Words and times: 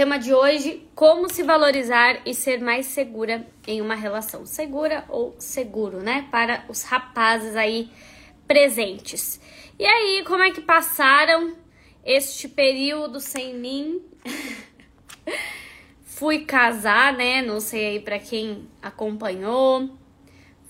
tema 0.00 0.18
de 0.18 0.32
hoje: 0.32 0.88
como 0.94 1.28
se 1.28 1.42
valorizar 1.42 2.22
e 2.24 2.34
ser 2.34 2.58
mais 2.58 2.86
segura 2.86 3.46
em 3.66 3.82
uma 3.82 3.94
relação. 3.94 4.46
Segura 4.46 5.04
ou 5.10 5.34
seguro, 5.38 5.98
né? 5.98 6.26
Para 6.30 6.64
os 6.70 6.84
rapazes 6.84 7.54
aí 7.54 7.90
presentes. 8.46 9.38
E 9.78 9.84
aí, 9.84 10.24
como 10.26 10.42
é 10.42 10.52
que 10.52 10.62
passaram 10.62 11.54
este 12.02 12.48
período 12.48 13.20
sem 13.20 13.54
mim? 13.54 14.00
Fui 16.02 16.46
casar, 16.46 17.12
né? 17.12 17.42
Não 17.42 17.60
sei 17.60 17.88
aí 17.88 18.00
para 18.00 18.18
quem 18.18 18.70
acompanhou. 18.80 19.98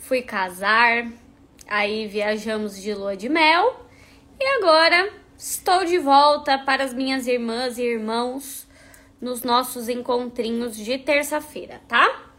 Fui 0.01 0.23
casar, 0.23 1.07
aí 1.69 2.09
viajamos 2.09 2.83
de 2.83 2.93
lua 2.93 3.17
de 3.17 3.29
mel 3.29 3.87
e 4.41 4.45
agora 4.59 5.12
estou 5.39 5.85
de 5.85 5.99
volta 5.99 6.59
para 6.59 6.83
as 6.83 6.93
minhas 6.93 7.29
irmãs 7.29 7.79
e 7.79 7.83
irmãos 7.83 8.69
nos 9.21 9.43
nossos 9.43 9.89
encontrinhos 9.89 10.77
de 10.77 10.98
terça-feira, 10.98 11.81
tá? 11.86 12.31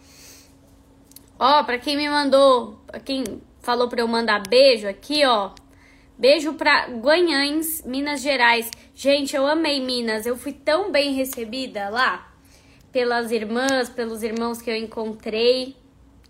Ó, 1.37 1.63
para 1.63 1.77
quem 1.77 1.97
me 1.97 2.09
mandou, 2.09 2.79
para 2.87 2.99
quem 2.99 3.41
falou 3.61 3.87
para 3.87 4.01
eu 4.01 4.07
mandar 4.07 4.47
beijo 4.47 4.87
aqui, 4.87 5.25
ó. 5.25 5.51
Beijo 6.17 6.53
para 6.53 6.87
Guanhães, 6.87 7.83
Minas 7.83 8.21
Gerais. 8.21 8.69
Gente, 8.93 9.35
eu 9.35 9.47
amei 9.47 9.79
Minas. 9.79 10.25
Eu 10.25 10.37
fui 10.37 10.53
tão 10.53 10.91
bem 10.91 11.13
recebida 11.13 11.89
lá 11.89 12.31
pelas 12.91 13.31
irmãs, 13.31 13.89
pelos 13.89 14.21
irmãos 14.21 14.61
que 14.61 14.69
eu 14.69 14.75
encontrei. 14.75 15.75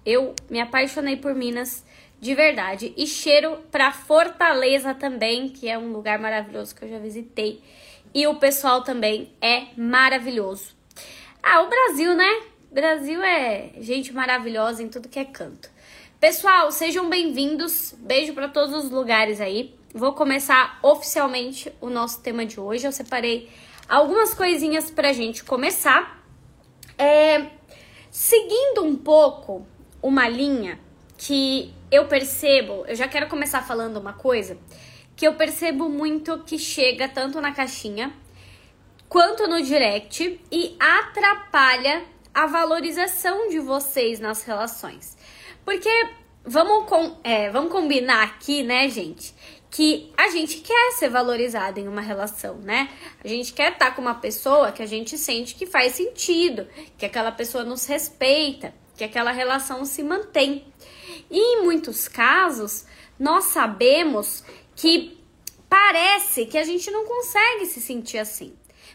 Eu 0.05 0.33
me 0.49 0.61
apaixonei 0.61 1.17
por 1.17 1.35
Minas 1.35 1.85
de 2.21 2.33
verdade. 2.33 2.93
E 2.95 3.05
cheiro 3.05 3.57
para 3.69 3.91
Fortaleza 3.91 4.93
também, 4.93 5.49
que 5.49 5.67
é 5.67 5.77
um 5.77 5.91
lugar 5.91 6.19
maravilhoso 6.19 6.73
que 6.73 6.85
eu 6.85 6.89
já 6.89 6.99
visitei. 6.99 7.61
E 8.13 8.27
o 8.27 8.35
pessoal 8.35 8.83
também 8.83 9.31
é 9.41 9.67
maravilhoso. 9.77 10.75
Ah, 11.41 11.61
o 11.61 11.69
Brasil, 11.69 12.13
né? 12.13 12.41
Brasil 12.69 13.23
é 13.23 13.71
gente 13.79 14.11
maravilhosa 14.11 14.83
em 14.83 14.89
tudo 14.89 15.07
que 15.07 15.17
é 15.17 15.23
canto. 15.23 15.69
Pessoal, 16.19 16.69
sejam 16.73 17.09
bem-vindos. 17.09 17.95
Beijo 17.97 18.33
para 18.33 18.49
todos 18.49 18.75
os 18.75 18.91
lugares 18.91 19.39
aí. 19.39 19.73
Vou 19.93 20.11
começar 20.11 20.77
oficialmente 20.83 21.71
o 21.79 21.89
nosso 21.89 22.21
tema 22.21 22.45
de 22.45 22.59
hoje. 22.59 22.85
Eu 22.85 22.91
separei 22.91 23.49
algumas 23.87 24.33
coisinhas 24.33 24.91
pra 24.91 25.13
gente 25.13 25.45
começar. 25.45 26.21
É, 26.97 27.47
seguindo 28.09 28.83
um 28.83 28.95
pouco 28.95 29.65
uma 30.03 30.27
linha 30.27 30.77
que 31.17 31.73
eu 31.89 32.07
percebo, 32.07 32.83
eu 32.87 32.95
já 32.95 33.07
quero 33.07 33.29
começar 33.29 33.61
falando 33.61 33.95
uma 33.97 34.13
coisa 34.13 34.57
que 35.21 35.27
eu 35.27 35.35
percebo 35.35 35.87
muito 35.87 36.39
que 36.39 36.57
chega 36.57 37.07
tanto 37.07 37.39
na 37.39 37.51
caixinha 37.51 38.11
quanto 39.07 39.47
no 39.47 39.61
direct 39.61 40.41
e 40.51 40.75
atrapalha 40.79 42.03
a 42.33 42.47
valorização 42.47 43.47
de 43.47 43.59
vocês 43.59 44.19
nas 44.19 44.41
relações. 44.41 45.15
Porque 45.63 45.91
vamos, 46.43 46.89
com, 46.89 47.19
é, 47.23 47.51
vamos 47.51 47.71
combinar 47.71 48.23
aqui, 48.23 48.63
né, 48.63 48.89
gente? 48.89 49.35
Que 49.69 50.11
a 50.17 50.29
gente 50.29 50.57
quer 50.61 50.93
ser 50.93 51.09
valorizado 51.09 51.79
em 51.79 51.87
uma 51.87 52.01
relação, 52.01 52.55
né? 52.55 52.89
A 53.23 53.27
gente 53.27 53.53
quer 53.53 53.73
estar 53.73 53.95
com 53.95 54.01
uma 54.01 54.15
pessoa 54.15 54.71
que 54.71 54.81
a 54.81 54.87
gente 54.87 55.19
sente 55.19 55.53
que 55.53 55.67
faz 55.67 55.93
sentido, 55.93 56.67
que 56.97 57.05
aquela 57.05 57.31
pessoa 57.31 57.63
nos 57.63 57.85
respeita, 57.85 58.73
que 58.97 59.03
aquela 59.03 59.31
relação 59.31 59.85
se 59.85 60.01
mantém. 60.01 60.65
E 61.29 61.37
em 61.37 61.63
muitos 61.63 62.07
casos, 62.07 62.87
nós 63.19 63.43
sabemos 63.43 64.43
que 64.81 65.15
parece 65.69 66.47
que 66.47 66.57
a 66.57 66.63
gente 66.63 66.89
não 66.89 67.05
consegue 67.05 67.67
se 67.67 67.79
sentir 67.79 68.17
assim. 68.17 68.51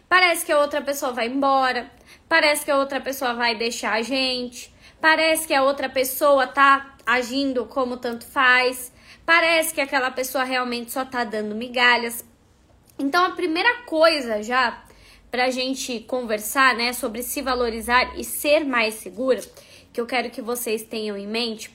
Parece 0.08 0.44
que 0.44 0.50
a 0.50 0.58
outra 0.58 0.82
pessoa 0.82 1.12
vai 1.12 1.28
embora, 1.28 1.88
parece 2.28 2.64
que 2.64 2.72
a 2.72 2.76
outra 2.76 3.00
pessoa 3.00 3.34
vai 3.34 3.54
deixar 3.54 3.92
a 3.92 4.02
gente, 4.02 4.74
parece 5.00 5.46
que 5.46 5.54
a 5.54 5.62
outra 5.62 5.88
pessoa 5.88 6.44
tá 6.44 6.96
agindo 7.06 7.66
como 7.66 7.98
tanto 7.98 8.26
faz, 8.26 8.92
parece 9.24 9.72
que 9.72 9.80
aquela 9.80 10.10
pessoa 10.10 10.42
realmente 10.42 10.90
só 10.90 11.04
tá 11.04 11.22
dando 11.22 11.54
migalhas. 11.54 12.24
Então 12.98 13.24
a 13.24 13.30
primeira 13.30 13.82
coisa 13.82 14.42
já 14.42 14.82
pra 15.30 15.50
gente 15.50 16.00
conversar, 16.00 16.74
né, 16.74 16.92
sobre 16.92 17.22
se 17.22 17.40
valorizar 17.42 18.18
e 18.18 18.24
ser 18.24 18.64
mais 18.64 18.94
segura, 18.94 19.40
que 19.92 20.00
eu 20.00 20.06
quero 20.06 20.30
que 20.30 20.42
vocês 20.42 20.82
tenham 20.82 21.16
em 21.16 21.28
mente, 21.28 21.70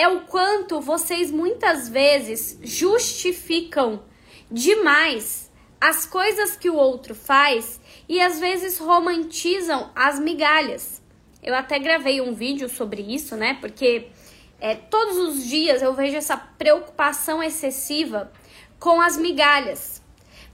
é 0.00 0.08
o 0.08 0.22
quanto 0.22 0.80
vocês 0.80 1.30
muitas 1.30 1.86
vezes 1.86 2.58
justificam 2.62 4.02
demais 4.50 5.50
as 5.78 6.06
coisas 6.06 6.56
que 6.56 6.70
o 6.70 6.74
outro 6.74 7.14
faz 7.14 7.78
e 8.08 8.18
às 8.18 8.40
vezes 8.40 8.78
romantizam 8.78 9.90
as 9.94 10.18
migalhas. 10.18 11.02
Eu 11.42 11.54
até 11.54 11.78
gravei 11.78 12.18
um 12.18 12.32
vídeo 12.32 12.66
sobre 12.66 13.02
isso, 13.02 13.36
né? 13.36 13.58
Porque 13.60 14.08
é, 14.58 14.74
todos 14.74 15.18
os 15.18 15.44
dias 15.44 15.82
eu 15.82 15.92
vejo 15.92 16.16
essa 16.16 16.36
preocupação 16.36 17.42
excessiva 17.42 18.32
com 18.78 19.02
as 19.02 19.18
migalhas. 19.18 20.02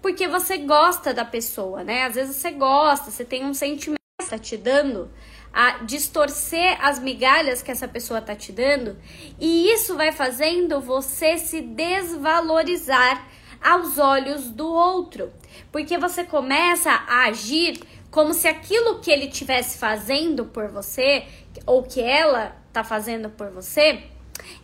Porque 0.02 0.26
você 0.26 0.58
gosta 0.58 1.14
da 1.14 1.24
pessoa, 1.24 1.84
né? 1.84 2.02
Às 2.02 2.16
vezes 2.16 2.34
você 2.34 2.50
gosta, 2.50 3.12
você 3.12 3.24
tem 3.24 3.44
um 3.44 3.54
sentimento 3.54 4.00
que 4.18 4.24
está 4.24 4.38
te 4.38 4.56
dando 4.56 5.08
a 5.56 5.78
distorcer 5.84 6.76
as 6.84 6.98
migalhas 6.98 7.62
que 7.62 7.70
essa 7.70 7.88
pessoa 7.88 8.20
tá 8.20 8.36
te 8.36 8.52
dando, 8.52 8.94
e 9.40 9.72
isso 9.72 9.96
vai 9.96 10.12
fazendo 10.12 10.82
você 10.82 11.38
se 11.38 11.62
desvalorizar 11.62 13.26
aos 13.64 13.96
olhos 13.96 14.50
do 14.50 14.70
outro, 14.70 15.32
porque 15.72 15.96
você 15.96 16.24
começa 16.24 16.90
a 16.90 17.24
agir 17.24 17.80
como 18.10 18.34
se 18.34 18.46
aquilo 18.46 19.00
que 19.00 19.10
ele 19.10 19.28
tivesse 19.28 19.78
fazendo 19.78 20.44
por 20.44 20.68
você 20.68 21.24
ou 21.64 21.82
que 21.82 22.02
ela 22.02 22.54
tá 22.70 22.84
fazendo 22.84 23.30
por 23.30 23.50
você 23.50 24.04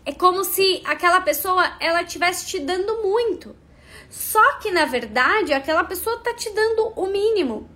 é 0.04 0.12
como 0.12 0.44
se 0.44 0.82
aquela 0.84 1.22
pessoa 1.22 1.74
ela 1.80 2.04
tivesse 2.04 2.46
te 2.46 2.60
dando 2.60 3.02
muito. 3.02 3.56
Só 4.10 4.58
que 4.58 4.70
na 4.70 4.84
verdade 4.84 5.54
aquela 5.54 5.84
pessoa 5.84 6.18
tá 6.18 6.34
te 6.34 6.50
dando 6.50 6.92
o 6.94 7.06
mínimo. 7.06 7.66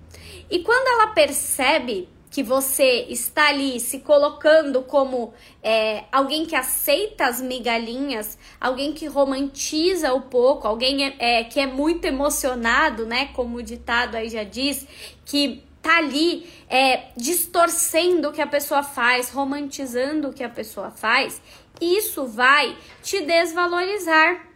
E 0.50 0.58
quando 0.58 0.86
ela 0.86 1.06
percebe 1.14 2.14
que 2.36 2.42
você 2.42 3.06
está 3.08 3.48
ali 3.48 3.80
se 3.80 4.00
colocando 4.00 4.82
como 4.82 5.32
é, 5.62 6.04
alguém 6.12 6.44
que 6.44 6.54
aceita 6.54 7.24
as 7.24 7.40
migalhinhas, 7.40 8.36
alguém 8.60 8.92
que 8.92 9.06
romantiza 9.06 10.12
o 10.12 10.20
pouco, 10.20 10.68
alguém 10.68 11.02
é, 11.02 11.16
é, 11.18 11.44
que 11.44 11.58
é 11.58 11.66
muito 11.66 12.04
emocionado, 12.04 13.06
né? 13.06 13.30
Como 13.32 13.56
o 13.56 13.62
ditado 13.62 14.16
aí 14.16 14.28
já 14.28 14.44
diz, 14.44 14.86
que 15.24 15.64
tá 15.80 15.96
ali 15.96 16.46
é, 16.68 17.04
distorcendo 17.16 18.28
o 18.28 18.32
que 18.32 18.42
a 18.42 18.46
pessoa 18.46 18.82
faz, 18.82 19.30
romantizando 19.30 20.28
o 20.28 20.32
que 20.34 20.44
a 20.44 20.50
pessoa 20.50 20.90
faz, 20.90 21.40
isso 21.80 22.26
vai 22.26 22.76
te 23.02 23.22
desvalorizar. 23.22 24.46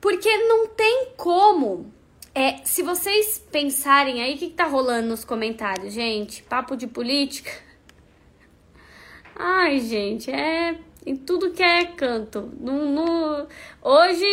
Porque 0.00 0.34
não 0.34 0.66
tem 0.68 1.08
como 1.14 1.91
é, 2.34 2.64
se 2.64 2.82
vocês 2.82 3.38
pensarem 3.50 4.22
aí, 4.22 4.34
o 4.34 4.38
que, 4.38 4.48
que 4.48 4.54
tá 4.54 4.64
rolando 4.64 5.08
nos 5.08 5.24
comentários, 5.24 5.92
gente? 5.92 6.42
Papo 6.42 6.76
de 6.76 6.86
política? 6.86 7.50
Ai, 9.36 9.80
gente, 9.80 10.30
é 10.30 10.78
em 11.04 11.16
tudo 11.16 11.50
que 11.50 11.62
é 11.62 11.84
canto. 11.84 12.52
No, 12.58 12.88
no, 12.88 13.46
hoje, 13.82 14.26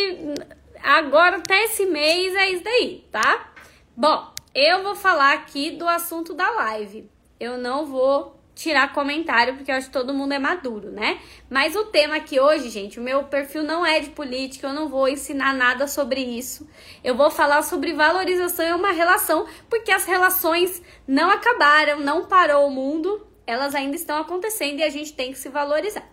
agora 0.81 1.37
até 1.37 1.65
esse 1.65 1.85
mês 1.85 2.33
é 2.35 2.51
isso 2.51 2.63
daí, 2.63 3.05
tá? 3.11 3.51
Bom, 3.95 4.33
eu 4.55 4.83
vou 4.83 4.95
falar 4.95 5.33
aqui 5.33 5.71
do 5.71 5.87
assunto 5.87 6.33
da 6.33 6.49
live. 6.51 7.09
Eu 7.39 7.57
não 7.57 7.85
vou 7.85 8.38
tirar 8.59 8.91
comentário, 8.91 9.55
porque 9.55 9.71
eu 9.71 9.75
acho 9.75 9.87
que 9.87 9.93
todo 9.93 10.13
mundo 10.13 10.33
é 10.33 10.39
maduro, 10.39 10.91
né? 10.91 11.21
Mas 11.49 11.77
o 11.77 11.85
tema 11.85 12.17
aqui 12.17 12.41
hoje, 12.41 12.69
gente, 12.69 12.99
o 12.99 13.01
meu 13.01 13.23
perfil 13.23 13.63
não 13.63 13.85
é 13.85 14.01
de 14.01 14.09
política, 14.09 14.67
eu 14.67 14.73
não 14.73 14.89
vou 14.89 15.07
ensinar 15.07 15.53
nada 15.53 15.87
sobre 15.87 16.19
isso. 16.19 16.67
Eu 17.01 17.15
vou 17.15 17.31
falar 17.31 17.61
sobre 17.61 17.93
valorização 17.93 18.65
em 18.65 18.73
uma 18.73 18.91
relação, 18.91 19.47
porque 19.69 19.93
as 19.93 20.03
relações 20.03 20.81
não 21.07 21.31
acabaram, 21.31 22.01
não 22.01 22.25
parou 22.25 22.67
o 22.67 22.69
mundo, 22.69 23.25
elas 23.47 23.73
ainda 23.73 23.95
estão 23.95 24.17
acontecendo 24.17 24.79
e 24.79 24.83
a 24.83 24.89
gente 24.89 25.13
tem 25.13 25.31
que 25.31 25.39
se 25.39 25.47
valorizar. 25.47 26.03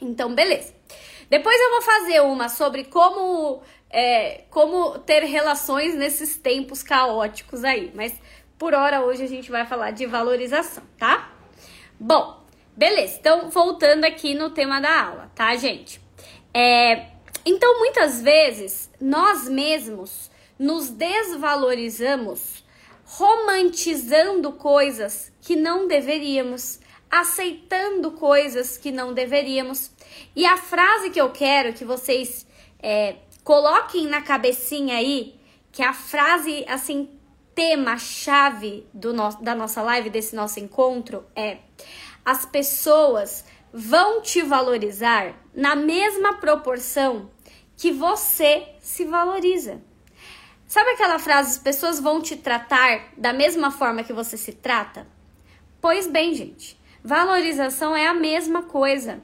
Então, 0.00 0.34
beleza. 0.34 0.72
Depois 1.28 1.60
eu 1.60 1.70
vou 1.70 1.82
fazer 1.82 2.22
uma 2.22 2.48
sobre 2.48 2.84
como, 2.84 3.60
é, 3.90 4.44
como 4.48 4.98
ter 5.00 5.22
relações 5.24 5.94
nesses 5.94 6.38
tempos 6.38 6.82
caóticos 6.82 7.62
aí, 7.62 7.92
mas 7.94 8.18
por 8.58 8.72
hora 8.72 9.02
hoje 9.02 9.22
a 9.22 9.28
gente 9.28 9.50
vai 9.50 9.66
falar 9.66 9.90
de 9.90 10.06
valorização, 10.06 10.82
tá? 10.96 11.34
Bom, 12.00 12.40
beleza. 12.76 13.16
Então, 13.18 13.50
voltando 13.50 14.04
aqui 14.04 14.34
no 14.34 14.50
tema 14.50 14.80
da 14.80 15.02
aula, 15.02 15.30
tá, 15.34 15.56
gente? 15.56 16.00
É, 16.54 17.08
então, 17.44 17.78
muitas 17.78 18.22
vezes, 18.22 18.90
nós 19.00 19.48
mesmos 19.48 20.30
nos 20.58 20.90
desvalorizamos 20.90 22.64
romantizando 23.04 24.52
coisas 24.52 25.32
que 25.40 25.56
não 25.56 25.88
deveríamos, 25.88 26.78
aceitando 27.10 28.12
coisas 28.12 28.76
que 28.76 28.92
não 28.92 29.14
deveríamos. 29.14 29.90
E 30.36 30.44
a 30.44 30.56
frase 30.56 31.10
que 31.10 31.20
eu 31.20 31.30
quero 31.30 31.72
que 31.72 31.84
vocês 31.84 32.46
é, 32.80 33.16
coloquem 33.42 34.06
na 34.06 34.20
cabecinha 34.20 34.98
aí, 34.98 35.34
que 35.72 35.82
é 35.82 35.86
a 35.86 35.94
frase 35.94 36.64
assim 36.68 37.08
tema-chave 37.54 38.86
no, 38.94 39.30
da 39.42 39.54
nossa 39.54 39.82
live, 39.82 40.10
desse 40.10 40.36
nosso 40.36 40.60
encontro, 40.60 41.24
é 41.34 41.58
as 42.28 42.44
pessoas 42.44 43.42
vão 43.72 44.20
te 44.20 44.42
valorizar 44.42 45.34
na 45.54 45.74
mesma 45.74 46.34
proporção 46.34 47.30
que 47.74 47.90
você 47.90 48.68
se 48.82 49.06
valoriza. 49.06 49.80
Sabe 50.66 50.90
aquela 50.90 51.18
frase, 51.18 51.52
as 51.52 51.58
pessoas 51.58 51.98
vão 51.98 52.20
te 52.20 52.36
tratar 52.36 53.14
da 53.16 53.32
mesma 53.32 53.70
forma 53.70 54.04
que 54.04 54.12
você 54.12 54.36
se 54.36 54.52
trata? 54.52 55.06
Pois 55.80 56.06
bem, 56.06 56.34
gente, 56.34 56.78
valorização 57.02 57.96
é 57.96 58.06
a 58.06 58.12
mesma 58.12 58.64
coisa. 58.64 59.22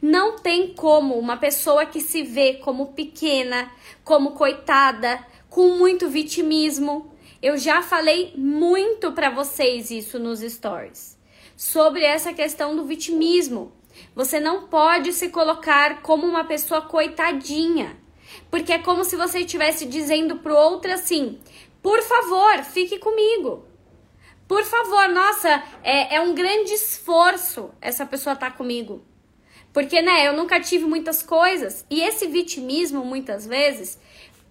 Não 0.00 0.38
tem 0.38 0.74
como 0.74 1.18
uma 1.18 1.36
pessoa 1.36 1.84
que 1.84 2.00
se 2.00 2.22
vê 2.22 2.54
como 2.54 2.92
pequena, 2.92 3.68
como 4.04 4.30
coitada, 4.34 5.18
com 5.50 5.70
muito 5.76 6.08
vitimismo. 6.08 7.12
Eu 7.42 7.58
já 7.58 7.82
falei 7.82 8.32
muito 8.36 9.10
para 9.10 9.28
vocês 9.28 9.90
isso 9.90 10.20
nos 10.20 10.38
stories 10.38 11.13
sobre 11.56 12.04
essa 12.04 12.32
questão 12.32 12.74
do 12.76 12.84
vitimismo. 12.84 13.72
Você 14.14 14.40
não 14.40 14.66
pode 14.68 15.12
se 15.12 15.28
colocar 15.28 16.02
como 16.02 16.26
uma 16.26 16.44
pessoa 16.44 16.82
coitadinha, 16.82 17.96
porque 18.50 18.72
é 18.72 18.78
como 18.78 19.04
se 19.04 19.16
você 19.16 19.40
estivesse 19.40 19.86
dizendo 19.86 20.36
pro 20.36 20.56
outro 20.56 20.92
assim: 20.92 21.38
por 21.82 22.02
favor, 22.02 22.64
fique 22.64 22.98
comigo. 22.98 23.64
Por 24.46 24.62
favor, 24.64 25.08
nossa, 25.08 25.62
é, 25.82 26.16
é 26.16 26.20
um 26.20 26.34
grande 26.34 26.72
esforço 26.74 27.70
essa 27.80 28.04
pessoa 28.04 28.34
estar 28.34 28.50
tá 28.50 28.56
comigo. 28.56 29.02
Porque, 29.72 30.00
né, 30.00 30.28
eu 30.28 30.34
nunca 30.34 30.60
tive 30.60 30.84
muitas 30.84 31.22
coisas. 31.22 31.84
E 31.90 32.02
esse 32.02 32.26
vitimismo, 32.26 33.04
muitas 33.04 33.46
vezes, 33.46 33.98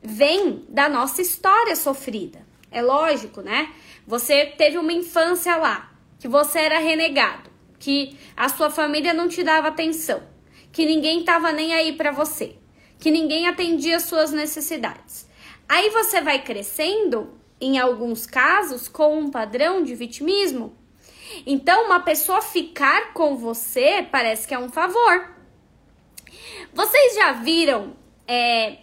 vem 0.02 0.66
da 0.68 0.90
nossa 0.90 1.22
história 1.22 1.76
sofrida. 1.76 2.46
É 2.70 2.82
lógico, 2.82 3.42
né? 3.42 3.72
Você 4.06 4.48
teve 4.48 4.78
uma 4.78 4.92
infância 4.92 5.56
lá, 5.56 5.93
que 6.24 6.28
você 6.30 6.60
era 6.60 6.80
renegado, 6.80 7.50
que 7.78 8.18
a 8.34 8.48
sua 8.48 8.70
família 8.70 9.14
não 9.14 9.28
te 9.28 9.44
dava 9.44 9.68
atenção, 9.68 10.24
que 10.72 10.86
ninguém 10.86 11.26
tava 11.26 11.52
nem 11.52 11.74
aí 11.74 11.92
para 11.92 12.14
você, 12.14 12.56
que 12.98 13.12
ninguém 13.12 13.46
atendia 13.46 14.00
suas 14.00 14.32
necessidades. 14.32 15.28
Aí 15.68 15.90
você 15.90 16.22
vai 16.22 16.42
crescendo, 16.42 17.38
em 17.60 17.78
alguns 17.78 18.26
casos, 18.26 18.88
com 18.88 19.20
um 19.20 19.30
padrão 19.30 19.84
de 19.84 19.94
vitimismo. 19.96 20.74
Então, 21.46 21.88
uma 21.88 22.00
pessoa 22.00 22.42
ficar 22.42 23.12
com 23.12 23.36
você 23.36 24.08
parece 24.10 24.48
que 24.48 24.54
é 24.54 24.60
um 24.60 24.70
favor. 24.70 25.30
Vocês 26.74 27.16
já 27.16 27.34
viram 27.34 27.98
é, 28.26 28.78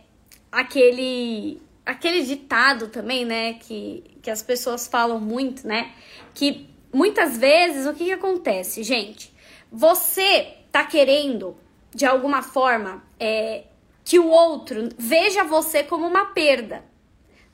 aquele 0.53 1.63
aquele 1.87 2.23
ditado 2.23 2.89
também, 2.89 3.25
né, 3.25 3.55
que, 3.55 4.05
que 4.23 4.31
as 4.31 4.43
pessoas 4.43 4.87
falam 4.87 5.19
muito, 5.19 5.67
né, 5.67 5.93
que 6.35 6.70
muitas 6.93 7.37
vezes 7.37 7.87
o 7.87 7.95
que, 7.95 8.05
que 8.05 8.13
acontece, 8.13 8.83
gente? 8.83 9.35
Você 9.71 10.57
tá 10.73 10.85
querendo, 10.85 11.57
de 11.95 12.07
alguma 12.07 12.43
forma, 12.43 13.03
é, 13.19 13.65
que 14.05 14.19
o 14.19 14.29
outro 14.29 14.89
veja 14.99 15.45
você 15.45 15.83
como 15.83 16.07
uma 16.07 16.27
perda. 16.27 16.85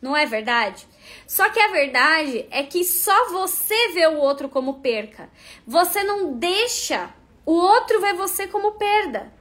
Não 0.00 0.16
é 0.16 0.26
verdade? 0.26 0.86
Só 1.26 1.48
que 1.50 1.58
a 1.58 1.68
verdade 1.68 2.46
é 2.50 2.62
que 2.62 2.84
só 2.84 3.30
você 3.30 3.92
vê 3.92 4.06
o 4.06 4.18
outro 4.18 4.48
como 4.48 4.80
perca. 4.80 5.30
Você 5.66 6.04
não 6.04 6.34
deixa 6.34 7.10
o 7.44 7.52
outro 7.52 8.00
ver 8.00 8.14
você 8.14 8.46
como 8.46 8.72
perda. 8.72 9.32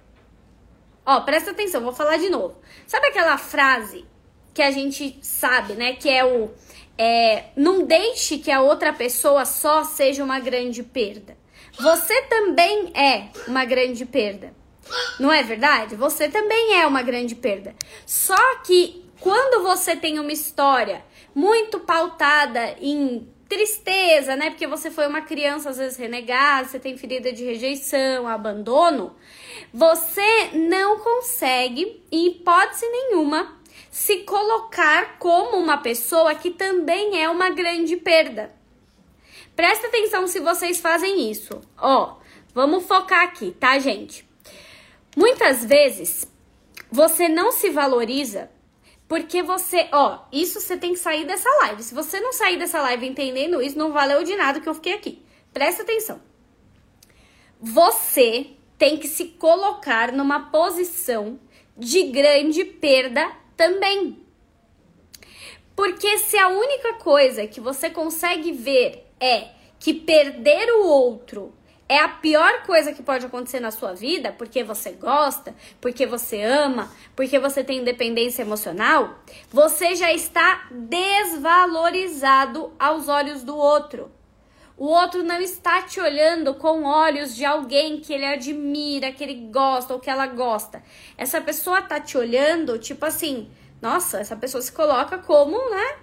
Ó, 1.06 1.22
presta 1.22 1.52
atenção, 1.52 1.82
vou 1.82 1.94
falar 1.94 2.18
de 2.18 2.30
novo. 2.30 2.58
Sabe 2.88 3.08
aquela 3.08 3.38
frase 3.38 4.06
que 4.54 4.62
a 4.62 4.72
gente 4.72 5.20
sabe, 5.22 5.74
né? 5.74 5.94
Que 5.94 6.10
é 6.10 6.26
o 6.26 6.50
é, 6.98 7.46
não 7.56 7.84
deixe 7.84 8.38
que 8.38 8.52
a 8.52 8.62
outra 8.62 8.94
pessoa 8.94 9.46
só 9.46 9.84
seja 9.84 10.24
uma 10.24 10.40
grande 10.40 10.84
perda. 10.84 11.38
Você 11.80 12.22
também 12.24 12.92
é 12.96 13.30
uma 13.48 13.66
grande 13.66 14.06
perda. 14.06 14.54
Não 15.20 15.32
é 15.32 15.44
verdade? 15.44 15.96
Você 15.96 16.30
também 16.30 16.76
é 16.80 16.88
uma 16.88 17.02
grande 17.02 17.36
perda. 17.36 17.76
Só 18.06 18.58
que 18.64 19.04
quando 19.20 19.64
você 19.64 19.96
tem 19.96 20.20
uma 20.20 20.32
história 20.32 21.04
muito 21.34 21.80
pautada 21.80 22.76
em 22.80 23.28
tristeza, 23.50 24.36
né? 24.36 24.50
Porque 24.50 24.68
você 24.68 24.90
foi 24.90 25.08
uma 25.08 25.22
criança 25.22 25.70
às 25.70 25.78
vezes 25.78 25.98
renegada, 25.98 26.68
você 26.68 26.80
tem 26.80 26.98
ferida 26.98 27.32
de 27.32 27.44
rejeição, 27.44 28.28
abandono, 28.28 29.16
você 29.74 30.50
não 30.54 31.00
consegue, 31.00 32.04
em 32.12 32.28
hipótese 32.28 32.88
nenhuma, 32.88 33.60
se 33.96 34.24
colocar 34.24 35.18
como 35.20 35.56
uma 35.56 35.78
pessoa 35.78 36.36
que 36.36 36.52
também 36.52 37.24
é 37.24 37.30
uma 37.30 37.50
grande 37.50 37.96
perda. 37.96 38.54
Presta 39.56 39.88
atenção 39.88 40.28
se 40.28 40.42
vocês 40.42 40.82
fazem 40.82 41.32
isso. 41.32 41.62
Ó, 41.78 42.18
vamos 42.54 42.86
focar 42.86 43.24
aqui, 43.24 43.52
tá, 43.52 43.80
gente? 43.80 44.28
Muitas 45.16 45.64
vezes 45.64 46.30
você 46.92 47.30
não 47.30 47.54
se 47.54 47.70
valoriza 47.70 48.52
porque 49.08 49.42
você, 49.42 49.88
ó, 49.94 50.26
isso 50.30 50.60
você 50.60 50.76
tem 50.76 50.92
que 50.92 51.00
sair 51.00 51.26
dessa 51.26 51.50
live. 51.62 51.82
Se 51.82 51.96
você 51.96 52.20
não 52.20 52.34
sair 52.34 52.60
dessa 52.60 52.82
live 52.82 53.08
entendendo 53.08 53.62
isso, 53.62 53.78
não 53.78 53.94
valeu 53.94 54.26
de 54.26 54.36
nada 54.36 54.60
que 54.60 54.68
eu 54.68 54.76
fiquei 54.76 54.92
aqui. 54.92 55.24
Presta 55.54 55.84
atenção. 55.84 56.22
Você 57.62 58.58
tem 58.78 58.98
que 58.98 59.08
se 59.08 59.24
colocar 59.40 60.12
numa 60.12 60.52
posição 60.52 61.40
de 61.78 62.04
grande 62.04 62.66
perda 62.66 63.45
também. 63.56 64.22
Porque 65.76 66.18
se 66.20 66.38
a 66.38 66.48
única 66.48 66.94
coisa 66.96 67.48
que 67.48 67.60
você 67.60 67.90
consegue 67.90 68.52
ver 68.52 69.08
é 69.20 69.50
que 69.80 69.94
perder 69.94 70.70
o 70.72 70.86
outro 70.86 71.54
é 71.88 72.00
a 72.00 72.10
pior 72.10 72.64
coisa 72.64 72.94
que 72.94 73.04
pode 73.04 73.26
acontecer 73.26 73.60
na 73.60 73.70
sua 73.70 73.94
vida, 73.94 74.32
porque 74.32 74.64
você 74.64 74.92
gosta, 74.92 75.54
porque 75.80 76.06
você 76.06 76.42
ama, 76.42 76.92
porque 77.16 77.38
você 77.38 77.64
tem 77.64 77.80
independência 77.80 78.42
emocional, 78.42 79.20
você 79.52 79.96
já 79.96 80.12
está 80.12 80.68
desvalorizado 80.72 82.74
aos 82.80 83.08
olhos 83.08 83.44
do 83.44 83.56
outro. 83.56 84.12
O 84.78 84.88
outro 84.88 85.24
não 85.24 85.40
está 85.40 85.84
te 85.84 86.02
olhando 86.02 86.54
com 86.56 86.84
olhos 86.84 87.34
de 87.34 87.46
alguém 87.46 88.02
que 88.02 88.14
ele 88.14 88.26
admira, 88.26 89.12
que 89.12 89.24
ele 89.24 89.48
gosta 89.50 89.94
ou 89.94 90.00
que 90.00 90.10
ela 90.10 90.28
gosta. 90.28 90.84
Essa 91.18 91.40
pessoa 91.40 91.82
tá 91.82 92.00
te 92.00 92.18
olhando, 92.18 92.78
tipo 92.78 93.06
assim, 93.06 93.50
nossa, 93.82 94.20
essa 94.20 94.36
pessoa 94.36 94.62
se 94.62 94.72
coloca 94.72 95.18
como, 95.18 95.58
né, 95.70 95.96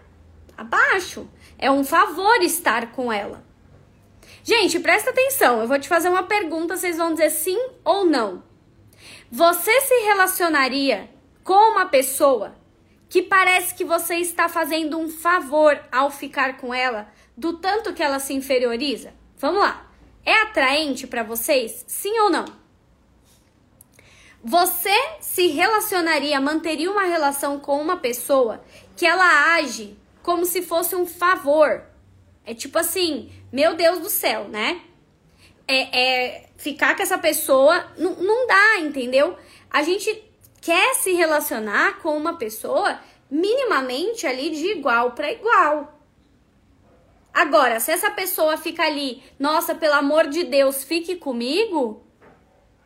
abaixo. 0.57 1.29
É 1.59 1.71
um 1.71 1.85
favor 1.85 2.41
estar 2.41 2.93
com 2.93 3.13
ela. 3.13 3.45
Gente, 4.43 4.81
presta 4.81 5.11
atenção, 5.11 5.61
eu 5.61 5.69
vou 5.69 5.79
te 5.79 5.89
fazer 5.89 6.09
uma 6.09 6.23
pergunta, 6.23 6.77
vocês 6.77 6.97
vão 6.97 7.13
dizer 7.13 7.31
sim 7.31 7.59
ou 7.85 8.07
não. 8.07 8.43
Você 9.31 9.81
se 9.83 9.95
relacionaria 10.07 11.11
com 11.45 11.73
uma 11.73 11.87
pessoa 11.87 12.55
que 13.09 13.21
parece 13.21 13.75
que 13.75 13.85
você 13.85 14.17
está 14.17 14.49
fazendo 14.49 14.99
um 14.99 15.07
favor 15.07 15.79
ao 15.93 16.11
ficar 16.11 16.57
com 16.57 16.73
ela, 16.73 17.12
do 17.37 17.55
tanto 17.55 17.93
que 17.93 18.03
ela 18.03 18.19
se 18.19 18.35
inferioriza? 18.35 19.13
Vamos 19.39 19.61
lá. 19.61 19.91
É 20.25 20.43
atraente 20.43 21.07
para 21.07 21.23
vocês? 21.23 21.85
Sim 21.87 22.19
ou 22.21 22.31
não? 22.31 22.45
Você 24.45 24.95
se 25.21 25.49
relacionaria, 25.49 26.41
manteria 26.41 26.91
uma 26.91 27.05
relação 27.05 27.61
com 27.61 27.81
uma 27.81 27.97
pessoa 27.97 28.63
que 28.97 29.07
ela 29.07 29.55
age 29.55 29.97
como 30.23 30.45
se 30.45 30.63
fosse 30.63 30.97
um 30.97 31.07
favor? 31.07 31.85
É 32.45 32.53
tipo 32.53 32.79
assim, 32.79 33.33
meu 33.53 33.75
Deus 33.75 34.01
do 34.01 34.11
céu, 34.11 34.49
né? 34.49 34.81
É, 35.67 36.01
é 36.01 36.49
ficar 36.57 36.97
com 36.97 37.03
essa 37.03 37.19
pessoa 37.19 37.87
não, 37.97 38.15
não 38.17 38.47
dá, 38.47 38.79
entendeu? 38.81 39.37
A 39.71 39.83
gente 39.83 40.23
quer 40.61 40.95
se 40.95 41.13
relacionar 41.13 41.99
com 42.01 42.17
uma 42.17 42.37
pessoa 42.37 43.01
minimamente 43.31 44.27
ali 44.27 44.51
de 44.51 44.67
igual 44.73 45.13
para 45.13 45.33
igual. 45.33 45.92
Agora, 47.33 47.81
se 47.81 47.91
essa 47.91 48.11
pessoa 48.11 48.57
fica 48.57 48.83
ali, 48.83 49.23
nossa, 49.39 49.75
pelo 49.75 49.95
amor 49.95 50.27
de 50.27 50.45
Deus, 50.45 50.85
fique 50.85 51.17
comigo, 51.17 52.05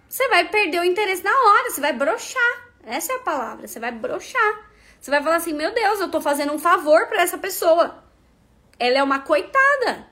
você 0.08 0.28
vai 0.28 0.48
perder 0.48 0.80
o 0.80 0.84
interesse 0.84 1.24
na 1.24 1.30
hora, 1.30 1.70
você 1.70 1.80
vai 1.80 1.92
brochar. 1.92 2.66
Essa 2.84 3.12
é 3.12 3.16
a 3.16 3.20
palavra, 3.20 3.66
você 3.66 3.80
vai 3.80 3.90
brochar. 3.90 4.70
Você 5.00 5.10
vai 5.10 5.22
falar 5.22 5.36
assim: 5.36 5.52
"Meu 5.52 5.74
Deus, 5.74 6.00
eu 6.00 6.10
tô 6.10 6.20
fazendo 6.20 6.52
um 6.52 6.58
favor 6.58 7.06
para 7.08 7.22
essa 7.22 7.36
pessoa. 7.36 8.04
Ela 8.78 8.98
é 8.98 9.02
uma 9.02 9.18
coitada". 9.18 10.08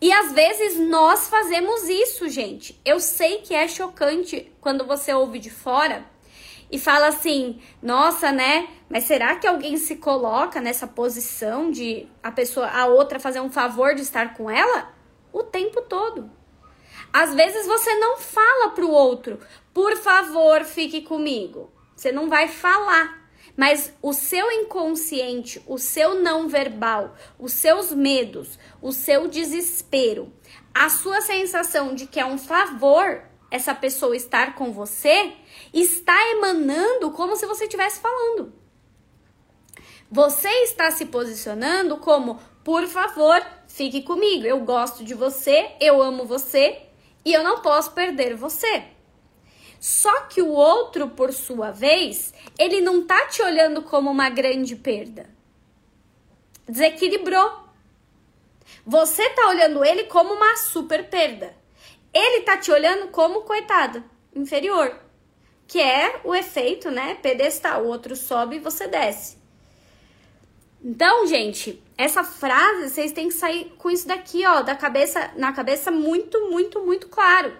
E 0.00 0.12
às 0.12 0.32
vezes 0.32 0.78
nós 0.78 1.28
fazemos 1.28 1.88
isso, 1.88 2.28
gente. 2.28 2.80
Eu 2.84 2.98
sei 2.98 3.38
que 3.38 3.54
é 3.54 3.68
chocante 3.68 4.52
quando 4.60 4.84
você 4.84 5.14
ouve 5.14 5.38
de 5.38 5.50
fora 5.50 6.04
e 6.72 6.78
fala 6.78 7.08
assim: 7.08 7.60
"Nossa, 7.82 8.32
né? 8.32 8.68
Mas 8.88 9.04
será 9.04 9.36
que 9.36 9.46
alguém 9.46 9.76
se 9.76 9.96
coloca 9.96 10.60
nessa 10.60 10.86
posição 10.86 11.70
de 11.70 12.08
a 12.22 12.32
pessoa, 12.32 12.66
a 12.66 12.86
outra 12.86 13.20
fazer 13.20 13.40
um 13.40 13.50
favor 13.50 13.94
de 13.94 14.00
estar 14.00 14.34
com 14.34 14.50
ela 14.50 14.92
o 15.30 15.42
tempo 15.42 15.82
todo?" 15.82 16.30
Às 17.12 17.34
vezes 17.34 17.66
você 17.66 17.94
não 17.96 18.16
fala 18.16 18.70
pro 18.70 18.90
outro: 18.90 19.38
"Por 19.74 19.94
favor, 19.98 20.64
fique 20.64 21.02
comigo". 21.02 21.70
Você 21.94 22.10
não 22.10 22.28
vai 22.28 22.48
falar, 22.48 23.22
Mas 23.54 23.92
o 24.00 24.14
seu 24.14 24.50
inconsciente, 24.50 25.62
o 25.66 25.76
seu 25.76 26.14
não 26.22 26.48
verbal, 26.48 27.14
os 27.38 27.52
seus 27.52 27.92
medos, 27.92 28.58
o 28.80 28.92
seu 28.92 29.28
desespero, 29.28 30.32
a 30.74 30.88
sua 30.88 31.20
sensação 31.20 31.94
de 31.94 32.06
que 32.06 32.18
é 32.18 32.24
um 32.24 32.38
favor 32.38 33.22
essa 33.52 33.74
pessoa 33.74 34.16
estar 34.16 34.54
com 34.54 34.72
você, 34.72 35.34
está 35.74 36.16
emanando 36.30 37.10
como 37.10 37.36
se 37.36 37.44
você 37.44 37.64
estivesse 37.64 38.00
falando. 38.00 38.50
Você 40.10 40.48
está 40.62 40.90
se 40.90 41.04
posicionando 41.06 41.98
como, 41.98 42.40
por 42.64 42.88
favor, 42.88 43.44
fique 43.68 44.00
comigo. 44.00 44.46
Eu 44.46 44.60
gosto 44.60 45.04
de 45.04 45.12
você, 45.12 45.72
eu 45.78 46.02
amo 46.02 46.24
você 46.24 46.80
e 47.26 47.32
eu 47.34 47.44
não 47.44 47.60
posso 47.60 47.92
perder 47.92 48.34
você. 48.34 48.84
Só 49.78 50.22
que 50.22 50.40
o 50.40 50.48
outro, 50.48 51.10
por 51.10 51.30
sua 51.30 51.70
vez, 51.70 52.32
ele 52.58 52.80
não 52.80 53.06
tá 53.06 53.26
te 53.26 53.42
olhando 53.42 53.82
como 53.82 54.10
uma 54.10 54.30
grande 54.30 54.76
perda. 54.76 55.28
Desequilibrou. 56.66 57.64
Você 58.86 59.28
tá 59.30 59.48
olhando 59.48 59.84
ele 59.84 60.04
como 60.04 60.32
uma 60.32 60.56
super 60.56 61.10
perda. 61.10 61.61
Ele 62.12 62.42
tá 62.42 62.56
te 62.56 62.70
olhando 62.70 63.08
como 63.08 63.42
coitado, 63.42 64.04
inferior. 64.34 64.98
Que 65.66 65.80
é 65.80 66.20
o 66.24 66.34
efeito, 66.34 66.90
né? 66.90 67.14
Pedestal. 67.14 67.84
O 67.84 67.88
outro 67.88 68.14
sobe 68.14 68.56
e 68.56 68.60
você 68.60 68.86
desce. 68.86 69.38
Então, 70.84 71.26
gente, 71.26 71.82
essa 71.96 72.24
frase 72.24 72.90
vocês 72.90 73.12
têm 73.12 73.28
que 73.28 73.34
sair 73.34 73.72
com 73.78 73.88
isso 73.88 74.06
daqui, 74.06 74.44
ó, 74.44 74.62
da 74.62 74.74
cabeça, 74.74 75.30
na 75.36 75.52
cabeça 75.52 75.90
muito, 75.90 76.50
muito, 76.50 76.80
muito 76.80 77.08
claro 77.08 77.56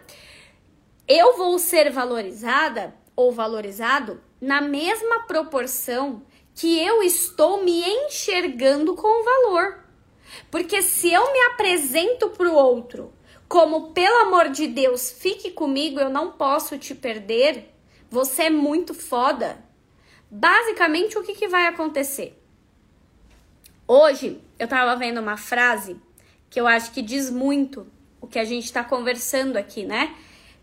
eu 1.14 1.36
vou 1.36 1.58
ser 1.58 1.90
valorizada 1.90 2.94
ou 3.14 3.32
valorizado 3.32 4.20
na 4.40 4.60
mesma 4.60 5.26
proporção 5.26 6.22
que 6.54 6.78
eu 6.78 7.02
estou 7.02 7.62
me 7.62 7.82
enxergando 7.86 8.94
com 8.94 9.24
valor. 9.24 9.84
Porque 10.50 10.80
se 10.80 11.12
eu 11.12 11.32
me 11.32 11.40
apresento 11.52 12.30
para 12.30 12.48
o 12.48 12.54
outro 12.54 13.12
como, 13.52 13.92
pelo 13.92 14.16
amor 14.28 14.48
de 14.48 14.66
Deus, 14.66 15.10
fique 15.12 15.50
comigo, 15.50 16.00
eu 16.00 16.08
não 16.08 16.32
posso 16.32 16.78
te 16.78 16.94
perder, 16.94 17.70
você 18.10 18.44
é 18.44 18.50
muito 18.50 18.94
foda. 18.94 19.62
Basicamente, 20.30 21.18
o 21.18 21.22
que, 21.22 21.34
que 21.34 21.48
vai 21.48 21.66
acontecer? 21.66 22.42
Hoje 23.86 24.40
eu 24.58 24.66
tava 24.66 24.96
vendo 24.96 25.20
uma 25.20 25.36
frase 25.36 26.00
que 26.48 26.58
eu 26.58 26.66
acho 26.66 26.92
que 26.92 27.02
diz 27.02 27.28
muito 27.28 27.86
o 28.22 28.26
que 28.26 28.38
a 28.38 28.44
gente 28.46 28.64
está 28.64 28.82
conversando 28.82 29.58
aqui, 29.58 29.84
né? 29.84 30.16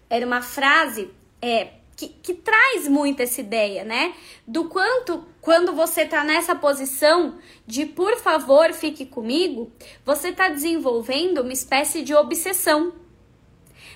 era 0.09 0.25
uma 0.25 0.41
frase 0.41 1.11
é, 1.39 1.73
que, 1.99 2.07
que, 2.07 2.33
traz 2.33 2.87
muito 2.87 3.19
essa 3.21 3.41
ideia, 3.41 3.83
né? 3.83 4.15
Do 4.47 4.69
quanto, 4.69 5.25
quando 5.41 5.73
você 5.73 6.05
tá 6.05 6.23
nessa 6.23 6.55
posição 6.55 7.37
de 7.67 7.85
por 7.85 8.15
favor 8.15 8.71
fique 8.71 9.05
comigo, 9.05 9.69
você 10.05 10.31
tá 10.31 10.47
desenvolvendo 10.47 11.41
uma 11.41 11.51
espécie 11.51 12.01
de 12.01 12.15
obsessão. 12.15 12.93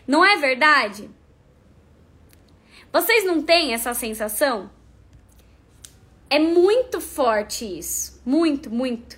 Não 0.05 0.25
é 0.25 0.35
verdade? 0.35 1.09
Vocês 2.91 3.23
não 3.23 3.41
têm 3.41 3.73
essa 3.73 3.93
sensação? 3.93 4.69
É 6.29 6.39
muito 6.39 6.99
forte 6.99 7.79
isso. 7.79 8.21
Muito, 8.25 8.69
muito. 8.69 9.17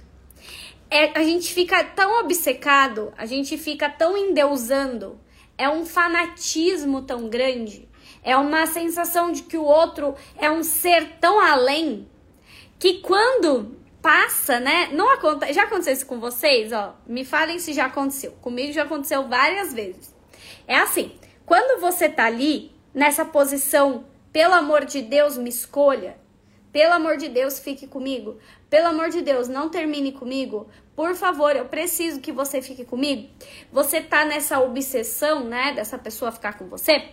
É, 0.92 1.18
a 1.18 1.24
gente 1.24 1.52
fica 1.52 1.84
tão 1.84 2.20
obcecado, 2.20 3.12
a 3.18 3.26
gente 3.26 3.58
fica 3.58 3.90
tão 3.90 4.16
endeusando 4.16 5.20
é 5.58 5.70
um 5.70 5.86
fanatismo 5.86 7.02
tão 7.02 7.30
grande, 7.30 7.85
é 8.26 8.36
uma 8.36 8.66
sensação 8.66 9.32
de 9.32 9.44
que 9.44 9.56
o 9.56 9.64
outro 9.64 10.16
é 10.38 10.50
um 10.50 10.64
ser 10.64 11.18
tão 11.22 11.40
além 11.40 12.10
que 12.80 12.96
quando 12.96 13.78
passa, 14.02 14.60
né? 14.60 14.90
Não 14.92 15.10
acontece, 15.14 15.54
já 15.54 15.64
aconteceu 15.64 15.94
isso 15.94 16.06
com 16.08 16.20
vocês, 16.20 16.74
ó? 16.74 16.96
Me 17.08 17.24
falem 17.24 17.60
se 17.60 17.72
já 17.72 17.86
aconteceu. 17.86 18.32
Comigo 18.42 18.74
já 18.74 18.84
aconteceu 18.84 19.28
várias 19.28 19.74
vezes. 19.74 20.14
É 20.68 20.76
assim, 20.78 21.12
quando 21.46 21.80
você 21.80 22.10
tá 22.10 22.26
ali 22.26 22.72
nessa 22.94 23.24
posição, 23.24 24.06
pelo 24.34 24.56
amor 24.56 24.86
de 24.86 25.04
Deus, 25.04 25.38
me 25.38 25.50
escolha. 25.50 26.18
Pelo 26.72 26.94
amor 26.94 27.18
de 27.18 27.30
Deus, 27.30 27.60
fique 27.60 27.88
comigo. 27.88 28.38
Pelo 28.70 28.88
amor 28.88 29.10
de 29.10 29.22
Deus, 29.22 29.48
não 29.48 29.70
termine 29.70 30.12
comigo. 30.12 30.68
Por 30.96 31.16
favor, 31.16 31.56
eu 31.56 31.66
preciso 31.66 32.20
que 32.20 32.32
você 32.32 32.62
fique 32.62 32.84
comigo. 32.84 33.30
Você 33.72 34.02
tá 34.02 34.26
nessa 34.26 34.60
obsessão, 34.60 35.44
né, 35.44 35.74
dessa 35.74 35.98
pessoa 35.98 36.32
ficar 36.32 36.58
com 36.58 36.68
você? 36.68 37.12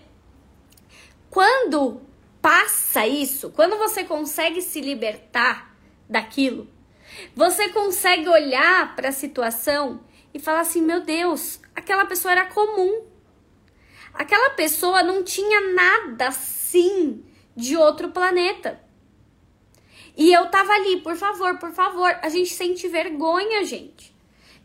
Quando 1.33 2.03
passa 2.43 3.07
isso, 3.07 3.49
quando 3.53 3.79
você 3.79 4.05
consegue 4.05 4.61
se 4.61 4.83
libertar 4.83 5.75
daquilo, 6.07 6.69
você 7.35 7.71
consegue 7.71 8.29
olhar 8.29 8.95
para 8.95 9.09
a 9.09 9.13
situação 9.13 10.05
e 10.35 10.39
falar 10.39 10.61
assim: 10.61 10.83
meu 10.83 11.01
Deus, 11.01 11.59
aquela 11.75 12.05
pessoa 12.05 12.33
era 12.33 12.45
comum. 12.45 13.07
Aquela 14.13 14.51
pessoa 14.51 15.03
não 15.03 15.25
tinha 15.25 15.73
nada 15.73 16.29
assim 16.29 17.25
de 17.57 17.79
outro 17.79 18.11
planeta. 18.11 18.79
E 20.15 20.31
eu 20.35 20.51
tava 20.51 20.71
ali, 20.75 21.01
por 21.01 21.17
favor, 21.17 21.57
por 21.57 21.73
favor. 21.73 22.15
A 22.21 22.29
gente 22.29 22.53
sente 22.53 22.87
vergonha, 22.89 23.65
gente. 23.65 24.13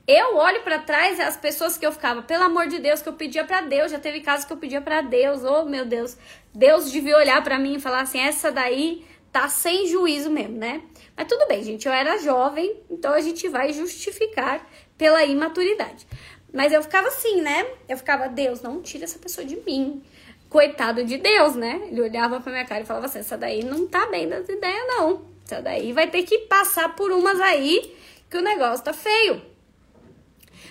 Eu 0.08 0.38
olho 0.38 0.64
para 0.64 0.80
trás 0.80 1.20
as 1.20 1.36
pessoas 1.36 1.78
que 1.78 1.86
eu 1.86 1.92
ficava, 1.92 2.22
pelo 2.22 2.46
amor 2.46 2.68
de 2.68 2.80
Deus, 2.80 3.02
que 3.02 3.10
eu 3.10 3.14
pedia 3.14 3.44
para 3.44 3.60
Deus. 3.60 3.92
Já 3.92 4.00
teve 4.00 4.22
casos 4.22 4.46
que 4.46 4.54
eu 4.54 4.58
pedia 4.58 4.80
para 4.80 5.02
Deus. 5.02 5.44
Oh, 5.44 5.66
meu 5.66 5.86
Deus. 5.86 6.18
Deus 6.58 6.92
devia 6.92 7.16
olhar 7.16 7.44
para 7.44 7.60
mim 7.60 7.76
e 7.76 7.80
falar 7.80 8.02
assim: 8.02 8.20
essa 8.20 8.52
daí 8.52 9.06
tá 9.32 9.48
sem 9.48 9.86
juízo 9.86 10.32
mesmo, 10.32 10.58
né? 10.58 10.82
Mas 11.16 11.28
tudo 11.28 11.48
bem, 11.48 11.64
gente. 11.64 11.86
Eu 11.86 11.94
era 11.94 12.18
jovem, 12.18 12.82
então 12.90 13.14
a 13.14 13.22
gente 13.22 13.48
vai 13.48 13.72
justificar 13.72 14.68
pela 14.98 15.24
imaturidade. 15.24 16.08
Mas 16.52 16.74
eu 16.74 16.82
ficava 16.82 17.10
assim, 17.10 17.42
né? 17.42 17.68
Eu 17.88 17.96
ficava, 17.96 18.28
Deus, 18.28 18.64
não 18.64 18.82
tira 18.82 19.04
essa 19.04 19.20
pessoa 19.20 19.46
de 19.46 19.56
mim. 19.58 20.02
Coitado 20.50 21.04
de 21.04 21.20
Deus, 21.20 21.56
né? 21.56 21.90
Ele 21.92 22.02
olhava 22.02 22.40
pra 22.40 22.52
minha 22.52 22.66
cara 22.66 22.82
e 22.82 22.86
falava 22.86 23.06
assim: 23.06 23.20
essa 23.20 23.38
daí 23.38 23.64
não 23.64 23.86
tá 23.86 24.08
bem 24.08 24.28
das 24.28 24.50
ideias, 24.50 24.88
não. 24.88 25.28
Então 25.44 25.62
daí 25.62 25.94
vai 25.94 26.10
ter 26.10 26.24
que 26.24 26.40
passar 26.40 26.96
por 26.96 27.12
umas 27.12 27.40
aí 27.40 27.96
que 28.32 28.38
o 28.38 28.42
negócio 28.42 28.84
tá 28.84 28.94
feio. 28.94 29.44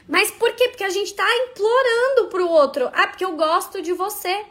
Mas 0.09 0.33
por 0.33 0.53
quê? 0.55 0.69
Porque 0.69 0.85
a 0.85 0.91
gente 0.91 1.15
tá 1.15 1.29
implorando 1.45 2.29
pro 2.29 2.49
outro. 2.49 2.91
Ah, 2.93 3.07
porque 3.07 3.25
eu 3.25 3.37
gosto 3.37 3.81
de 3.81 3.93
você. 3.93 4.45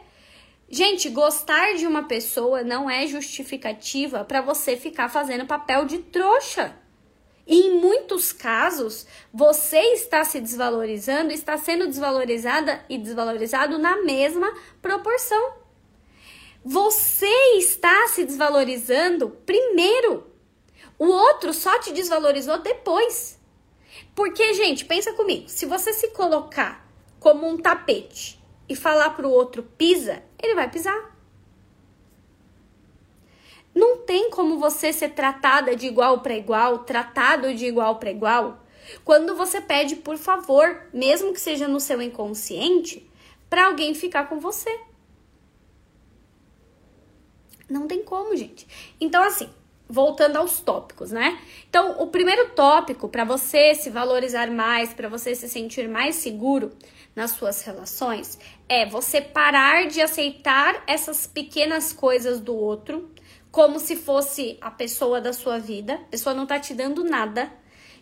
Gente, 0.68 1.08
gostar 1.08 1.74
de 1.74 1.86
uma 1.86 2.08
pessoa 2.08 2.64
não 2.64 2.90
é 2.90 3.06
justificativa 3.06 4.24
para 4.24 4.40
você 4.40 4.76
ficar 4.76 5.08
fazendo 5.08 5.46
papel 5.46 5.84
de 5.84 5.98
trouxa. 5.98 6.76
E 7.46 7.66
em 7.66 7.80
muitos 7.80 8.32
casos, 8.32 9.06
você 9.32 9.78
está 9.92 10.24
se 10.24 10.40
desvalorizando, 10.40 11.30
está 11.30 11.56
sendo 11.56 11.86
desvalorizada 11.86 12.84
e 12.88 12.98
desvalorizado 12.98 13.78
na 13.78 14.02
mesma 14.02 14.52
proporção. 14.82 15.54
Você 16.64 17.30
está 17.58 18.08
se 18.08 18.24
desvalorizando 18.24 19.30
primeiro. 19.46 20.26
O 20.98 21.06
outro 21.06 21.54
só 21.54 21.78
te 21.78 21.92
desvalorizou 21.92 22.58
depois. 22.58 23.38
Porque, 24.16 24.52
gente, 24.54 24.84
pensa 24.84 25.12
comigo, 25.12 25.48
se 25.48 25.64
você 25.64 25.92
se 25.92 26.08
colocar 26.08 26.84
como 27.20 27.46
um 27.46 27.56
tapete 27.56 28.35
e 28.68 28.74
falar 28.74 29.10
pro 29.10 29.30
outro 29.30 29.62
pisa, 29.62 30.22
ele 30.42 30.54
vai 30.54 30.70
pisar. 30.70 31.16
Não 33.74 33.98
tem 33.98 34.30
como 34.30 34.58
você 34.58 34.92
ser 34.92 35.10
tratada 35.10 35.76
de 35.76 35.86
igual 35.86 36.20
para 36.20 36.34
igual, 36.34 36.78
tratado 36.80 37.54
de 37.54 37.66
igual 37.66 37.98
para 37.98 38.10
igual, 38.10 38.64
quando 39.04 39.34
você 39.36 39.60
pede 39.60 39.96
por 39.96 40.16
favor, 40.16 40.88
mesmo 40.92 41.32
que 41.32 41.40
seja 41.40 41.68
no 41.68 41.80
seu 41.80 42.00
inconsciente, 42.00 43.08
para 43.50 43.66
alguém 43.66 43.94
ficar 43.94 44.28
com 44.28 44.40
você. 44.40 44.80
Não 47.68 47.86
tem 47.86 48.02
como, 48.02 48.36
gente. 48.36 48.66
Então, 49.00 49.22
assim, 49.22 49.50
voltando 49.88 50.36
aos 50.36 50.60
tópicos, 50.60 51.10
né? 51.10 51.38
Então, 51.68 52.00
o 52.00 52.08
primeiro 52.08 52.50
tópico 52.50 53.08
para 53.08 53.24
você 53.24 53.74
se 53.74 53.90
valorizar 53.90 54.50
mais, 54.50 54.92
para 54.92 55.08
você 55.08 55.34
se 55.34 55.48
sentir 55.48 55.88
mais 55.88 56.16
seguro 56.16 56.72
nas 57.14 57.30
suas 57.32 57.62
relações, 57.62 58.38
é 58.68 58.84
você 58.84 59.20
parar 59.20 59.86
de 59.86 60.00
aceitar 60.00 60.82
essas 60.86 61.26
pequenas 61.26 61.92
coisas 61.92 62.40
do 62.40 62.54
outro 62.54 63.10
como 63.50 63.78
se 63.78 63.96
fosse 63.96 64.58
a 64.60 64.70
pessoa 64.70 65.20
da 65.20 65.32
sua 65.32 65.58
vida. 65.58 65.94
A 65.94 66.10
pessoa 66.10 66.34
não 66.34 66.46
tá 66.46 66.60
te 66.60 66.74
dando 66.74 67.02
nada. 67.04 67.50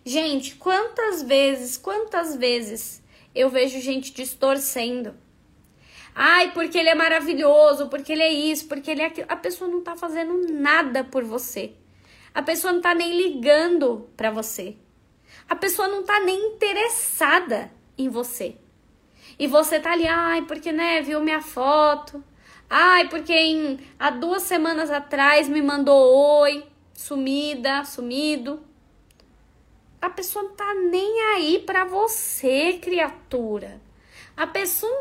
Gente, 0.05 0.57
quantas 0.57 1.23
vezes, 1.23 1.77
quantas 1.77 2.35
vezes 2.35 3.03
eu 3.35 3.49
vejo 3.49 3.81
gente 3.81 4.13
distorcendo 4.13 5.15
Ai, 6.15 6.53
porque 6.53 6.79
ele 6.79 6.89
é 6.89 6.95
maravilhoso, 6.95 7.89
porque 7.89 8.13
ele 8.13 8.23
é 8.23 8.33
isso, 8.33 8.69
porque 8.69 8.91
ele 8.91 9.03
é 9.03 9.07
aquilo. 9.07 9.27
A 9.29 9.37
pessoa 9.37 9.69
não 9.69 9.83
tá 9.83 9.97
fazendo 9.97 10.53
nada 10.53 11.03
por 11.03 11.25
você. 11.25 11.73
A 12.33 12.43
pessoa 12.43 12.73
não 12.73 12.81
tá 12.81 12.95
nem 12.95 13.17
ligando 13.17 14.09
para 14.17 14.31
você. 14.31 14.77
A 15.49 15.57
pessoa 15.57 15.89
não 15.89 16.05
tá 16.05 16.21
nem 16.21 16.55
interessada 16.55 17.71
em 17.99 18.09
você. 18.09 18.57
E 19.39 19.47
você 19.47 19.81
tá 19.81 19.93
ali, 19.93 20.07
ai, 20.07 20.43
porque 20.43 20.71
né, 20.71 21.03
viu 21.03 21.21
minha 21.21 21.41
foto. 21.41 22.23
Ai, 22.71 23.09
porque 23.09 23.33
em, 23.33 23.81
há 23.99 24.11
duas 24.11 24.43
semanas 24.43 24.91
atrás 24.91 25.49
me 25.49 25.61
mandou 25.61 26.41
oi. 26.41 26.65
sumida, 26.93 27.85
sumido. 27.85 28.63
A 30.01 30.11
pessoa 30.11 30.45
não 30.45 30.53
tá 30.53 30.75
nem 30.75 31.21
aí 31.35 31.59
pra 31.61 31.85
você, 31.85 32.75
criatura. 32.81 33.81
A 34.37 34.47
pessoa 34.47 34.93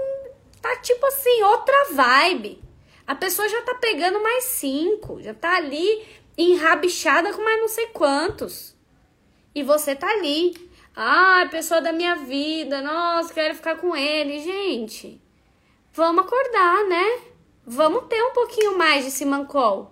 tá 0.63 0.77
tipo 0.77 1.05
assim, 1.05 1.43
outra 1.43 1.75
vibe. 1.91 2.63
A 3.05 3.13
pessoa 3.13 3.49
já 3.49 3.61
tá 3.63 3.75
pegando 3.75 4.23
mais 4.23 4.45
cinco, 4.45 5.21
já 5.21 5.33
tá 5.33 5.57
ali 5.57 6.07
enrabixada 6.37 7.33
com 7.33 7.43
mais 7.43 7.59
não 7.59 7.67
sei 7.67 7.87
quantos. 7.87 8.73
E 9.53 9.61
você 9.61 9.93
tá 9.93 10.07
ali. 10.09 10.71
Ah, 10.95 11.45
pessoa 11.51 11.81
da 11.81 11.91
minha 11.91 12.15
vida, 12.15 12.81
nossa, 12.81 13.33
quero 13.33 13.55
ficar 13.55 13.75
com 13.75 13.93
ele. 13.93 14.39
Gente, 14.39 15.21
vamos 15.91 16.23
acordar, 16.23 16.85
né? 16.85 17.21
Vamos 17.65 18.05
ter 18.07 18.23
um 18.23 18.31
pouquinho 18.31 18.77
mais 18.77 19.03
de 19.03 19.11
simancol. 19.11 19.91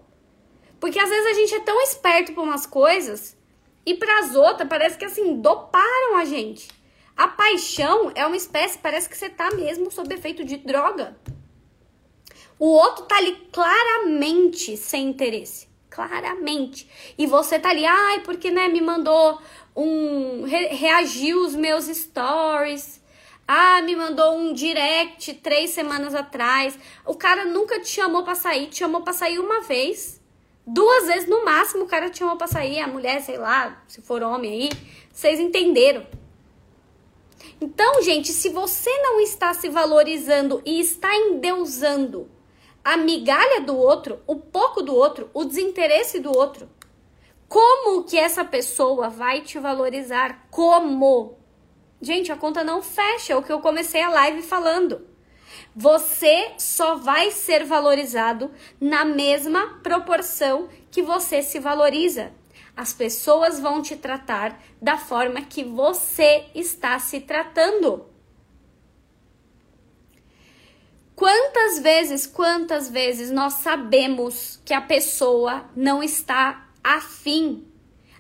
Porque 0.80 1.00
às 1.00 1.10
vezes 1.10 1.26
a 1.26 1.34
gente 1.34 1.54
é 1.54 1.60
tão 1.60 1.82
esperto 1.82 2.34
para 2.34 2.44
umas 2.44 2.66
coisas 2.66 3.38
e 3.86 3.94
para 3.96 4.20
as 4.20 4.36
outras 4.36 4.70
parece 4.70 4.98
que 4.98 5.06
assim, 5.06 5.42
doparam 5.42 6.16
a 6.16 6.24
gente. 6.24 6.70
A 7.16 7.28
paixão 7.28 8.12
é 8.16 8.26
uma 8.26 8.38
espécie, 8.38 8.78
parece 8.78 9.08
que 9.10 9.18
você 9.18 9.30
tá 9.30 9.52
mesmo 9.52 9.92
sob 9.92 10.14
efeito 10.14 10.44
de 10.44 10.58
droga. 10.58 11.18
O 12.58 12.68
outro 12.68 13.06
tá 13.06 13.18
ali 13.18 13.36
claramente 13.52 14.78
sem 14.78 15.10
interesse. 15.10 15.68
Claramente. 15.90 16.88
E 17.18 17.28
você 17.28 17.60
tá 17.60 17.70
ali, 17.70 17.86
ai, 17.86 18.22
porque 18.22 18.50
né, 18.50 18.68
me 18.68 18.80
mandou 18.80 19.42
um. 19.76 20.44
Re, 20.44 20.68
reagiu 20.68 21.44
os 21.44 21.56
meus 21.56 21.86
stories. 21.86 23.02
Ah, 23.48 23.82
me 23.82 23.96
mandou 23.96 24.38
um 24.38 24.54
direct 24.54 25.34
três 25.36 25.72
semanas 25.72 26.16
atrás. 26.16 26.78
O 27.06 27.16
cara 27.16 27.46
nunca 27.46 27.80
te 27.80 27.90
chamou 27.90 28.24
pra 28.24 28.36
sair, 28.36 28.68
te 28.68 28.78
chamou 28.78 29.02
pra 29.02 29.12
sair 29.12 29.40
uma 29.40 29.62
vez. 29.62 30.22
Duas 30.66 31.08
vezes 31.08 31.28
no 31.28 31.44
máximo 31.44 31.84
o 31.84 31.88
cara 31.88 32.10
te 32.10 32.20
chamou 32.20 32.38
pra 32.38 32.48
sair. 32.48 32.80
A 32.80 32.88
mulher, 32.88 33.22
sei 33.22 33.38
lá, 33.38 33.84
se 33.88 34.02
for 34.02 34.22
homem 34.22 34.52
aí, 34.52 34.70
vocês 35.12 35.40
entenderam. 35.40 36.06
Então, 37.64 38.02
gente, 38.02 38.34
se 38.34 38.50
você 38.50 38.90
não 39.04 39.20
está 39.20 39.54
se 39.54 39.70
valorizando 39.70 40.64
e 40.66 40.80
está 40.80 41.16
endeusando 41.16 42.28
a 42.84 42.98
migalha 42.98 43.62
do 43.62 43.78
outro, 43.78 44.20
o 44.26 44.36
pouco 44.36 44.82
do 44.82 44.96
outro, 44.96 45.30
o 45.32 45.46
desinteresse 45.46 46.20
do 46.20 46.36
outro, 46.36 46.68
como 47.48 48.04
que 48.04 48.18
essa 48.18 48.44
pessoa 48.44 49.10
vai 49.10 49.42
te 49.42 49.60
valorizar? 49.60 50.48
Como? 50.50 51.38
Gente, 52.02 52.32
a 52.32 52.36
conta 52.36 52.64
não 52.64 52.82
fecha, 52.82 53.34
é 53.34 53.36
o 53.36 53.44
que 53.44 53.54
eu 53.54 53.60
comecei 53.60 54.02
a 54.02 54.10
live 54.10 54.42
falando. 54.42 55.08
Você 55.76 56.54
só 56.58 56.96
vai 56.96 57.30
ser 57.30 57.64
valorizado 57.64 58.50
na 58.80 59.06
mesma 59.06 59.80
proporção 59.84 60.68
que 60.90 61.04
você 61.04 61.44
se 61.44 61.60
valoriza. 61.60 62.34
As 62.82 62.94
pessoas 62.94 63.60
vão 63.60 63.80
te 63.80 63.96
tratar 63.96 64.60
da 64.82 64.98
forma 64.98 65.44
que 65.44 65.64
você 65.64 66.46
está 66.56 66.98
se 66.98 67.20
tratando. 67.20 68.08
Quantas 71.16 71.78
vezes, 71.78 72.26
quantas 72.26 72.90
vezes 72.90 73.30
nós 73.30 73.54
sabemos 73.54 74.60
que 74.66 74.74
a 74.74 74.82
pessoa 74.82 75.64
não 75.76 76.02
está 76.02 76.70
afim? 76.84 77.72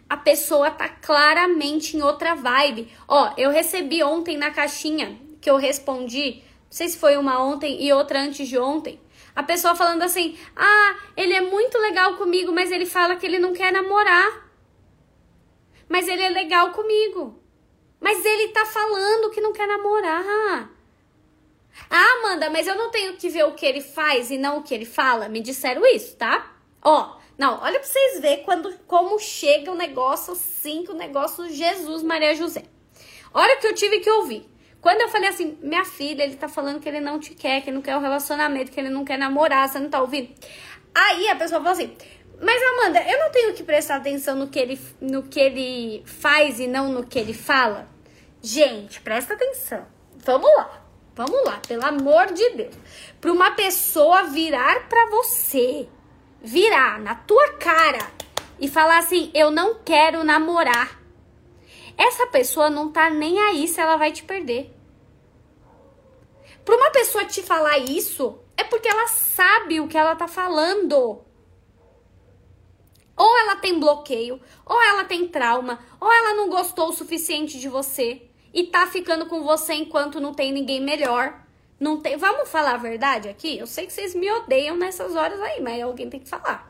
A 0.08 0.16
pessoa 0.16 0.70
tá 0.70 0.88
claramente 0.88 1.98
em 1.98 2.04
outra 2.04 2.36
vibe. 2.36 2.88
Ó, 3.08 3.34
eu 3.38 3.50
recebi 3.50 4.04
ontem 4.04 4.38
na 4.38 4.52
caixinha 4.52 5.20
que 5.42 5.50
eu 5.50 5.58
respondi, 5.58 6.36
não 6.36 6.44
sei 6.70 6.88
se 6.88 7.00
foi 7.00 7.18
uma 7.18 7.44
ontem 7.44 7.84
e 7.84 7.92
outra 7.92 8.22
antes 8.22 8.48
de 8.48 8.60
ontem. 8.60 9.02
A 9.36 9.42
pessoa 9.42 9.74
falando 9.74 10.04
assim: 10.04 10.38
"Ah, 10.56 10.98
ele 11.18 11.34
é 11.34 11.42
muito 11.42 11.80
legal 11.80 12.16
comigo, 12.18 12.52
mas 12.52 12.72
ele 12.72 12.86
fala 12.86 13.16
que 13.16 13.26
ele 13.26 13.40
não 13.40 13.54
quer 13.54 13.74
namorar" 13.74 14.51
mas 15.92 16.08
ele 16.08 16.24
é 16.24 16.30
legal 16.30 16.72
comigo. 16.72 17.38
Mas 18.00 18.24
ele 18.26 18.48
tá 18.48 18.66
falando 18.66 19.30
que 19.30 19.42
não 19.42 19.52
quer 19.52 19.68
namorar. 19.68 20.72
Ah, 21.90 22.20
Amanda, 22.20 22.50
mas 22.50 22.66
eu 22.66 22.76
não 22.76 22.90
tenho 22.90 23.18
que 23.18 23.28
ver 23.28 23.44
o 23.44 23.54
que 23.54 23.66
ele 23.66 23.82
faz 23.82 24.32
e 24.32 24.38
não 24.38 24.60
o 24.60 24.64
que 24.64 24.74
ele 24.74 24.86
fala. 24.86 25.28
Me 25.28 25.42
disseram 25.42 25.86
isso, 25.86 26.16
tá? 26.16 26.56
Ó, 26.82 27.18
não, 27.38 27.62
olha 27.62 27.80
pra 27.80 27.88
vocês 27.88 28.22
verem 28.22 28.44
quando, 28.46 28.74
como 28.88 29.20
chega 29.20 29.70
o 29.70 29.76
negócio 29.76 30.32
assim, 30.34 30.84
que 30.84 30.92
o 30.92 30.96
negócio 30.96 31.50
Jesus 31.50 32.02
Maria 32.04 32.34
José. 32.36 32.64
Olha 33.34 33.58
que 33.58 33.68
eu 33.68 33.76
tive 33.76 34.00
que 34.00 34.10
ouvir. 34.10 34.50
Quando 34.80 35.02
eu 35.02 35.10
falei 35.10 35.30
assim, 35.30 35.58
minha 35.62 35.86
filha, 35.86 36.24
ele 36.24 36.38
tá 36.38 36.48
falando 36.48 36.80
que 36.80 36.88
ele 36.88 37.02
não 37.02 37.20
te 37.20 37.36
quer, 37.36 37.62
que 37.62 37.70
ele 37.70 37.76
não 37.76 37.84
quer 37.84 37.96
o 37.96 38.00
um 38.00 38.02
relacionamento, 38.02 38.72
que 38.72 38.80
ele 38.80 38.90
não 38.90 39.04
quer 39.04 39.18
namorar, 39.18 39.68
você 39.68 39.78
não 39.78 39.90
tá 39.90 40.02
ouvindo? 40.02 40.34
Aí 40.96 41.28
a 41.28 41.36
pessoa 41.36 41.60
falou 41.62 41.74
assim, 41.74 41.96
mas 42.42 42.62
Amanda, 42.64 43.04
eu 43.08 43.20
não 43.20 43.32
tenho 43.32 43.54
que 43.54 43.64
prestar 43.64 43.98
atenção 43.98 44.36
no 44.36 44.48
que 44.48 44.58
ele, 44.58 44.82
no 45.00 45.24
que 45.24 45.40
ele 45.40 46.04
faz 46.06 46.60
e 46.60 46.68
não 46.68 46.92
no 46.92 47.06
que 47.06 47.20
ele 47.20 47.34
fala? 47.34 47.88
Gente, 48.42 49.00
presta 49.02 49.36
atenção. 49.36 49.86
Vamos 50.26 50.50
lá. 50.56 50.82
Vamos 51.14 51.44
lá, 51.46 51.60
pelo 51.68 51.86
amor 51.86 52.28
de 52.34 52.50
Deus. 52.52 52.76
Para 53.20 53.32
uma 53.32 53.52
pessoa 53.52 54.24
virar 54.24 54.88
para 54.88 55.10
você, 55.10 55.88
virar 56.42 57.00
na 57.00 57.14
tua 57.14 57.54
cara 57.54 58.00
e 58.60 58.68
falar 58.68 58.98
assim: 58.98 59.30
"Eu 59.34 59.52
não 59.52 59.76
quero 59.84 60.24
namorar". 60.24 61.00
Essa 61.98 62.26
pessoa 62.28 62.70
não 62.70 62.92
tá 62.92 63.10
nem 63.10 63.40
aí 63.40 63.68
se 63.68 63.80
ela 63.80 63.98
vai 63.98 64.12
te 64.12 64.24
perder. 64.24 64.74
Para 66.64 66.76
uma 66.76 66.92
pessoa 66.92 67.26
te 67.26 67.44
falar 67.44 67.78
isso, 67.78 68.40
é 68.56 68.64
porque 68.64 68.88
ela 68.88 69.08
sabe 69.08 69.80
o 69.80 69.88
que 69.88 69.98
ela 69.98 70.16
tá 70.16 70.28
falando. 70.28 71.22
Ou 73.22 73.38
ela 73.38 73.56
tem 73.56 73.80
bloqueio, 73.80 74.42
ou 74.66 74.82
ela 74.82 75.04
tem 75.04 75.28
trauma, 75.28 75.78
ou 76.00 76.12
ela 76.12 76.34
não 76.34 76.50
gostou 76.50 76.90
o 76.90 76.92
suficiente 76.92 77.60
de 77.60 77.70
você 77.70 78.24
e 78.52 78.64
tá 78.64 78.88
ficando 78.88 79.28
com 79.28 79.44
você 79.44 79.76
enquanto 79.76 80.20
não 80.20 80.34
tem 80.34 80.52
ninguém 80.52 80.82
melhor. 80.82 81.40
Não 81.80 82.02
tem, 82.02 82.18
vamos 82.18 82.50
falar 82.50 82.74
a 82.74 82.78
verdade 82.78 83.30
aqui? 83.30 83.60
Eu 83.60 83.68
sei 83.68 83.86
que 83.86 83.94
vocês 83.94 84.16
me 84.16 84.28
odeiam 84.32 84.76
nessas 84.76 85.16
horas 85.16 85.40
aí, 85.40 85.62
mas 85.62 85.84
alguém 85.84 86.10
tem 86.10 86.20
que 86.20 86.28
falar. 86.28 86.68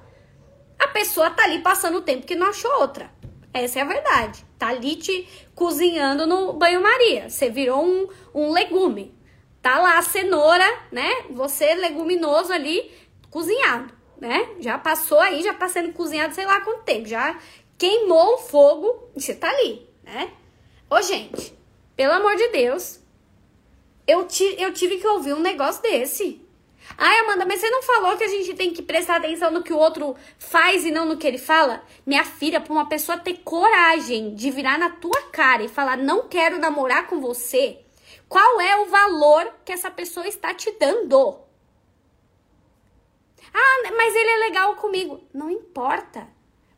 A 0.78 0.90
pessoa 0.90 1.30
tá 1.30 1.46
ali 1.46 1.60
passando 1.60 2.00
o 2.00 2.02
tempo 2.02 2.28
que 2.28 2.36
não 2.36 2.48
achou 2.48 2.82
outra. 2.82 3.10
Essa 3.54 3.80
é 3.80 3.84
a 3.84 3.86
verdade. 3.86 4.46
Tá 4.60 4.68
ali 4.68 4.98
te 4.98 5.26
cozinhando 5.56 6.28
no 6.28 6.52
banho-maria. 6.52 7.30
Você 7.30 7.50
virou 7.50 7.82
um, 7.82 8.10
um 8.36 8.52
legume. 8.52 9.16
Tá 9.62 9.80
lá 9.80 9.98
a 9.98 10.02
cenoura, 10.02 10.68
né? 10.92 11.10
Você 11.30 11.76
leguminoso 11.76 12.52
ali, 12.52 12.92
cozinhado 13.30 14.01
né? 14.22 14.48
Já 14.60 14.78
passou 14.78 15.20
aí, 15.20 15.42
já 15.42 15.52
tá 15.52 15.68
sendo 15.68 15.92
cozinhado 15.94 16.36
sei 16.36 16.46
lá 16.46 16.62
quanto 16.62 16.84
tempo, 16.84 17.08
já 17.08 17.38
queimou 17.76 18.36
o 18.36 18.38
fogo 18.38 19.10
e 19.16 19.20
você 19.20 19.34
tá 19.34 19.50
ali, 19.50 19.90
né? 20.04 20.32
Ô, 20.88 21.02
gente, 21.02 21.58
pelo 21.96 22.14
amor 22.14 22.36
de 22.36 22.48
Deus, 22.50 23.00
eu, 24.08 24.28
eu 24.60 24.72
tive 24.72 24.98
que 24.98 25.08
ouvir 25.08 25.34
um 25.34 25.40
negócio 25.40 25.82
desse. 25.82 26.40
Ai, 26.98 27.20
Amanda, 27.20 27.46
mas 27.46 27.60
você 27.60 27.70
não 27.70 27.82
falou 27.82 28.16
que 28.18 28.24
a 28.24 28.28
gente 28.28 28.54
tem 28.54 28.72
que 28.72 28.84
prestar 28.84 29.16
atenção 29.16 29.50
no 29.50 29.64
que 29.64 29.74
o 29.74 29.78
outro 29.78 30.16
faz 30.38 30.86
e 30.86 30.92
não 30.92 31.06
no 31.06 31.18
que 31.18 31.26
ele 31.26 31.38
fala? 31.38 31.84
Minha 32.06 32.24
filha, 32.24 32.60
pra 32.62 32.74
uma 32.74 32.88
pessoa 32.88 33.18
ter 33.18 33.40
coragem 33.44 34.36
de 34.36 34.52
virar 34.52 34.78
na 34.78 34.90
tua 34.90 35.22
cara 35.32 35.64
e 35.64 35.70
falar 35.70 35.98
não 35.98 36.28
quero 36.28 36.60
namorar 36.60 37.08
com 37.08 37.20
você, 37.20 37.80
qual 38.28 38.62
é 38.62 38.76
o 38.78 38.86
valor 38.86 39.52
que 39.66 39.72
essa 39.72 39.90
pessoa 39.90 40.28
está 40.28 40.54
te 40.54 40.72
dando? 40.80 41.40
Ah, 43.54 43.92
mas 43.96 44.16
ele 44.16 44.30
é 44.30 44.38
legal 44.48 44.76
comigo. 44.76 45.22
Não 45.34 45.50
importa. 45.50 46.28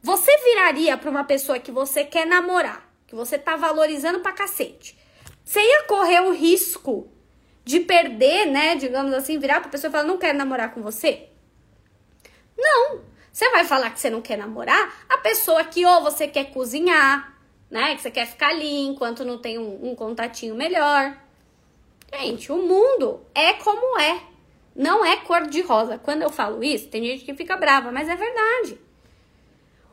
Você 0.02 0.36
viraria 0.38 0.98
para 0.98 1.10
uma 1.10 1.24
pessoa 1.24 1.60
que 1.60 1.72
você 1.72 2.04
quer 2.04 2.28
namorar, 2.28 2.90
que 3.08 3.16
você 3.16 3.38
tá 3.38 3.56
valorizando 3.56 4.20
pra 4.20 4.34
cacete. 4.34 4.98
Você 5.44 5.62
ia 5.62 5.84
correr 5.84 6.22
o 6.22 6.34
risco 6.34 7.08
de 7.64 7.80
perder, 7.80 8.48
né? 8.48 8.76
Digamos 8.76 9.14
assim, 9.14 9.40
virar 9.40 9.62
pra 9.62 9.70
pessoa 9.70 9.90
e 9.90 9.92
falar, 9.92 10.04
não 10.04 10.18
quero 10.18 10.38
namorar 10.38 10.74
com 10.74 10.82
você? 10.82 11.30
Não. 12.58 13.02
Você 13.32 13.50
vai 13.50 13.66
falar 13.66 13.90
que 13.90 14.00
você 14.00 14.10
não 14.10 14.22
quer 14.22 14.38
namorar, 14.38 15.06
a 15.10 15.18
pessoa 15.18 15.64
que 15.64 15.84
ou 15.84 16.04
você 16.04 16.28
quer 16.28 16.52
cozinhar, 16.52 17.36
né? 17.70 17.96
Que 17.96 18.02
você 18.02 18.12
quer 18.12 18.28
ficar 18.28 18.50
ali 18.50 18.86
enquanto 18.86 19.26
não 19.26 19.40
tem 19.40 19.58
um, 19.58 19.90
um 19.90 19.96
contatinho 19.96 20.54
melhor. 20.54 21.18
Gente, 22.14 22.52
o 22.52 22.58
mundo 22.58 23.26
é 23.34 23.54
como 23.54 24.00
é. 24.00 24.22
Não 24.76 25.06
é 25.06 25.18
cor 25.18 25.48
de 25.48 25.62
rosa. 25.62 25.98
Quando 25.98 26.24
eu 26.24 26.30
falo 26.30 26.64
isso, 26.64 26.88
tem 26.88 27.04
gente 27.04 27.26
que 27.26 27.34
fica 27.34 27.56
brava, 27.56 27.92
mas 27.92 28.10
é 28.10 28.16
verdade. 28.16 28.80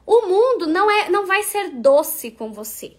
O 0.07 0.23
mundo 0.23 0.67
não 0.67 0.91
é, 0.91 1.09
não 1.11 1.27
vai 1.27 1.43
ser 1.43 1.71
doce 1.71 2.31
com 2.31 2.53
você. 2.53 2.97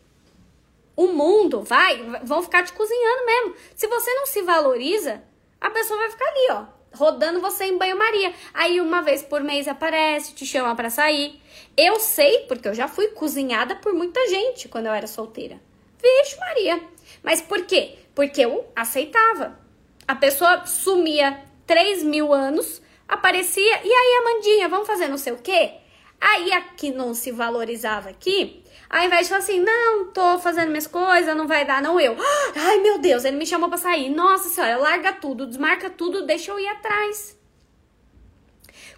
O 0.95 1.07
mundo 1.07 1.61
vai, 1.61 1.97
vão 2.23 2.43
ficar 2.43 2.63
te 2.63 2.73
cozinhando 2.73 3.25
mesmo. 3.25 3.55
Se 3.75 3.87
você 3.87 4.13
não 4.13 4.25
se 4.25 4.41
valoriza, 4.43 5.23
a 5.59 5.69
pessoa 5.69 5.99
vai 5.99 6.11
ficar 6.11 6.27
ali, 6.27 6.47
ó, 6.51 6.65
rodando 6.93 7.41
você 7.41 7.65
em 7.65 7.77
banho-maria. 7.77 8.33
Aí 8.53 8.79
uma 8.79 9.01
vez 9.01 9.23
por 9.23 9.41
mês 9.41 9.67
aparece, 9.67 10.35
te 10.35 10.45
chama 10.45 10.75
para 10.75 10.89
sair. 10.89 11.41
Eu 11.75 11.99
sei, 11.99 12.45
porque 12.47 12.67
eu 12.67 12.73
já 12.73 12.87
fui 12.87 13.07
cozinhada 13.09 13.75
por 13.75 13.93
muita 13.93 14.27
gente 14.27 14.69
quando 14.69 14.85
eu 14.85 14.93
era 14.93 15.07
solteira. 15.07 15.59
Vixe, 16.01 16.39
Maria. 16.39 16.81
Mas 17.23 17.41
por 17.41 17.65
quê? 17.65 17.97
Porque 18.13 18.41
eu 18.41 18.69
aceitava. 18.75 19.59
A 20.07 20.15
pessoa 20.15 20.65
sumia 20.65 21.41
3 21.65 22.03
mil 22.03 22.33
anos, 22.33 22.81
aparecia, 23.07 23.81
e 23.83 23.91
aí, 23.91 24.21
Amandinha, 24.21 24.69
vamos 24.69 24.87
fazer 24.87 25.07
não 25.07 25.17
sei 25.17 25.33
o 25.33 25.37
quê? 25.37 25.75
Aí 26.19 26.53
a 26.53 26.61
que 26.61 26.91
não 26.91 27.13
se 27.13 27.31
valorizava 27.31 28.09
aqui, 28.09 28.63
ao 28.91 29.03
invés 29.03 29.23
de 29.23 29.29
falar 29.29 29.39
assim, 29.39 29.59
não, 29.59 30.11
tô 30.11 30.37
fazendo 30.39 30.67
minhas 30.67 30.85
coisas, 30.85 31.35
não 31.35 31.47
vai 31.47 31.65
dar, 31.65 31.81
não 31.81 31.99
eu. 31.99 32.15
Ai, 32.55 32.79
meu 32.79 32.99
Deus, 32.99 33.23
ele 33.23 33.37
me 33.37 33.45
chamou 33.45 33.69
pra 33.69 33.77
sair. 33.77 34.09
Nossa 34.09 34.49
senhora, 34.49 34.77
larga 34.77 35.13
tudo, 35.13 35.47
desmarca 35.47 35.89
tudo, 35.89 36.25
deixa 36.25 36.51
eu 36.51 36.59
ir 36.59 36.67
atrás. 36.67 37.39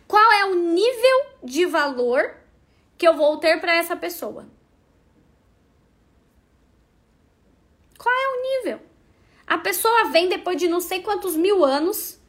Qual 0.08 0.32
é 0.32 0.46
o 0.46 0.56
nível 0.56 1.26
de 1.44 1.66
valor 1.66 2.36
que 2.98 3.08
eu 3.08 3.16
vou 3.16 3.38
ter 3.38 3.60
para 3.62 3.76
essa 3.76 3.96
pessoa? 3.96 4.48
Qual 7.98 8.14
é 8.14 8.28
o 8.28 8.42
nível? 8.42 8.80
A 9.46 9.60
pessoa 9.60 10.06
vem 10.06 10.28
depois 10.28 10.58
de 10.58 10.68
não 10.68 10.82
sei 10.82 11.02
quantos 11.02 11.36
mil 11.36 11.64
anos. 11.64 12.20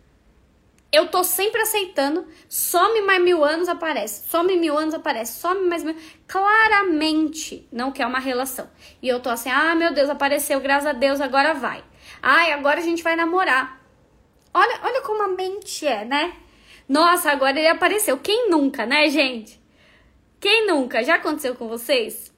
Eu 0.94 1.08
tô 1.08 1.24
sempre 1.24 1.60
aceitando. 1.60 2.24
Some 2.48 3.00
mais 3.00 3.20
mil 3.20 3.44
anos, 3.44 3.68
aparece. 3.68 4.28
Some 4.28 4.56
mil 4.56 4.78
anos, 4.78 4.94
aparece. 4.94 5.40
Some 5.40 5.66
mais 5.66 5.82
mil. 5.82 5.96
Claramente 6.28 7.68
não 7.72 7.90
quer 7.90 8.06
uma 8.06 8.20
relação. 8.20 8.70
E 9.02 9.08
eu 9.08 9.18
tô 9.18 9.28
assim, 9.28 9.50
ah, 9.50 9.74
meu 9.74 9.92
Deus, 9.92 10.08
apareceu, 10.08 10.60
graças 10.60 10.86
a 10.86 10.92
Deus, 10.92 11.20
agora 11.20 11.52
vai. 11.52 11.82
Ai, 12.22 12.52
agora 12.52 12.78
a 12.78 12.82
gente 12.84 13.02
vai 13.02 13.16
namorar. 13.16 13.84
Olha, 14.54 14.80
olha 14.84 15.02
como 15.02 15.20
a 15.24 15.28
mente 15.28 15.84
é, 15.84 16.04
né? 16.04 16.36
Nossa, 16.88 17.32
agora 17.32 17.58
ele 17.58 17.66
apareceu. 17.66 18.16
Quem 18.18 18.48
nunca, 18.48 18.86
né, 18.86 19.10
gente? 19.10 19.60
Quem 20.38 20.64
nunca? 20.68 21.02
Já 21.02 21.16
aconteceu 21.16 21.56
com 21.56 21.66
vocês? 21.66 22.32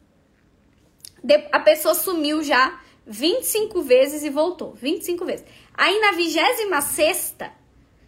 A 1.52 1.60
pessoa 1.60 1.94
sumiu 1.94 2.42
já 2.42 2.80
25 3.06 3.82
vezes 3.82 4.22
e 4.22 4.30
voltou. 4.30 4.72
25 4.72 5.26
vezes. 5.26 5.44
Aí 5.74 6.00
na 6.00 6.12
26 6.12 6.70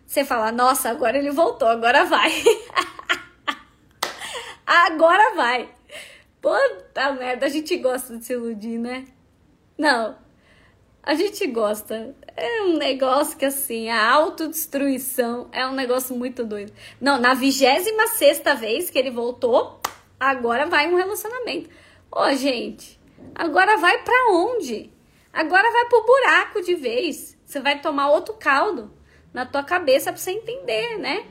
você 0.09 0.25
fala: 0.25 0.51
Nossa, 0.51 0.89
agora 0.89 1.19
ele 1.19 1.31
voltou, 1.31 1.69
agora 1.69 2.07
vai. 2.07 2.33
agora 4.67 5.35
vai. 5.37 5.69
Puta 6.41 7.13
merda, 7.13 7.45
a 7.45 7.49
gente 7.49 7.77
gosta 7.77 8.17
de 8.17 8.25
se 8.25 8.33
iludir, 8.33 8.79
né? 8.79 9.05
Não. 9.77 10.17
A 11.03 11.15
gente 11.15 11.47
gosta. 11.47 12.17
É 12.35 12.63
um 12.63 12.79
negócio 12.79 13.37
que, 13.37 13.45
assim, 13.45 13.91
a 13.91 14.11
autodestruição 14.11 15.49
é 15.53 15.67
um 15.67 15.75
negócio 15.75 16.17
muito 16.17 16.45
doido. 16.45 16.73
Não, 17.01 17.21
na 17.21 17.35
26 17.35 17.87
vez 18.59 18.89
que 18.89 18.99
ele 18.99 19.11
voltou, 19.11 19.81
agora 20.19 20.67
vai 20.67 20.91
um 20.91 20.97
relacionamento. 20.97 21.69
Ô, 22.11 22.33
gente, 22.33 22.99
Agora 23.35 23.77
vai 23.77 23.99
para 24.03 24.33
onde? 24.33 24.93
Agora 25.33 25.71
vai 25.71 25.85
pro 25.87 26.05
buraco 26.05 26.63
de 26.63 26.75
vez. 26.75 27.37
Você 27.45 27.61
vai 27.61 27.81
tomar 27.81 28.11
outro 28.11 28.35
caldo 28.35 28.93
na 29.39 29.47
tua 29.47 29.63
cabeça 29.63 30.11
para 30.11 30.21
você 30.21 30.33
entender, 30.33 30.99
né? 30.99 31.25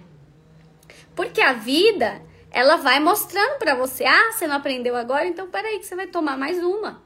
Porque 1.13 1.41
a 1.41 1.51
vida, 1.51 2.21
ela 2.49 2.77
vai 2.77 3.01
mostrando 3.01 3.59
para 3.59 3.75
você, 3.75 4.05
ah, 4.05 4.31
você 4.31 4.47
não 4.47 4.55
aprendeu 4.55 4.95
agora, 4.95 5.27
então 5.27 5.49
peraí 5.49 5.77
que 5.77 5.85
você 5.85 5.93
vai 5.93 6.07
tomar 6.07 6.37
mais 6.37 6.57
uma. 6.63 7.03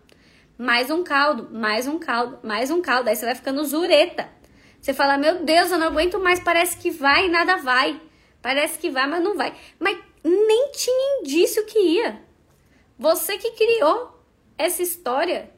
Mais 0.59 0.91
um 0.91 1.03
caldo, 1.03 1.49
mais 1.51 1.87
um 1.87 1.97
caldo, 1.97 2.37
mais 2.43 2.69
um 2.69 2.83
caldo. 2.83 3.09
Aí 3.09 3.15
você 3.15 3.25
vai 3.25 3.33
ficando 3.33 3.65
zureta. 3.65 4.29
Você 4.79 4.93
fala, 4.93 5.17
meu 5.17 5.43
Deus, 5.43 5.71
eu 5.71 5.79
não 5.79 5.87
aguento 5.87 6.19
mais, 6.19 6.39
parece 6.39 6.77
que 6.77 6.91
vai 6.91 7.25
e 7.25 7.29
nada 7.29 7.57
vai. 7.57 7.99
Parece 8.39 8.77
que 8.77 8.91
vai, 8.91 9.07
mas 9.07 9.23
não 9.23 9.35
vai. 9.35 9.55
Mas 9.79 9.97
nem 10.23 10.71
tinha 10.71 11.19
indício 11.19 11.65
que 11.65 11.79
ia. 11.79 12.21
Você 12.99 13.39
que 13.39 13.53
criou 13.53 14.23
essa 14.55 14.83
história. 14.83 15.49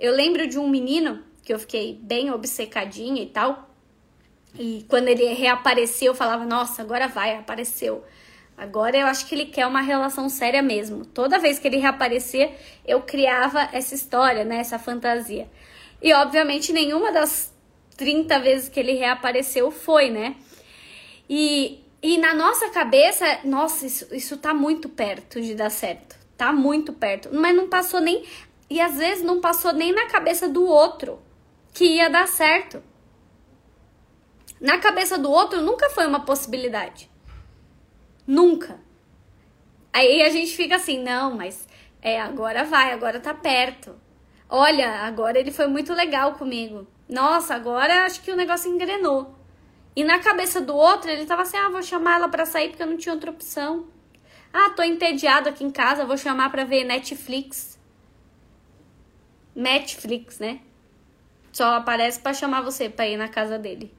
Eu 0.00 0.14
lembro 0.14 0.46
de 0.46 0.58
um 0.58 0.66
menino 0.66 1.22
que 1.42 1.52
eu 1.52 1.58
fiquei 1.58 2.00
bem 2.02 2.30
obcecadinha 2.30 3.22
e 3.22 3.26
tal. 3.26 3.67
E 4.58 4.84
quando 4.88 5.06
ele 5.06 5.32
reapareceu, 5.34 6.08
eu 6.08 6.14
falava: 6.14 6.44
Nossa, 6.44 6.82
agora 6.82 7.06
vai, 7.06 7.36
apareceu. 7.36 8.04
Agora 8.56 8.96
eu 8.96 9.06
acho 9.06 9.24
que 9.26 9.36
ele 9.36 9.46
quer 9.46 9.66
uma 9.66 9.80
relação 9.80 10.28
séria 10.28 10.60
mesmo. 10.60 11.04
Toda 11.04 11.38
vez 11.38 11.60
que 11.60 11.68
ele 11.68 11.76
reaparecer, 11.76 12.50
eu 12.84 13.00
criava 13.00 13.68
essa 13.72 13.94
história, 13.94 14.44
né? 14.44 14.56
Essa 14.58 14.80
fantasia. 14.80 15.48
E 16.02 16.12
obviamente 16.12 16.72
nenhuma 16.72 17.12
das 17.12 17.54
30 17.96 18.38
vezes 18.40 18.68
que 18.68 18.80
ele 18.80 18.94
reapareceu 18.94 19.70
foi, 19.70 20.10
né? 20.10 20.34
E, 21.30 21.84
e 22.02 22.18
na 22.18 22.34
nossa 22.34 22.68
cabeça, 22.70 23.40
nossa, 23.44 23.86
isso, 23.86 24.12
isso 24.12 24.36
tá 24.38 24.52
muito 24.52 24.88
perto 24.88 25.40
de 25.40 25.54
dar 25.54 25.70
certo. 25.70 26.16
Tá 26.36 26.52
muito 26.52 26.92
perto. 26.92 27.30
Mas 27.32 27.54
não 27.54 27.68
passou 27.68 28.00
nem. 28.00 28.24
E 28.68 28.80
às 28.80 28.96
vezes 28.96 29.22
não 29.22 29.40
passou 29.40 29.72
nem 29.72 29.92
na 29.92 30.06
cabeça 30.06 30.48
do 30.48 30.64
outro 30.66 31.20
que 31.72 31.84
ia 31.84 32.10
dar 32.10 32.26
certo. 32.26 32.82
Na 34.60 34.78
cabeça 34.78 35.16
do 35.16 35.30
outro 35.30 35.60
nunca 35.60 35.88
foi 35.90 36.06
uma 36.06 36.20
possibilidade. 36.20 37.10
Nunca. 38.26 38.80
Aí 39.92 40.22
a 40.22 40.30
gente 40.30 40.56
fica 40.56 40.76
assim, 40.76 41.02
não, 41.02 41.34
mas 41.34 41.66
é, 42.02 42.20
agora 42.20 42.64
vai, 42.64 42.92
agora 42.92 43.20
tá 43.20 43.32
perto. 43.32 43.98
Olha, 44.48 45.02
agora 45.02 45.38
ele 45.38 45.50
foi 45.50 45.66
muito 45.66 45.92
legal 45.92 46.34
comigo. 46.34 46.86
Nossa, 47.08 47.54
agora 47.54 48.04
acho 48.04 48.22
que 48.22 48.30
o 48.30 48.36
negócio 48.36 48.70
engrenou. 48.70 49.34
E 49.94 50.04
na 50.04 50.18
cabeça 50.18 50.60
do 50.60 50.76
outro, 50.76 51.10
ele 51.10 51.26
tava 51.26 51.42
assim: 51.42 51.56
ah, 51.56 51.68
vou 51.68 51.82
chamar 51.82 52.16
ela 52.16 52.28
pra 52.28 52.46
sair 52.46 52.68
porque 52.68 52.82
eu 52.82 52.86
não 52.86 52.96
tinha 52.96 53.14
outra 53.14 53.30
opção. 53.30 53.88
Ah, 54.52 54.70
tô 54.70 54.82
entediado 54.82 55.48
aqui 55.48 55.64
em 55.64 55.70
casa, 55.70 56.04
vou 56.04 56.16
chamar 56.16 56.50
pra 56.50 56.64
ver 56.64 56.84
Netflix. 56.84 57.78
Netflix, 59.54 60.38
né? 60.38 60.60
Só 61.52 61.74
aparece 61.74 62.20
para 62.20 62.32
chamar 62.32 62.62
você 62.62 62.88
pra 62.88 63.08
ir 63.08 63.16
na 63.16 63.28
casa 63.28 63.58
dele. 63.58 63.92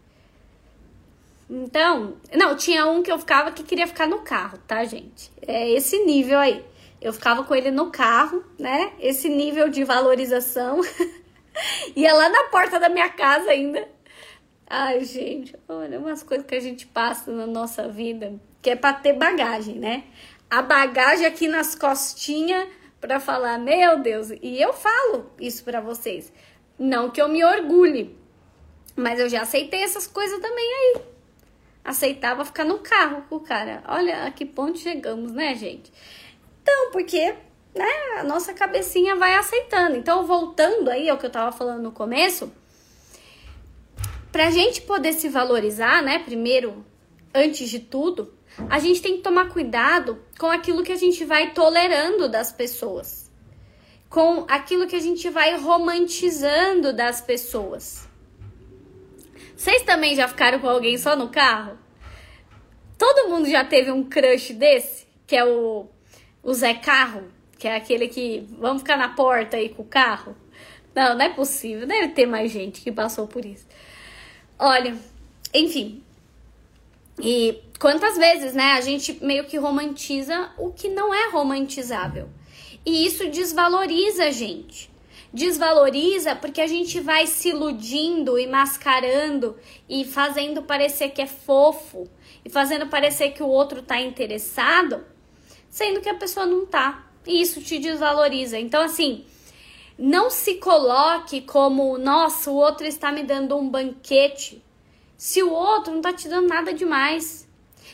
Então, 1.50 2.18
não, 2.36 2.56
tinha 2.56 2.86
um 2.86 3.02
que 3.02 3.12
eu 3.12 3.18
ficava 3.18 3.52
que 3.52 3.64
queria 3.64 3.88
ficar 3.88 4.08
no 4.08 4.20
carro, 4.20 4.60
tá, 4.68 4.84
gente? 4.86 5.32
É 5.46 5.70
esse 5.72 6.04
nível 6.06 6.38
aí. 6.38 6.64
Eu 7.02 7.12
ficava 7.14 7.44
com 7.44 7.56
ele 7.56 7.72
no 7.72 7.90
carro, 7.90 8.44
né? 8.58 8.92
Esse 9.00 9.30
nível 9.30 9.70
de 9.70 9.84
valorização. 9.84 10.82
Ia 11.96 12.14
lá 12.14 12.30
na 12.30 12.44
porta 12.46 12.80
da 12.80 12.90
minha 12.90 13.10
casa 13.10 13.50
ainda. 13.50 13.88
Ai, 14.68 15.04
gente, 15.04 15.56
olha, 15.68 15.98
umas 15.98 16.22
coisas 16.22 16.46
que 16.46 16.54
a 16.54 16.60
gente 16.60 16.86
passa 16.86 17.32
na 17.32 17.48
nossa 17.48 17.88
vida, 17.88 18.40
que 18.62 18.70
é 18.70 18.76
pra 18.76 18.94
ter 18.94 19.14
bagagem, 19.14 19.76
né? 19.76 20.04
a 20.50 20.62
bagagem 20.62 21.26
aqui 21.26 21.48
nas 21.48 21.76
costinhas 21.76 22.68
para 23.00 23.20
falar, 23.20 23.60
meu 23.60 24.00
Deus, 24.00 24.30
e 24.42 24.62
eu 24.62 24.74
falo 24.74 25.32
isso 25.40 25.64
para 25.64 25.80
vocês. 25.80 26.34
Não 26.78 27.10
que 27.10 27.22
eu 27.22 27.30
me 27.30 27.44
orgulhe, 27.44 28.18
mas 28.96 29.20
eu 29.20 29.30
já 29.30 29.42
aceitei 29.42 29.84
essas 29.84 30.08
coisas 30.08 30.40
também 30.40 30.66
aí. 30.66 31.02
Aceitava 31.84 32.46
ficar 32.46 32.66
no 32.66 32.80
carro 32.80 33.24
com 33.30 33.38
o 33.38 33.40
cara. 33.40 33.84
Olha 33.88 34.26
a 34.26 34.32
que 34.32 34.46
ponto 34.46 34.78
chegamos, 34.78 35.32
né, 35.32 35.56
gente? 35.56 35.92
Então, 36.62 36.92
porque 36.92 37.36
né, 37.76 38.20
a 38.20 38.24
nossa 38.24 38.54
cabecinha 38.54 39.16
vai 39.16 39.36
aceitando. 39.36 39.96
Então, 39.96 40.26
voltando 40.26 40.90
aí 40.90 41.10
ao 41.10 41.18
que 41.18 41.26
eu 41.26 41.32
tava 41.32 41.52
falando 41.52 41.84
no 41.84 41.92
começo, 41.92 42.52
pra 44.32 44.52
gente 44.52 44.82
poder 44.82 45.14
se 45.14 45.30
valorizar, 45.30 46.02
né, 46.04 46.20
primeiro, 46.20 46.86
antes 47.34 47.70
de 47.70 47.80
tudo, 47.80 48.34
a 48.70 48.80
gente 48.80 49.02
tem 49.02 49.18
que 49.18 49.24
tomar 49.24 49.50
cuidado 49.50 50.20
com 50.38 50.48
aquilo 50.48 50.84
que 50.84 50.92
a 50.92 50.98
gente 50.98 51.24
vai 51.24 51.54
tolerando 51.54 52.28
das 52.28 52.52
pessoas, 52.52 53.32
com 54.10 54.46
aquilo 54.50 54.88
que 54.88 54.96
a 54.96 55.02
gente 55.02 55.30
vai 55.30 55.56
romantizando 55.58 56.92
das 56.92 57.22
pessoas. 57.22 58.09
Vocês 59.60 59.82
também 59.82 60.16
já 60.16 60.26
ficaram 60.26 60.58
com 60.60 60.70
alguém 60.70 60.98
só 60.98 61.18
no 61.18 61.28
carro? 61.28 61.78
Todo 62.98 63.30
mundo 63.30 63.50
já 63.50 63.66
teve 63.66 63.92
um 63.92 64.06
crush 64.06 64.54
desse, 64.54 65.06
que 65.28 65.36
é 65.36 65.44
o, 65.44 65.86
o 66.42 66.54
Zé 66.54 66.76
Carro, 66.76 67.26
que 67.58 67.68
é 67.68 67.76
aquele 67.76 68.08
que 68.08 68.48
vamos 68.58 68.82
ficar 68.84 68.96
na 68.96 69.10
porta 69.10 69.58
aí 69.58 69.68
com 69.68 69.82
o 69.82 69.86
carro? 69.86 70.34
Não, 70.96 71.14
não 71.14 71.26
é 71.26 71.28
possível, 71.28 71.86
deve 71.86 72.08
ter 72.14 72.26
mais 72.26 72.50
gente 72.50 72.80
que 72.80 72.90
passou 72.90 73.28
por 73.28 73.44
isso. 73.44 73.68
Olha, 74.58 74.96
enfim. 75.54 76.02
E 77.22 77.62
quantas 77.78 78.18
vezes, 78.18 78.54
né, 78.54 78.76
a 78.78 78.82
gente 78.82 79.22
meio 79.22 79.44
que 79.44 79.58
romantiza 79.58 80.54
o 80.58 80.72
que 80.72 80.88
não 80.88 81.14
é 81.14 81.32
romantizável. 81.32 82.30
E 82.86 83.06
isso 83.06 83.28
desvaloriza 83.28 84.24
a 84.24 84.32
gente. 84.32 84.89
Desvaloriza 85.32 86.36
porque 86.36 86.60
a 86.60 86.68
gente 86.68 87.00
vai 87.00 87.28
se 87.28 87.50
iludindo 87.50 88.40
e 88.40 88.48
mascarando 88.48 89.56
e 89.88 90.04
fazendo 90.04 90.64
parecer 90.64 91.10
que 91.10 91.22
é 91.22 91.28
fofo 91.28 92.10
e 92.44 92.50
fazendo 92.50 92.88
parecer 92.88 93.32
que 93.32 93.44
o 93.44 93.48
outro 93.48 93.84
tá 93.84 94.02
interessado, 94.02 95.06
sendo 95.70 96.02
que 96.02 96.10
a 96.10 96.16
pessoa 96.16 96.46
não 96.46 96.66
tá. 96.66 97.08
E 97.28 97.42
isso 97.42 97.62
te 97.62 97.78
desvaloriza. 97.78 98.58
Então, 98.58 98.82
assim, 98.82 99.24
não 99.98 100.32
se 100.32 100.56
coloque 100.56 101.42
como, 101.42 101.98
nossa, 101.98 102.50
o 102.50 102.56
outro 102.56 102.88
está 102.88 103.12
me 103.12 103.22
dando 103.22 103.56
um 103.56 103.70
banquete, 103.70 104.64
se 105.16 105.44
o 105.44 105.52
outro 105.52 105.94
não 105.94 106.02
tá 106.02 106.14
te 106.14 106.28
dando 106.28 106.48
nada 106.48 106.74
demais. 106.74 107.48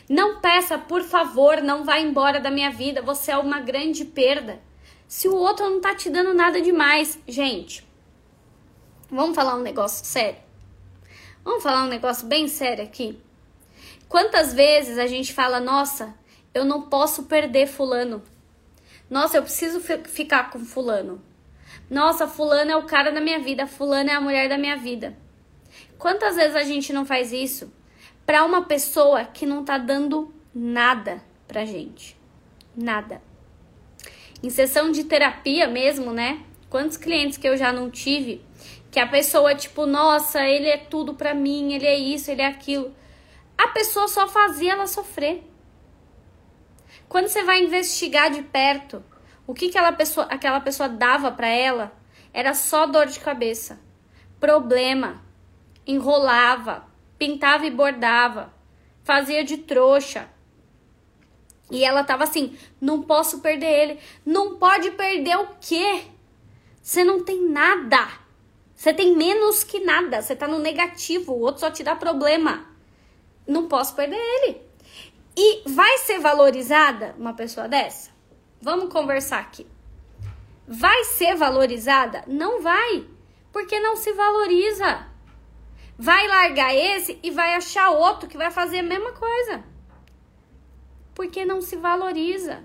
Não 0.08 0.40
peça, 0.40 0.78
por 0.78 1.02
favor, 1.02 1.60
não 1.60 1.84
vá 1.84 1.98
embora 1.98 2.38
da 2.38 2.50
minha 2.50 2.70
vida, 2.70 3.02
você 3.02 3.32
é 3.32 3.36
uma 3.36 3.58
grande 3.58 4.04
perda. 4.04 4.60
Se 5.08 5.28
o 5.28 5.34
outro 5.34 5.68
não 5.68 5.80
tá 5.80 5.94
te 5.94 6.10
dando 6.10 6.34
nada 6.34 6.60
demais, 6.60 7.18
gente, 7.28 7.86
vamos 9.08 9.36
falar 9.36 9.54
um 9.54 9.62
negócio 9.62 10.04
sério? 10.04 10.40
Vamos 11.44 11.62
falar 11.62 11.84
um 11.84 11.88
negócio 11.88 12.26
bem 12.26 12.48
sério 12.48 12.82
aqui? 12.82 13.20
Quantas 14.08 14.52
vezes 14.52 14.98
a 14.98 15.06
gente 15.06 15.32
fala, 15.32 15.60
nossa, 15.60 16.14
eu 16.52 16.64
não 16.64 16.82
posso 16.82 17.24
perder 17.24 17.66
fulano. 17.66 18.22
Nossa, 19.08 19.36
eu 19.36 19.42
preciso 19.42 19.80
ficar 19.80 20.50
com 20.50 20.58
fulano. 20.64 21.22
Nossa, 21.88 22.26
fulano 22.26 22.72
é 22.72 22.76
o 22.76 22.86
cara 22.86 23.12
da 23.12 23.20
minha 23.20 23.38
vida, 23.38 23.66
fulano 23.66 24.10
é 24.10 24.14
a 24.14 24.20
mulher 24.20 24.48
da 24.48 24.58
minha 24.58 24.76
vida. 24.76 25.16
Quantas 25.98 26.34
vezes 26.34 26.56
a 26.56 26.64
gente 26.64 26.92
não 26.92 27.06
faz 27.06 27.32
isso 27.32 27.72
para 28.24 28.44
uma 28.44 28.64
pessoa 28.64 29.24
que 29.24 29.46
não 29.46 29.64
tá 29.64 29.78
dando 29.78 30.34
nada 30.52 31.22
pra 31.46 31.64
gente? 31.64 32.16
Nada. 32.76 33.25
Em 34.42 34.50
sessão 34.50 34.90
de 34.90 35.04
terapia 35.04 35.66
mesmo, 35.66 36.12
né? 36.12 36.42
Quantos 36.68 36.96
clientes 36.96 37.38
que 37.38 37.48
eu 37.48 37.56
já 37.56 37.72
não 37.72 37.90
tive 37.90 38.44
que 38.90 39.00
a 39.00 39.06
pessoa 39.06 39.54
tipo, 39.54 39.84
nossa, 39.84 40.42
ele 40.42 40.68
é 40.68 40.78
tudo 40.78 41.12
pra 41.12 41.34
mim, 41.34 41.74
ele 41.74 41.86
é 41.86 41.98
isso, 41.98 42.30
ele 42.30 42.40
é 42.40 42.46
aquilo. 42.46 42.94
A 43.56 43.68
pessoa 43.68 44.08
só 44.08 44.26
fazia 44.26 44.72
ela 44.72 44.86
sofrer. 44.86 45.42
Quando 47.08 47.28
você 47.28 47.42
vai 47.42 47.62
investigar 47.62 48.30
de 48.30 48.42
perto, 48.42 49.04
o 49.46 49.52
que 49.52 49.68
aquela 49.68 49.92
pessoa, 49.92 50.26
aquela 50.30 50.60
pessoa 50.60 50.88
dava 50.88 51.30
para 51.30 51.48
ela 51.48 51.92
era 52.32 52.54
só 52.54 52.86
dor 52.86 53.04
de 53.06 53.20
cabeça, 53.20 53.78
problema, 54.40 55.22
enrolava, 55.86 56.86
pintava 57.18 57.66
e 57.66 57.70
bordava, 57.70 58.52
fazia 59.04 59.44
de 59.44 59.58
trouxa. 59.58 60.28
E 61.70 61.84
ela 61.84 62.04
tava 62.04 62.24
assim: 62.24 62.56
não 62.80 63.02
posso 63.02 63.40
perder 63.40 63.66
ele. 63.66 64.00
Não 64.24 64.56
pode 64.56 64.90
perder 64.92 65.36
o 65.36 65.48
quê? 65.60 66.04
Você 66.82 67.04
não 67.04 67.24
tem 67.24 67.48
nada. 67.48 68.08
Você 68.74 68.92
tem 68.92 69.16
menos 69.16 69.64
que 69.64 69.80
nada. 69.80 70.22
Você 70.22 70.36
tá 70.36 70.46
no 70.46 70.58
negativo. 70.58 71.32
O 71.32 71.40
outro 71.40 71.60
só 71.60 71.70
te 71.70 71.82
dá 71.82 71.96
problema. 71.96 72.66
Não 73.46 73.68
posso 73.68 73.94
perder 73.94 74.16
ele. 74.16 74.60
E 75.36 75.62
vai 75.68 75.98
ser 75.98 76.18
valorizada 76.18 77.14
uma 77.18 77.34
pessoa 77.34 77.68
dessa? 77.68 78.10
Vamos 78.60 78.92
conversar 78.92 79.40
aqui. 79.40 79.66
Vai 80.66 81.04
ser 81.04 81.36
valorizada? 81.36 82.24
Não 82.26 82.62
vai. 82.62 83.06
Porque 83.52 83.78
não 83.80 83.96
se 83.96 84.12
valoriza 84.12 85.06
vai 85.98 86.26
largar 86.28 86.74
esse 86.74 87.18
e 87.22 87.30
vai 87.30 87.54
achar 87.54 87.90
outro 87.90 88.28
que 88.28 88.36
vai 88.36 88.50
fazer 88.50 88.80
a 88.80 88.82
mesma 88.82 89.12
coisa. 89.12 89.64
Porque 91.16 91.46
não 91.46 91.60
se 91.62 91.74
valoriza. 91.74 92.62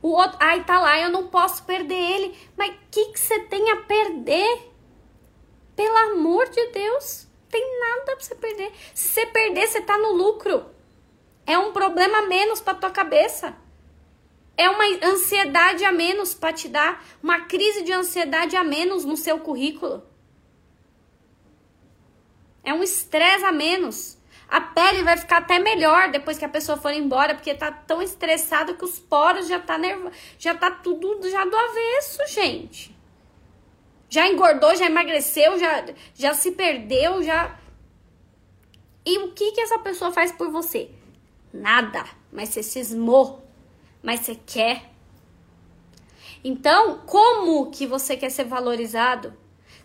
O 0.00 0.08
outro, 0.08 0.38
ai, 0.40 0.64
tá 0.64 0.80
lá, 0.80 0.98
eu 0.98 1.10
não 1.10 1.28
posso 1.28 1.62
perder 1.64 1.94
ele. 1.94 2.38
Mas 2.56 2.70
o 2.70 2.78
que, 2.90 3.12
que 3.12 3.20
você 3.20 3.40
tem 3.40 3.70
a 3.70 3.76
perder? 3.76 4.72
Pelo 5.76 5.96
amor 6.12 6.48
de 6.48 6.66
Deus, 6.68 7.28
tem 7.50 7.78
nada 7.78 8.16
pra 8.16 8.20
você 8.20 8.34
perder. 8.34 8.72
Se 8.94 9.10
você 9.10 9.26
perder, 9.26 9.66
você 9.66 9.82
tá 9.82 9.98
no 9.98 10.12
lucro. 10.12 10.64
É 11.46 11.58
um 11.58 11.72
problema 11.72 12.22
menos 12.22 12.60
pra 12.60 12.74
tua 12.74 12.90
cabeça. 12.90 13.54
É 14.56 14.68
uma 14.68 14.84
ansiedade 15.06 15.84
a 15.84 15.92
menos 15.92 16.34
para 16.34 16.52
te 16.52 16.68
dar, 16.68 17.04
uma 17.22 17.42
crise 17.42 17.82
de 17.82 17.92
ansiedade 17.92 18.56
a 18.56 18.64
menos 18.64 19.04
no 19.04 19.16
seu 19.16 19.38
currículo. 19.38 20.02
É 22.64 22.74
um 22.74 22.82
estresse 22.82 23.44
a 23.44 23.52
menos. 23.52 24.17
A 24.48 24.60
pele 24.60 25.02
vai 25.02 25.16
ficar 25.16 25.38
até 25.38 25.58
melhor 25.58 26.10
depois 26.10 26.38
que 26.38 26.44
a 26.44 26.48
pessoa 26.48 26.78
for 26.78 26.92
embora, 26.92 27.34
porque 27.34 27.54
tá 27.54 27.70
tão 27.70 28.00
estressado 28.00 28.74
que 28.74 28.84
os 28.84 28.98
poros 28.98 29.46
já 29.46 29.60
tá 29.60 29.76
nervo... 29.76 30.10
já 30.38 30.54
tá 30.54 30.70
tudo 30.70 31.28
já 31.30 31.44
do 31.44 31.56
avesso, 31.56 32.26
gente. 32.28 32.96
Já 34.08 34.26
engordou, 34.26 34.74
já 34.74 34.86
emagreceu, 34.86 35.58
já 35.58 35.84
já 36.14 36.32
se 36.32 36.52
perdeu, 36.52 37.22
já 37.22 37.58
E 39.04 39.18
o 39.18 39.32
que 39.32 39.52
que 39.52 39.60
essa 39.60 39.78
pessoa 39.80 40.10
faz 40.10 40.32
por 40.32 40.50
você? 40.50 40.90
Nada, 41.52 42.04
mas 42.32 42.48
você 42.48 42.62
cismou. 42.62 43.46
Mas 44.02 44.20
você 44.20 44.34
quer. 44.34 44.90
Então, 46.42 46.98
como 47.04 47.70
que 47.70 47.86
você 47.86 48.16
quer 48.16 48.30
ser 48.30 48.44
valorizado? 48.44 49.36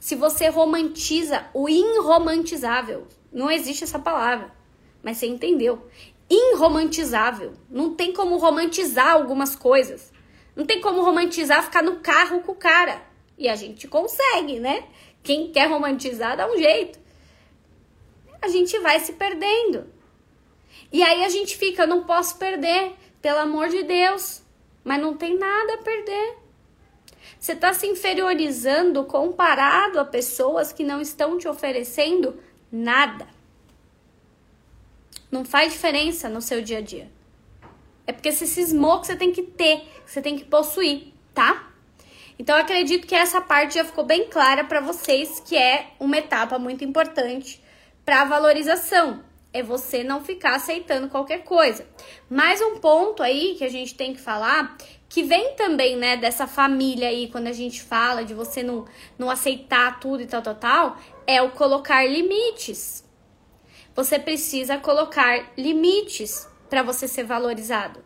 se 0.03 0.15
você 0.15 0.49
romantiza 0.49 1.45
o 1.53 1.69
irromantizável. 1.69 3.07
Não 3.33 3.49
existe 3.49 3.83
essa 3.83 3.97
palavra, 3.97 4.53
mas 5.01 5.17
você 5.17 5.25
entendeu. 5.25 5.87
Irromantizável. 6.29 7.53
Não 7.69 7.95
tem 7.95 8.13
como 8.13 8.37
romantizar 8.37 9.13
algumas 9.13 9.55
coisas. 9.55 10.13
Não 10.55 10.65
tem 10.65 10.79
como 10.79 11.01
romantizar 11.01 11.63
ficar 11.63 11.81
no 11.81 11.99
carro 11.99 12.41
com 12.41 12.51
o 12.51 12.55
cara. 12.55 13.01
E 13.37 13.49
a 13.49 13.55
gente 13.55 13.87
consegue, 13.87 14.59
né? 14.59 14.87
Quem 15.23 15.51
quer 15.51 15.67
romantizar 15.67 16.37
dá 16.37 16.47
um 16.47 16.57
jeito. 16.57 16.99
A 18.39 18.47
gente 18.47 18.77
vai 18.79 18.99
se 18.99 19.13
perdendo. 19.13 19.91
E 20.91 21.01
aí 21.01 21.25
a 21.25 21.29
gente 21.29 21.57
fica, 21.57 21.87
não 21.87 22.03
posso 22.03 22.37
perder, 22.37 22.93
pelo 23.21 23.39
amor 23.39 23.69
de 23.69 23.83
Deus. 23.83 24.43
Mas 24.83 25.01
não 25.01 25.15
tem 25.15 25.37
nada 25.37 25.73
a 25.73 25.77
perder. 25.77 26.37
Você 27.39 27.53
está 27.53 27.73
se 27.73 27.87
inferiorizando 27.87 29.03
comparado 29.05 29.99
a 29.99 30.05
pessoas 30.05 30.71
que 30.71 30.83
não 30.83 31.01
estão 31.01 31.37
te 31.37 31.47
oferecendo 31.47 32.39
nada. 32.73 33.27
Não 35.31 35.45
faz 35.45 35.71
diferença 35.71 36.27
no 36.27 36.41
seu 36.41 36.59
dia 36.59 36.79
a 36.79 36.81
dia. 36.81 37.11
É 38.07 38.11
porque 38.11 38.31
você 38.31 38.47
cismou 38.47 38.99
que 38.99 39.07
você 39.07 39.15
tem 39.15 39.31
que 39.31 39.43
ter, 39.43 39.81
que 40.03 40.11
você 40.11 40.21
tem 40.21 40.35
que 40.35 40.43
possuir, 40.43 41.13
tá? 41.33 41.71
Então 42.37 42.55
eu 42.55 42.61
acredito 42.63 43.05
que 43.05 43.13
essa 43.13 43.39
parte 43.39 43.75
já 43.75 43.85
ficou 43.85 44.03
bem 44.03 44.27
clara 44.27 44.63
para 44.63 44.81
vocês, 44.81 45.39
que 45.39 45.55
é 45.55 45.91
uma 45.99 46.17
etapa 46.17 46.57
muito 46.57 46.83
importante 46.83 47.61
para 48.03 48.25
valorização. 48.25 49.23
É 49.53 49.61
você 49.61 50.03
não 50.03 50.23
ficar 50.23 50.55
aceitando 50.55 51.09
qualquer 51.09 51.43
coisa. 51.43 51.87
Mais 52.27 52.59
um 52.59 52.79
ponto 52.79 53.21
aí 53.21 53.53
que 53.55 53.63
a 53.63 53.69
gente 53.69 53.93
tem 53.93 54.13
que 54.13 54.19
falar 54.19 54.75
que 55.13 55.21
vem 55.21 55.53
também, 55.53 55.95
né, 55.95 56.17
dessa 56.17 56.47
família 56.47 57.07
aí, 57.07 57.27
quando 57.27 57.45
a 57.45 57.53
gente 57.53 57.83
fala 57.83 58.25
de 58.25 58.33
você 58.33 58.63
não, 58.63 58.83
não 59.15 59.29
aceitar 59.29 59.99
tudo 59.99 60.23
e 60.23 60.25
tal, 60.25 60.41
tal, 60.41 60.55
tal, 60.55 60.97
é 61.27 61.39
o 61.39 61.51
colocar 61.51 62.03
limites. 62.03 63.07
Você 63.95 64.17
precisa 64.17 64.79
colocar 64.79 65.51
limites 65.55 66.49
para 66.67 66.81
você 66.81 67.07
ser 67.07 67.25
valorizado. 67.25 68.03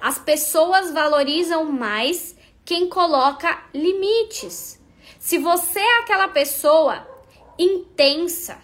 As 0.00 0.18
pessoas 0.18 0.90
valorizam 0.90 1.66
mais 1.66 2.34
quem 2.64 2.88
coloca 2.88 3.64
limites. 3.74 4.80
Se 5.18 5.36
você 5.36 5.80
é 5.80 5.98
aquela 5.98 6.28
pessoa 6.28 7.06
intensa, 7.58 8.56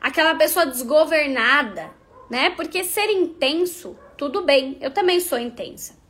aquela 0.00 0.34
pessoa 0.36 0.64
desgovernada, 0.64 1.90
né? 2.30 2.48
Porque 2.48 2.82
ser 2.82 3.10
intenso, 3.10 3.94
tudo 4.16 4.40
bem, 4.40 4.78
eu 4.80 4.90
também 4.90 5.20
sou 5.20 5.38
intensa. 5.38 6.02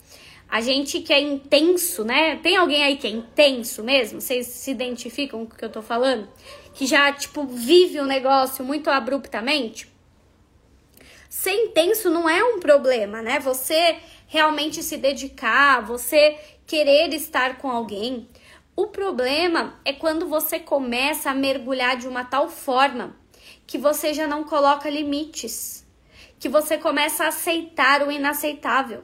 A 0.49 0.61
gente 0.61 1.01
que 1.01 1.13
é 1.13 1.21
intenso, 1.21 2.05
né? 2.05 2.37
Tem 2.37 2.57
alguém 2.57 2.83
aí 2.85 2.97
que 2.97 3.07
é 3.07 3.11
intenso 3.11 3.83
mesmo? 3.83 4.21
Vocês 4.21 4.47
se 4.47 4.71
identificam 4.71 5.45
com 5.45 5.55
o 5.55 5.57
que 5.57 5.65
eu 5.65 5.71
tô 5.71 5.83
falando? 5.83 6.29
Que 6.75 6.87
já, 6.87 7.13
tipo, 7.13 7.45
vive 7.45 7.99
o 7.99 8.07
negócio 8.07 8.65
muito 8.65 8.89
abruptamente? 8.89 9.93
Ser 11.29 11.53
intenso 11.53 12.09
não 12.11 12.29
é 12.29 12.45
um 12.45 12.61
problema, 12.61 13.21
né? 13.21 13.41
Você 13.41 13.97
realmente 14.29 14.83
se 14.83 14.97
dedicar, 14.97 15.81
você 15.85 16.39
querer 16.67 17.13
estar 17.13 17.59
com 17.59 17.69
alguém. 17.69 18.29
O 18.77 18.87
problema 18.89 19.81
é 19.85 19.93
quando 19.93 20.29
você 20.29 20.61
começa 20.61 21.31
a 21.31 21.35
mergulhar 21.35 21.97
de 21.97 22.07
uma 22.07 22.25
tal 22.25 22.49
forma 22.49 23.17
que 23.67 23.79
você 23.79 24.15
já 24.15 24.27
não 24.27 24.45
coloca 24.45 24.91
limites, 24.91 25.85
que 26.39 26.49
você 26.49 26.79
começa 26.79 27.25
a 27.25 27.29
aceitar 27.29 28.07
o 28.07 28.13
inaceitável 28.13 29.03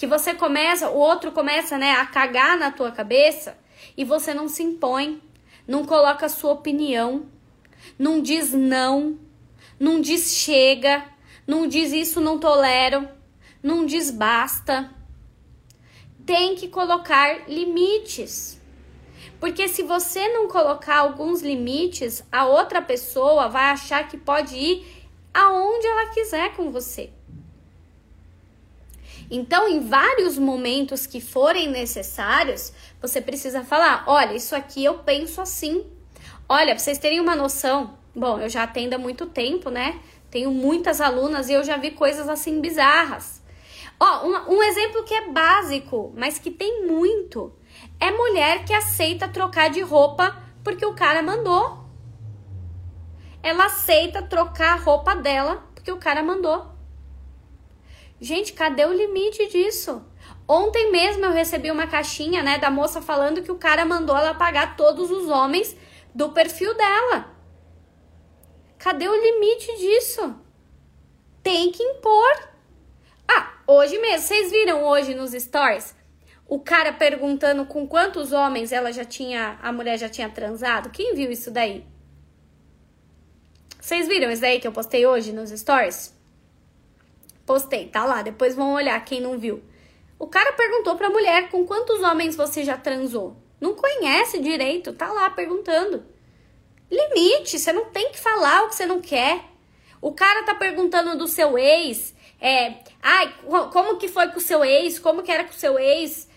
que 0.00 0.06
você 0.06 0.32
começa, 0.32 0.88
o 0.88 0.96
outro 0.96 1.30
começa, 1.30 1.76
né, 1.76 1.92
a 1.92 2.06
cagar 2.06 2.56
na 2.56 2.70
tua 2.70 2.90
cabeça 2.90 3.58
e 3.94 4.02
você 4.02 4.32
não 4.32 4.48
se 4.48 4.62
impõe, 4.62 5.20
não 5.68 5.84
coloca 5.84 6.24
a 6.24 6.28
sua 6.30 6.52
opinião, 6.52 7.26
não 7.98 8.22
diz 8.22 8.50
não, 8.54 9.18
não 9.78 10.00
diz 10.00 10.36
chega, 10.36 11.04
não 11.46 11.66
diz 11.66 11.92
isso 11.92 12.18
não 12.18 12.38
tolero, 12.38 13.06
não 13.62 13.84
diz 13.84 14.10
basta. 14.10 14.90
Tem 16.24 16.54
que 16.54 16.68
colocar 16.68 17.46
limites. 17.46 18.58
Porque 19.38 19.68
se 19.68 19.82
você 19.82 20.28
não 20.28 20.48
colocar 20.48 20.96
alguns 20.96 21.42
limites, 21.42 22.24
a 22.32 22.46
outra 22.46 22.80
pessoa 22.80 23.48
vai 23.48 23.64
achar 23.64 24.08
que 24.08 24.16
pode 24.16 24.56
ir 24.56 25.06
aonde 25.34 25.86
ela 25.86 26.08
quiser 26.08 26.56
com 26.56 26.70
você. 26.70 27.10
Então, 29.30 29.68
em 29.68 29.80
vários 29.80 30.36
momentos 30.36 31.06
que 31.06 31.20
forem 31.20 31.68
necessários, 31.68 32.72
você 33.00 33.20
precisa 33.20 33.62
falar: 33.62 34.04
olha, 34.06 34.34
isso 34.34 34.56
aqui 34.56 34.84
eu 34.84 34.98
penso 34.98 35.40
assim. 35.40 35.86
Olha, 36.48 36.74
pra 36.74 36.78
vocês 36.78 36.98
terem 36.98 37.20
uma 37.20 37.36
noção, 37.36 37.96
bom, 38.14 38.40
eu 38.40 38.48
já 38.48 38.64
atendo 38.64 38.96
há 38.96 38.98
muito 38.98 39.26
tempo, 39.26 39.70
né? 39.70 40.00
Tenho 40.30 40.50
muitas 40.50 41.00
alunas 41.00 41.48
e 41.48 41.52
eu 41.52 41.62
já 41.62 41.76
vi 41.76 41.92
coisas 41.92 42.28
assim 42.28 42.60
bizarras. 42.60 43.40
Ó, 44.00 44.26
um, 44.26 44.56
um 44.56 44.62
exemplo 44.62 45.04
que 45.04 45.14
é 45.14 45.28
básico, 45.28 46.12
mas 46.16 46.38
que 46.38 46.50
tem 46.50 46.86
muito, 46.86 47.52
é 48.00 48.10
mulher 48.10 48.64
que 48.64 48.72
aceita 48.72 49.28
trocar 49.28 49.70
de 49.70 49.80
roupa 49.80 50.36
porque 50.64 50.84
o 50.84 50.94
cara 50.94 51.22
mandou. 51.22 51.84
Ela 53.42 53.66
aceita 53.66 54.22
trocar 54.22 54.72
a 54.72 54.82
roupa 54.82 55.14
dela 55.14 55.64
porque 55.74 55.92
o 55.92 55.98
cara 55.98 56.22
mandou. 56.22 56.79
Gente, 58.20 58.52
cadê 58.52 58.84
o 58.84 58.92
limite 58.92 59.46
disso? 59.48 60.04
Ontem 60.46 60.90
mesmo 60.92 61.24
eu 61.24 61.32
recebi 61.32 61.70
uma 61.70 61.86
caixinha, 61.86 62.42
né, 62.42 62.58
da 62.58 62.70
moça 62.70 63.00
falando 63.00 63.42
que 63.42 63.50
o 63.50 63.58
cara 63.58 63.84
mandou 63.84 64.16
ela 64.16 64.34
pagar 64.34 64.76
todos 64.76 65.10
os 65.10 65.28
homens 65.28 65.74
do 66.14 66.30
perfil 66.30 66.74
dela. 66.74 67.34
Cadê 68.78 69.08
o 69.08 69.22
limite 69.22 69.74
disso? 69.78 70.34
Tem 71.42 71.70
que 71.70 71.82
impor. 71.82 72.50
Ah, 73.26 73.54
hoje 73.66 73.98
mesmo, 73.98 74.26
vocês 74.26 74.50
viram 74.50 74.84
hoje 74.84 75.14
nos 75.14 75.32
stories 75.32 75.94
o 76.50 76.58
cara 76.58 76.92
perguntando 76.92 77.64
com 77.64 77.86
quantos 77.86 78.32
homens 78.32 78.72
ela 78.72 78.92
já 78.92 79.04
tinha, 79.04 79.56
a 79.62 79.72
mulher 79.72 79.96
já 79.96 80.08
tinha 80.08 80.28
transado? 80.28 80.90
Quem 80.90 81.14
viu 81.14 81.30
isso 81.30 81.48
daí? 81.48 81.86
Vocês 83.80 84.08
viram 84.08 84.28
isso 84.32 84.42
daí 84.42 84.58
que 84.58 84.66
eu 84.66 84.72
postei 84.72 85.06
hoje 85.06 85.32
nos 85.32 85.50
stories? 85.50 86.19
Postei, 87.50 87.88
tá 87.88 88.04
lá, 88.04 88.22
depois 88.22 88.54
vão 88.54 88.74
olhar 88.74 89.04
quem 89.04 89.20
não 89.20 89.36
viu. 89.36 89.60
O 90.16 90.28
cara 90.28 90.52
perguntou 90.52 90.94
pra 90.94 91.10
mulher 91.10 91.48
com 91.48 91.66
quantos 91.66 92.00
homens 92.00 92.36
você 92.36 92.62
já 92.62 92.76
transou. 92.76 93.36
Não 93.60 93.74
conhece 93.74 94.38
direito, 94.38 94.92
tá 94.92 95.12
lá 95.12 95.28
perguntando. 95.30 96.04
Limite, 96.88 97.58
você 97.58 97.72
não 97.72 97.86
tem 97.86 98.12
que 98.12 98.20
falar 98.20 98.62
o 98.62 98.68
que 98.68 98.76
você 98.76 98.86
não 98.86 99.00
quer. 99.00 99.46
O 100.00 100.12
cara 100.12 100.44
tá 100.44 100.54
perguntando 100.54 101.18
do 101.18 101.26
seu 101.26 101.58
ex, 101.58 102.14
é, 102.40 102.84
ai, 103.02 103.34
como 103.72 103.96
que 103.96 104.06
foi 104.06 104.28
com 104.28 104.38
o 104.38 104.40
seu 104.40 104.64
ex, 104.64 105.00
como 105.00 105.24
que 105.24 105.32
era 105.32 105.42
com 105.42 105.50
o 105.50 105.58
seu 105.58 105.76
ex, 105.76 106.28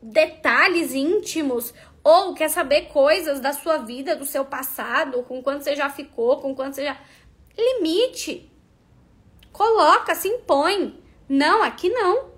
detalhes 0.00 0.94
íntimos, 0.94 1.74
ou 2.04 2.34
quer 2.34 2.48
saber 2.48 2.82
coisas 2.82 3.40
da 3.40 3.52
sua 3.52 3.78
vida, 3.78 4.14
do 4.14 4.24
seu 4.24 4.44
passado, 4.44 5.24
com 5.24 5.42
quanto 5.42 5.64
você 5.64 5.74
já 5.74 5.90
ficou, 5.90 6.36
com 6.36 6.54
quanto 6.54 6.76
você 6.76 6.84
já. 6.84 7.00
Limite. 7.58 8.51
Coloca, 9.52 10.14
se 10.14 10.28
impõe. 10.28 10.98
Não, 11.28 11.62
aqui 11.62 11.88
não. 11.88 12.30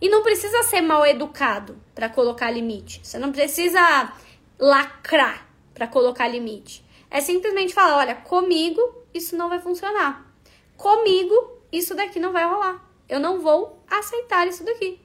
E 0.00 0.08
não 0.08 0.22
precisa 0.22 0.62
ser 0.64 0.80
mal 0.80 1.04
educado 1.06 1.80
para 1.94 2.08
colocar 2.08 2.50
limite. 2.50 3.00
Você 3.02 3.18
não 3.18 3.32
precisa 3.32 4.12
lacrar 4.58 5.48
para 5.74 5.86
colocar 5.86 6.28
limite. 6.28 6.84
É 7.10 7.20
simplesmente 7.20 7.74
falar: 7.74 7.96
olha, 7.96 8.14
comigo 8.14 8.80
isso 9.14 9.36
não 9.36 9.48
vai 9.48 9.60
funcionar. 9.60 10.26
Comigo 10.76 11.58
isso 11.72 11.94
daqui 11.94 12.20
não 12.20 12.32
vai 12.32 12.44
rolar. 12.44 12.84
Eu 13.08 13.18
não 13.18 13.40
vou 13.40 13.82
aceitar 13.90 14.46
isso 14.46 14.64
daqui. 14.64 15.00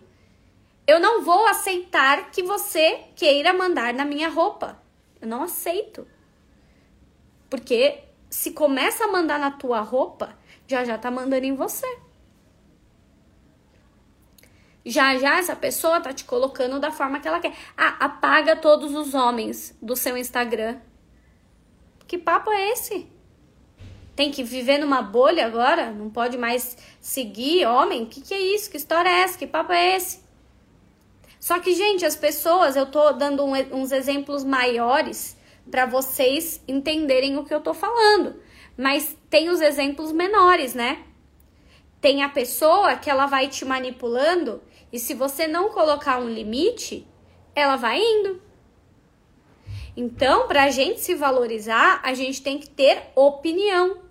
Eu 0.85 0.99
não 0.99 1.23
vou 1.23 1.45
aceitar 1.47 2.29
que 2.29 2.43
você 2.43 3.05
queira 3.15 3.53
mandar 3.53 3.93
na 3.93 4.03
minha 4.03 4.29
roupa. 4.29 4.81
Eu 5.21 5.27
não 5.27 5.43
aceito. 5.43 6.05
Porque 7.49 7.99
se 8.29 8.51
começa 8.51 9.05
a 9.05 9.11
mandar 9.11 9.39
na 9.39 9.51
tua 9.51 9.79
roupa, 9.79 10.37
já 10.73 10.83
já 10.83 10.97
tá 10.97 11.11
mandando 11.11 11.45
em 11.45 11.55
você. 11.55 11.87
Já 14.83 15.15
já 15.17 15.37
essa 15.37 15.55
pessoa 15.55 16.01
tá 16.01 16.11
te 16.11 16.25
colocando 16.25 16.79
da 16.79 16.91
forma 16.91 17.19
que 17.19 17.27
ela 17.27 17.39
quer. 17.39 17.53
Ah, 17.77 17.95
apaga 17.99 18.55
todos 18.55 18.93
os 18.95 19.13
homens 19.13 19.77
do 19.81 19.95
seu 19.95 20.17
Instagram. 20.17 20.79
Que 22.07 22.17
papo 22.17 22.51
é 22.51 22.71
esse? 22.71 23.07
Tem 24.15 24.31
que 24.31 24.43
viver 24.43 24.79
numa 24.79 25.01
bolha 25.01 25.45
agora? 25.45 25.91
Não 25.91 26.09
pode 26.09 26.37
mais 26.37 26.75
seguir 26.99 27.65
homem? 27.65 28.05
Que 28.05 28.19
que 28.21 28.33
é 28.33 28.41
isso? 28.41 28.69
Que 28.69 28.77
história 28.77 29.09
é 29.09 29.21
essa? 29.21 29.37
Que 29.37 29.47
papo 29.47 29.71
é 29.71 29.95
esse? 29.95 30.21
Só 31.39 31.59
que, 31.59 31.73
gente, 31.75 32.05
as 32.05 32.15
pessoas, 32.15 32.75
eu 32.75 32.85
tô 32.85 33.11
dando 33.11 33.45
um, 33.45 33.53
uns 33.73 33.91
exemplos 33.91 34.43
maiores 34.43 35.37
para 35.69 35.85
vocês 35.85 36.61
entenderem 36.67 37.37
o 37.37 37.43
que 37.43 37.53
eu 37.53 37.61
tô 37.61 37.73
falando. 37.73 38.35
Mas 38.77 39.17
tem 39.29 39.49
os 39.49 39.61
exemplos 39.61 40.11
menores, 40.11 40.73
né? 40.73 41.03
Tem 42.01 42.23
a 42.23 42.29
pessoa 42.29 42.95
que 42.95 43.09
ela 43.09 43.25
vai 43.25 43.47
te 43.47 43.63
manipulando 43.63 44.61
e 44.91 44.99
se 44.99 45.13
você 45.13 45.47
não 45.47 45.69
colocar 45.69 46.19
um 46.19 46.29
limite, 46.29 47.07
ela 47.55 47.75
vai 47.75 47.99
indo. 47.99 48.41
Então, 49.97 50.47
para 50.47 50.63
a 50.63 50.69
gente 50.69 51.01
se 51.01 51.15
valorizar, 51.15 51.99
a 52.03 52.13
gente 52.13 52.41
tem 52.41 52.59
que 52.59 52.69
ter 52.69 53.11
opinião. 53.15 54.02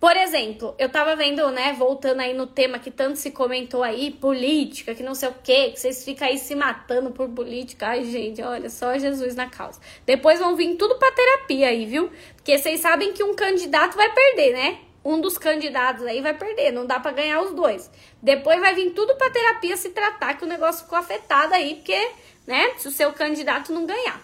Por 0.00 0.16
exemplo, 0.16 0.74
eu 0.78 0.90
tava 0.90 1.16
vendo, 1.16 1.50
né, 1.50 1.72
voltando 1.72 2.20
aí 2.20 2.34
no 2.34 2.46
tema 2.46 2.78
que 2.78 2.90
tanto 2.90 3.16
se 3.16 3.30
comentou 3.30 3.82
aí, 3.82 4.10
política, 4.10 4.94
que 4.94 5.02
não 5.02 5.14
sei 5.14 5.30
o 5.30 5.34
quê, 5.42 5.70
que 5.70 5.80
vocês 5.80 6.04
ficam 6.04 6.28
aí 6.28 6.36
se 6.36 6.54
matando 6.54 7.10
por 7.10 7.28
política. 7.30 7.88
Ai, 7.88 8.04
gente, 8.04 8.42
olha, 8.42 8.68
só 8.68 8.98
Jesus 8.98 9.34
na 9.34 9.48
causa. 9.48 9.80
Depois 10.04 10.38
vão 10.38 10.56
vir 10.56 10.76
tudo 10.76 10.98
pra 10.98 11.10
terapia 11.10 11.68
aí, 11.68 11.86
viu? 11.86 12.10
Porque 12.36 12.58
vocês 12.58 12.80
sabem 12.80 13.14
que 13.14 13.22
um 13.22 13.34
candidato 13.34 13.96
vai 13.96 14.12
perder, 14.12 14.52
né? 14.52 14.78
Um 15.02 15.20
dos 15.20 15.38
candidatos 15.38 16.04
aí 16.06 16.20
vai 16.20 16.34
perder, 16.34 16.70
não 16.70 16.84
dá 16.84 17.00
para 17.00 17.12
ganhar 17.12 17.40
os 17.40 17.54
dois. 17.54 17.90
Depois 18.22 18.60
vai 18.60 18.74
vir 18.74 18.90
tudo 18.90 19.14
pra 19.16 19.30
terapia 19.30 19.76
se 19.76 19.90
tratar, 19.90 20.34
que 20.34 20.44
o 20.44 20.48
negócio 20.48 20.84
ficou 20.84 20.98
afetado 20.98 21.54
aí, 21.54 21.76
porque, 21.76 22.10
né, 22.46 22.74
se 22.76 22.88
o 22.88 22.90
seu 22.90 23.12
candidato 23.12 23.72
não 23.72 23.86
ganhar. 23.86 24.20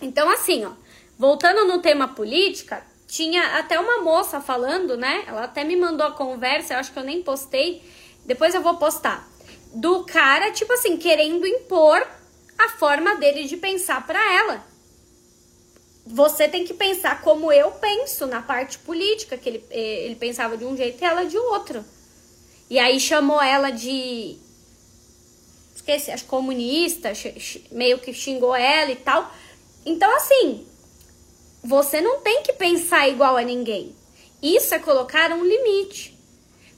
Então, 0.00 0.28
assim, 0.28 0.64
ó, 0.64 0.72
voltando 1.18 1.66
no 1.66 1.82
tema 1.82 2.08
política, 2.08 2.84
tinha 3.10 3.58
até 3.58 3.78
uma 3.78 4.02
moça 4.02 4.40
falando, 4.40 4.96
né? 4.96 5.24
Ela 5.26 5.44
até 5.44 5.64
me 5.64 5.74
mandou 5.74 6.06
a 6.06 6.12
conversa, 6.12 6.74
eu 6.74 6.78
acho 6.78 6.92
que 6.92 6.98
eu 6.98 7.04
nem 7.04 7.22
postei. 7.22 7.82
Depois 8.24 8.54
eu 8.54 8.62
vou 8.62 8.76
postar. 8.76 9.28
Do 9.74 10.04
cara, 10.04 10.52
tipo 10.52 10.72
assim, 10.72 10.96
querendo 10.96 11.44
impor 11.44 12.06
a 12.56 12.68
forma 12.68 13.16
dele 13.16 13.44
de 13.44 13.56
pensar 13.56 14.06
para 14.06 14.20
ela. 14.34 14.64
Você 16.06 16.48
tem 16.48 16.64
que 16.64 16.72
pensar 16.72 17.20
como 17.20 17.52
eu 17.52 17.72
penso 17.72 18.26
na 18.26 18.42
parte 18.42 18.78
política, 18.78 19.36
que 19.36 19.48
ele, 19.48 19.64
eh, 19.70 20.04
ele 20.06 20.14
pensava 20.14 20.56
de 20.56 20.64
um 20.64 20.76
jeito 20.76 21.02
e 21.02 21.04
ela 21.04 21.24
de 21.24 21.36
outro. 21.36 21.84
E 22.68 22.78
aí 22.78 23.00
chamou 23.00 23.42
ela 23.42 23.70
de. 23.70 24.36
Esqueci, 25.74 26.12
acho 26.12 26.26
comunista, 26.26 27.12
meio 27.72 27.98
que 27.98 28.12
xingou 28.12 28.54
ela 28.54 28.92
e 28.92 28.96
tal. 28.96 29.32
Então, 29.84 30.14
assim, 30.16 30.66
você 31.62 32.00
não 32.00 32.20
tem 32.20 32.42
que 32.42 32.52
pensar 32.52 33.08
igual 33.08 33.36
a 33.36 33.42
ninguém. 33.42 33.94
Isso 34.42 34.74
é 34.74 34.78
colocar 34.78 35.30
um 35.32 35.44
limite. 35.44 36.18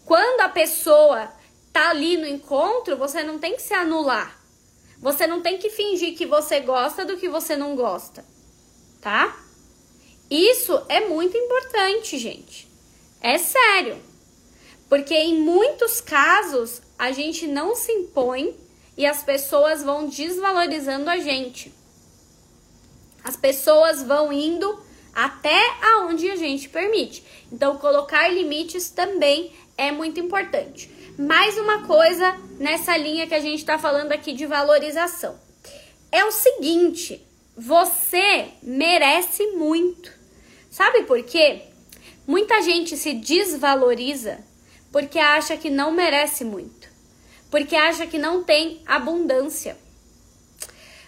Quando 0.05 0.41
a 0.41 0.49
pessoa 0.49 1.31
tá 1.73 1.91
ali 1.91 2.17
no 2.17 2.27
encontro, 2.27 2.97
você 2.97 3.23
não 3.23 3.39
tem 3.39 3.55
que 3.55 3.63
se 3.63 3.73
anular. 3.73 4.41
Você 4.99 5.27
não 5.27 5.41
tem 5.41 5.59
que 5.59 5.71
fingir 5.71 6.17
que 6.17 6.27
você 6.27 6.61
gosta 6.61 7.05
do 7.05 7.17
que 7.17 7.29
você 7.29 7.57
não 7.57 7.75
gosta, 7.75 8.25
tá? 9.01 9.37
Isso 10.31 10.81
é 10.89 11.09
muito 11.09 11.37
importante, 11.37 12.19
gente. 12.19 12.69
É 13.21 13.37
sério. 13.39 14.01
Porque 14.89 15.15
em 15.15 15.41
muitos 15.41 16.01
casos 16.01 16.83
a 16.99 17.11
gente 17.13 17.47
não 17.47 17.75
se 17.75 17.91
impõe 17.93 18.57
e 18.97 19.07
as 19.07 19.23
pessoas 19.23 19.83
vão 19.83 20.09
desvalorizando 20.09 21.09
a 21.09 21.19
gente. 21.19 21.73
As 23.25 23.37
pessoas 23.37 24.03
vão 24.03 24.33
indo 24.33 24.81
até 25.15 25.61
aonde 25.83 26.31
a 26.31 26.37
gente 26.37 26.69
permite. 26.69 27.25
Então, 27.51 27.77
colocar 27.79 28.29
limites 28.29 28.91
também 28.91 29.53
é 29.77 29.91
muito 29.91 30.19
importante. 30.21 30.91
Mais 31.19 31.59
uma 31.59 31.87
coisa 31.87 32.39
nessa 32.59 32.97
linha 32.97 33.27
que 33.27 33.35
a 33.35 33.41
gente 33.41 33.59
está 33.59 33.79
falando 33.79 34.13
aqui 34.13 34.33
de 34.33 34.47
valorização. 34.47 35.39
É 36.11 36.25
o 36.25 36.33
seguinte, 36.33 37.27
você 37.57 38.49
merece 38.63 39.47
muito. 39.49 40.11
Sabe 40.71 41.03
por 41.03 41.23
quê? 41.23 41.63
Muita 42.27 42.63
gente 42.63 42.97
se 42.97 43.13
desvaloriza 43.13 44.39
porque 44.91 45.19
acha 45.19 45.57
que 45.57 45.71
não 45.71 45.91
merece 45.91 46.45
muito, 46.45 46.89
porque 47.51 47.75
acha 47.75 48.07
que 48.07 48.19
não 48.19 48.43
tem 48.43 48.81
abundância. 48.87 49.77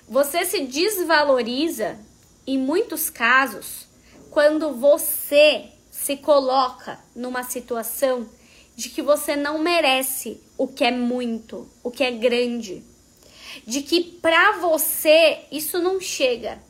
Você 0.08 0.44
se 0.44 0.60
desvaloriza, 0.60 1.98
em 2.46 2.58
muitos 2.58 3.08
casos, 3.08 3.86
quando 4.30 4.74
você 4.74 5.70
se 5.90 6.16
coloca 6.16 6.98
numa 7.16 7.42
situação 7.42 8.28
de 8.76 8.90
que 8.90 9.00
você 9.00 9.34
não 9.36 9.58
merece 9.60 10.40
o 10.58 10.68
que 10.68 10.84
é 10.84 10.90
muito, 10.90 11.68
o 11.82 11.90
que 11.90 12.04
é 12.04 12.10
grande, 12.10 12.84
de 13.66 13.82
que 13.82 14.02
para 14.02 14.58
você 14.58 15.46
isso 15.50 15.80
não 15.80 16.00
chega, 16.00 16.60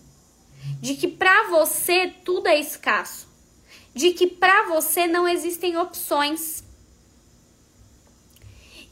de 0.81 0.95
que 0.95 1.09
para 1.09 1.49
você 1.49 2.15
tudo 2.25 2.47
é 2.47 2.59
escasso, 2.61 3.27
de 3.95 4.13
que 4.13 4.27
para 4.27 4.69
você 4.69 5.07
não 5.07 5.27
existem 5.27 5.77
opções. 5.77 6.63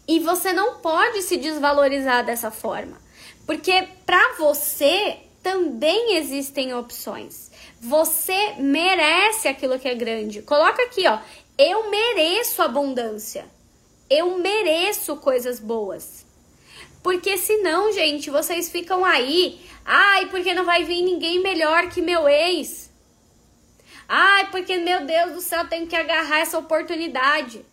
E 0.09 0.19
você 0.19 0.53
não 0.53 0.81
pode 0.81 1.23
se 1.23 1.37
desvalorizar 1.37 2.25
dessa 2.25 2.51
forma. 2.51 3.02
Porque 3.47 3.89
para 4.07 4.35
você 4.39 5.19
também 5.43 6.17
existem 6.17 6.75
opções. 6.75 7.51
Você 7.81 8.55
merece 8.59 9.49
aquilo 9.49 9.79
que 9.79 9.89
é 9.89 9.95
grande. 9.95 10.43
Coloca 10.43 10.83
aqui, 10.83 11.07
ó. 11.07 11.19
Eu 11.59 11.91
mereço 11.91 12.63
abundância. 12.63 13.45
Eu 14.09 14.39
mereço 14.39 15.17
coisas 15.17 15.59
boas. 15.59 16.25
Porque 17.03 17.37
senão, 17.37 17.93
gente, 17.93 18.31
vocês 18.31 18.71
ficam 18.71 19.05
aí. 19.05 19.61
Ai, 19.85 20.27
porque 20.27 20.55
não 20.55 20.65
vai 20.65 20.85
vir 20.85 21.03
ninguém 21.03 21.43
melhor 21.43 21.89
que 21.89 22.01
meu 22.01 22.29
ex. 22.29 22.91
Ai, 24.09 24.51
porque 24.51 24.77
meu 24.77 25.05
Deus 25.05 25.33
do 25.33 25.41
céu, 25.41 25.67
tenho 25.67 25.87
que 25.87 25.97
agarrar 25.97 26.41
essa 26.41 26.59
oportunidade. 26.59 27.65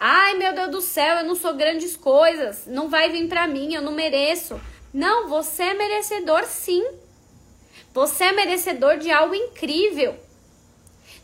Ai, 0.00 0.34
meu 0.34 0.54
Deus 0.54 0.70
do 0.70 0.80
céu, 0.80 1.16
eu 1.16 1.24
não 1.24 1.34
sou 1.34 1.54
grandes 1.54 1.96
coisas, 1.96 2.66
não 2.66 2.88
vai 2.88 3.10
vir 3.10 3.28
para 3.28 3.48
mim, 3.48 3.74
eu 3.74 3.82
não 3.82 3.90
mereço. 3.90 4.60
Não, 4.94 5.28
você 5.28 5.64
é 5.64 5.74
merecedor 5.74 6.44
sim. 6.44 6.86
Você 7.92 8.24
é 8.24 8.32
merecedor 8.32 8.98
de 8.98 9.10
algo 9.10 9.34
incrível. 9.34 10.16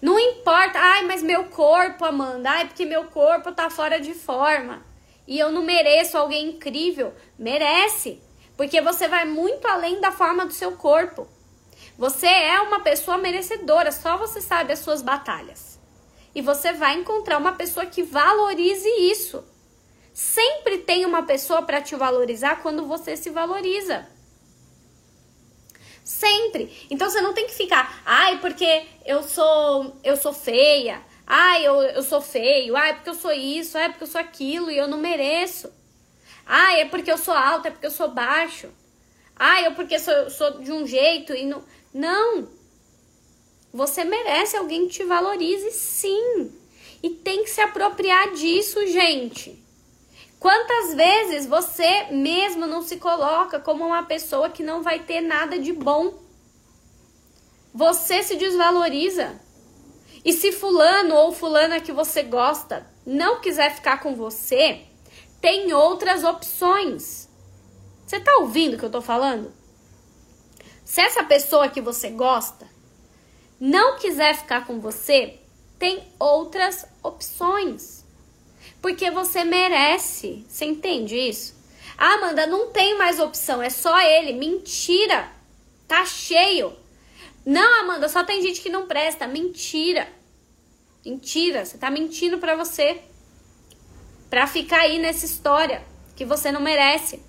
Não 0.03 0.19
importa, 0.19 0.79
ai, 0.79 1.05
mas 1.05 1.23
meu 1.23 1.45
corpo, 1.45 2.05
Amanda, 2.05 2.51
ai, 2.51 2.67
porque 2.67 2.85
meu 2.85 3.05
corpo 3.05 3.53
tá 3.53 3.71
fora 3.71 4.01
de 4.01 4.13
forma. 4.13 4.85
E 5.27 5.39
eu 5.39 5.53
não 5.53 5.63
mereço 5.63 6.19
alguém 6.19 6.49
incrível. 6.49 7.15
Merece, 7.39 8.21
porque 8.57 8.81
você 8.81 9.07
vai 9.07 9.25
muito 9.25 9.67
além 9.69 10.01
da 10.01 10.11
forma 10.11 10.45
do 10.45 10.53
seu 10.53 10.73
corpo. 10.73 11.29
Você 11.97 12.27
é 12.27 12.61
uma 12.61 12.81
pessoa 12.81 13.17
merecedora, 13.17 13.93
só 13.93 14.17
você 14.17 14.41
sabe 14.41 14.73
as 14.73 14.81
suas 14.81 15.01
batalhas. 15.01 15.74
E 16.35 16.43
você 16.43 16.73
vai 16.73 16.95
encontrar 16.99 17.39
uma 17.39 17.53
pessoa 17.53 17.87
que 17.87 18.03
valorize 18.03 18.89
isso. 19.11 19.45
Sempre 20.13 20.79
tem 20.79 21.05
uma 21.05 21.23
pessoa 21.23 21.63
para 21.63 21.81
te 21.81 21.95
valorizar 21.95 22.63
quando 22.63 22.87
você 22.87 23.17
se 23.17 23.31
valoriza. 23.31 24.07
Sempre. 26.05 26.87
Então 26.91 27.09
você 27.09 27.21
não 27.21 27.33
tem 27.33 27.47
que 27.47 27.55
ficar, 27.55 28.03
ai, 28.05 28.39
porque 28.41 28.85
eu 29.07 29.23
sou 29.23 29.97
eu 30.05 30.17
sou 30.17 30.33
feia. 30.33 31.03
Ai, 31.27 31.67
eu, 31.67 31.81
eu 31.83 32.03
sou 32.03 32.21
feio. 32.21 32.77
Ai, 32.77 32.95
porque 32.95 33.11
eu 33.11 33.15
sou 33.15 33.33
isso. 33.33 33.79
Ai, 33.79 33.89
porque 33.89 34.05
eu 34.05 34.09
sou 34.09 34.21
aquilo 34.21 34.71
e 34.71 34.77
eu 34.77 34.87
não 34.87 34.99
mereço. 34.99 35.73
Ai, 36.47 36.83
é 36.83 36.85
porque 36.85 37.11
eu 37.11 37.17
sou 37.17 37.35
alto, 37.35 37.67
é 37.67 37.71
porque 37.71 37.87
eu 37.87 37.91
sou 37.91 38.09
baixo. 38.09 38.69
Ai, 39.35 39.67
eu 39.67 39.73
porque 39.73 39.99
sou, 39.99 40.31
sou 40.31 40.61
de 40.61 40.71
um 40.71 40.87
jeito 40.87 41.35
e 41.35 41.47
não. 41.47 41.65
Não! 41.93 42.49
Você 43.75 44.05
merece 44.05 44.57
alguém 44.57 44.87
que 44.87 44.95
te 44.95 45.05
valorize, 45.05 45.73
sim. 45.73 46.53
E 47.03 47.11
tem 47.11 47.43
que 47.43 47.51
se 47.51 47.61
apropriar 47.61 48.33
disso, 48.33 48.87
gente. 48.87 49.61
Quantas 50.39 50.95
vezes 50.95 51.45
você 51.45 52.05
mesmo 52.13 52.69
não 52.69 52.83
se 52.83 52.99
coloca 52.99 53.59
como 53.59 53.85
uma 53.85 54.05
pessoa 54.05 54.49
que 54.49 54.63
não 54.63 54.81
vai 54.81 55.01
ter 55.01 55.21
nada 55.21 55.59
de 55.59 55.73
bom? 55.73 56.15
Você 57.75 58.23
se 58.23 58.37
desvaloriza. 58.37 59.41
E 60.25 60.33
se 60.33 60.53
fulano 60.53 61.17
ou 61.17 61.33
fulana 61.33 61.81
que 61.81 61.91
você 61.91 62.23
gosta 62.23 62.87
não 63.05 63.41
quiser 63.41 63.75
ficar 63.75 64.01
com 64.01 64.15
você, 64.15 64.83
tem 65.41 65.73
outras 65.73 66.23
opções. 66.23 67.29
Você 68.07 68.21
tá 68.21 68.37
ouvindo 68.37 68.75
o 68.75 68.79
que 68.79 68.85
eu 68.85 68.91
tô 68.91 69.03
falando? 69.03 69.53
Se 70.85 71.01
essa 71.01 71.25
pessoa 71.25 71.69
que 71.69 71.81
você 71.81 72.11
gosta 72.11 72.73
não 73.61 73.99
quiser 73.99 74.37
ficar 74.37 74.67
com 74.67 74.81
você, 74.81 75.39
tem 75.79 76.03
outras 76.19 76.87
opções. 77.03 78.05
Porque 78.81 79.11
você 79.11 79.45
merece. 79.45 80.45
Você 80.49 80.65
entende 80.65 81.17
isso? 81.17 81.55
Ah, 81.97 82.15
Amanda, 82.15 82.47
não 82.47 82.71
tem 82.71 82.99
mais 82.99 83.19
opção, 83.19 83.63
é 83.63 83.71
só 83.71 83.99
ele. 84.01 84.33
Mentira. 84.33 85.31
Tá 85.87 86.05
cheio. 86.05 86.73
Não, 87.47 87.81
Amanda, 87.81 88.09
só 88.09 88.25
tem 88.25 88.43
gente 88.43 88.61
que 88.61 88.69
não 88.69 88.87
presta. 88.87 89.27
Mentira. 89.27 90.09
Mentira, 91.05 91.65
você 91.65 91.77
tá 91.77 91.91
mentindo 91.91 92.39
para 92.39 92.57
você. 92.57 93.01
Pra 94.31 94.47
ficar 94.47 94.81
aí 94.81 94.99
nessa 94.99 95.27
história 95.27 95.85
que 96.17 96.25
você 96.25 96.51
não 96.51 96.61
merece. 96.61 97.23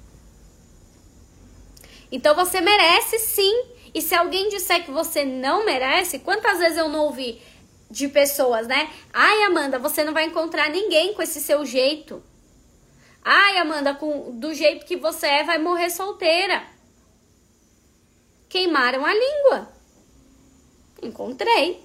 Então 2.11 2.34
você 2.36 2.61
merece 2.61 3.19
sim. 3.19 3.65
E 3.95 4.01
se 4.01 4.13
alguém 4.13 4.49
disser 4.49 4.83
que 4.83 4.91
você 4.91 5.23
não 5.23 5.63
merece, 5.63 6.19
quantas 6.19 6.59
vezes 6.59 6.77
eu 6.77 6.89
não 6.89 7.05
ouvi 7.05 7.41
de 7.89 8.09
pessoas, 8.09 8.67
né? 8.67 8.91
Ai, 9.13 9.43
Amanda, 9.43 9.79
você 9.79 10.03
não 10.03 10.11
vai 10.11 10.25
encontrar 10.25 10.69
ninguém 10.69 11.13
com 11.13 11.21
esse 11.21 11.39
seu 11.39 11.65
jeito. 11.65 12.21
Ai, 13.23 13.57
Amanda, 13.57 13.95
com 13.95 14.37
do 14.37 14.53
jeito 14.53 14.85
que 14.85 14.97
você 14.97 15.27
é, 15.27 15.43
vai 15.45 15.59
morrer 15.59 15.89
solteira. 15.89 16.61
Queimaram 18.49 19.05
a 19.05 19.13
língua. 19.13 19.69
Encontrei. 21.01 21.81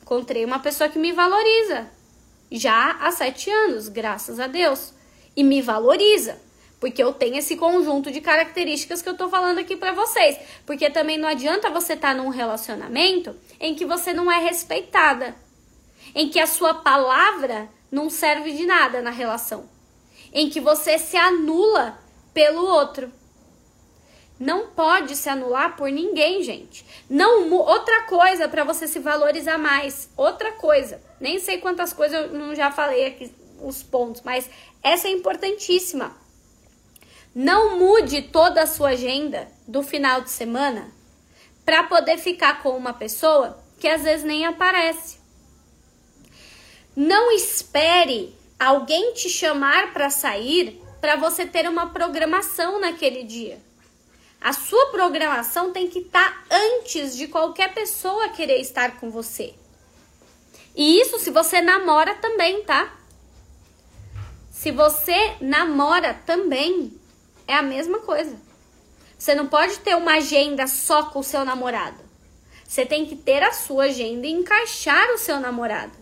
Encontrei 0.00 0.42
uma 0.42 0.58
pessoa 0.58 0.88
que 0.88 0.98
me 0.98 1.12
valoriza. 1.12 1.90
Já 2.50 2.92
há 2.92 3.12
sete 3.12 3.50
anos, 3.50 3.90
graças 3.90 4.40
a 4.40 4.46
Deus. 4.46 4.94
E 5.36 5.44
me 5.44 5.60
valoriza. 5.60 6.40
Porque 6.80 7.02
eu 7.02 7.12
tenho 7.12 7.36
esse 7.36 7.56
conjunto 7.56 8.10
de 8.10 8.22
características 8.22 9.02
que 9.02 9.08
eu 9.08 9.16
tô 9.16 9.28
falando 9.28 9.58
aqui 9.58 9.76
para 9.76 9.92
vocês. 9.92 10.38
Porque 10.64 10.88
também 10.88 11.18
não 11.18 11.28
adianta 11.28 11.68
você 11.68 11.92
estar 11.92 12.08
tá 12.08 12.14
num 12.14 12.30
relacionamento 12.30 13.36
em 13.60 13.74
que 13.74 13.84
você 13.84 14.14
não 14.14 14.32
é 14.32 14.38
respeitada. 14.38 15.36
Em 16.14 16.30
que 16.30 16.40
a 16.40 16.46
sua 16.46 16.74
palavra 16.74 17.68
não 17.92 18.08
serve 18.08 18.52
de 18.52 18.64
nada 18.64 19.02
na 19.02 19.10
relação. 19.10 19.68
Em 20.32 20.48
que 20.48 20.58
você 20.58 20.98
se 20.98 21.18
anula 21.18 21.98
pelo 22.32 22.64
outro. 22.64 23.12
Não 24.38 24.68
pode 24.68 25.16
se 25.16 25.28
anular 25.28 25.76
por 25.76 25.90
ninguém, 25.90 26.42
gente. 26.42 26.86
Não 27.10 27.52
outra 27.52 28.04
coisa 28.04 28.48
para 28.48 28.64
você 28.64 28.88
se 28.88 28.98
valorizar 28.98 29.58
mais. 29.58 30.08
Outra 30.16 30.52
coisa. 30.52 30.98
Nem 31.20 31.38
sei 31.38 31.58
quantas 31.58 31.92
coisas 31.92 32.18
eu 32.18 32.32
não 32.32 32.54
já 32.54 32.70
falei 32.70 33.04
aqui 33.04 33.30
os 33.60 33.82
pontos, 33.82 34.22
mas 34.24 34.48
essa 34.82 35.08
é 35.08 35.10
importantíssima. 35.10 36.16
Não 37.34 37.78
mude 37.78 38.22
toda 38.22 38.62
a 38.62 38.66
sua 38.66 38.90
agenda 38.90 39.48
do 39.66 39.82
final 39.82 40.20
de 40.20 40.30
semana 40.30 40.90
para 41.64 41.84
poder 41.84 42.18
ficar 42.18 42.62
com 42.62 42.70
uma 42.70 42.92
pessoa 42.92 43.62
que 43.78 43.86
às 43.86 44.02
vezes 44.02 44.24
nem 44.24 44.44
aparece. 44.44 45.18
Não 46.96 47.30
espere 47.30 48.34
alguém 48.58 49.14
te 49.14 49.28
chamar 49.28 49.92
para 49.92 50.10
sair 50.10 50.82
para 51.00 51.16
você 51.16 51.46
ter 51.46 51.68
uma 51.68 51.90
programação 51.90 52.80
naquele 52.80 53.22
dia. 53.22 53.60
A 54.40 54.52
sua 54.52 54.86
programação 54.86 55.72
tem 55.72 55.88
que 55.88 56.00
estar 56.00 56.44
tá 56.48 56.56
antes 56.56 57.16
de 57.16 57.28
qualquer 57.28 57.72
pessoa 57.72 58.30
querer 58.30 58.60
estar 58.60 58.98
com 58.98 59.10
você. 59.10 59.54
E 60.74 61.00
isso 61.00 61.18
se 61.18 61.30
você 61.30 61.60
namora 61.60 62.14
também, 62.16 62.64
tá? 62.64 62.92
Se 64.50 64.70
você 64.70 65.36
namora 65.40 66.14
também, 66.26 66.99
é 67.50 67.54
a 67.56 67.62
mesma 67.62 67.98
coisa. 67.98 68.36
Você 69.18 69.34
não 69.34 69.48
pode 69.48 69.80
ter 69.80 69.96
uma 69.96 70.14
agenda 70.14 70.68
só 70.68 71.06
com 71.06 71.18
o 71.18 71.24
seu 71.24 71.44
namorado. 71.44 71.98
Você 72.64 72.86
tem 72.86 73.04
que 73.04 73.16
ter 73.16 73.42
a 73.42 73.52
sua 73.52 73.84
agenda 73.84 74.24
e 74.24 74.30
encaixar 74.30 75.10
o 75.10 75.18
seu 75.18 75.40
namorado. 75.40 75.98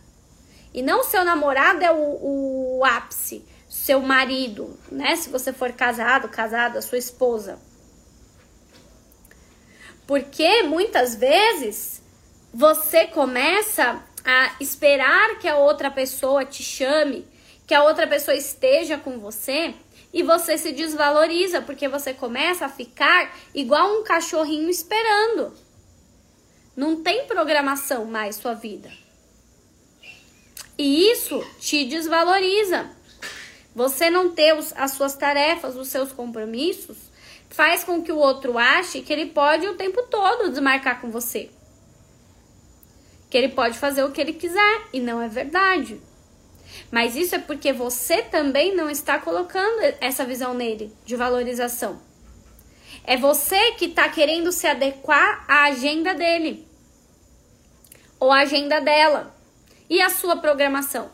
E 0.74 0.82
não 0.82 1.01
o 1.01 1.05
seu 1.05 1.24
namorado 1.24 1.82
é 1.82 1.90
o, 1.90 2.76
o 2.78 2.84
ápice, 2.84 3.42
seu 3.66 4.01
marido, 4.01 4.78
né? 4.92 5.16
Se 5.16 5.30
você 5.30 5.51
for 5.51 5.72
casado, 5.72 6.28
casada, 6.28 6.82
sua 6.82 6.99
esposa. 6.99 7.59
Porque 10.07 10.62
muitas 10.64 11.14
vezes 11.14 12.03
você 12.53 13.07
começa 13.07 14.03
a 14.22 14.55
esperar 14.61 15.38
que 15.38 15.49
a 15.49 15.57
outra 15.57 15.90
pessoa 15.90 16.44
te 16.44 16.62
chame, 16.62 17.26
que 17.66 17.74
a 17.74 17.82
outra 17.82 18.07
pessoa 18.07 18.36
esteja 18.36 18.99
com 18.99 19.18
você 19.18 19.74
e 20.12 20.22
você 20.22 20.56
se 20.56 20.72
desvaloriza 20.72 21.61
porque 21.61 21.88
você 21.88 22.14
começa 22.14 22.66
a 22.66 22.68
ficar 22.68 23.36
igual 23.54 24.00
um 24.00 24.04
cachorrinho 24.04 24.68
esperando. 24.70 25.52
Não 26.76 27.02
tem 27.02 27.26
programação 27.26 28.04
mais 28.04 28.36
sua 28.36 28.54
vida. 28.54 28.90
E 30.78 31.11
isso 31.11 31.44
te 31.59 31.84
desvaloriza. 31.84 32.88
Você 33.74 34.09
não 34.09 34.30
ter 34.30 34.56
os, 34.56 34.72
as 34.76 34.92
suas 34.92 35.14
tarefas, 35.14 35.76
os 35.76 35.88
seus 35.88 36.12
compromissos, 36.12 36.96
faz 37.50 37.84
com 37.84 38.02
que 38.02 38.12
o 38.12 38.18
outro 38.18 38.56
ache 38.56 39.02
que 39.02 39.12
ele 39.12 39.26
pode 39.26 39.66
o 39.66 39.74
tempo 39.74 40.02
todo 40.04 40.50
desmarcar 40.50 41.00
com 41.00 41.11
você. 41.11 41.50
Que 43.28 43.36
ele 43.36 43.48
pode 43.48 43.78
fazer 43.78 44.04
o 44.04 44.12
que 44.12 44.20
ele 44.20 44.32
quiser 44.32 44.88
e 44.92 45.00
não 45.00 45.20
é 45.20 45.28
verdade. 45.28 46.00
Mas 46.90 47.16
isso 47.16 47.34
é 47.34 47.38
porque 47.38 47.72
você 47.72 48.22
também 48.22 48.74
não 48.74 48.88
está 48.88 49.18
colocando 49.18 49.80
essa 50.00 50.24
visão 50.24 50.54
nele 50.54 50.92
de 51.04 51.16
valorização. 51.16 52.00
É 53.04 53.16
você 53.16 53.72
que 53.72 53.86
está 53.86 54.08
querendo 54.08 54.52
se 54.52 54.66
adequar 54.66 55.44
à 55.48 55.64
agenda 55.64 56.14
dele 56.14 56.68
ou 58.20 58.32
à 58.32 58.40
agenda 58.40 58.80
dela. 58.80 59.34
E 59.88 60.02
a 60.02 60.10
sua 60.10 60.36
programação? 60.36 61.10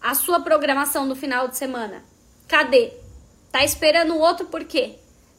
A 0.00 0.14
sua 0.14 0.40
programação 0.40 1.08
do 1.08 1.16
final 1.16 1.48
de 1.48 1.56
semana? 1.56 2.04
Cadê? 2.46 2.92
Tá 3.50 3.64
esperando 3.64 4.14
o 4.14 4.18
outro 4.18 4.46
por 4.46 4.64
quê? 4.64 4.96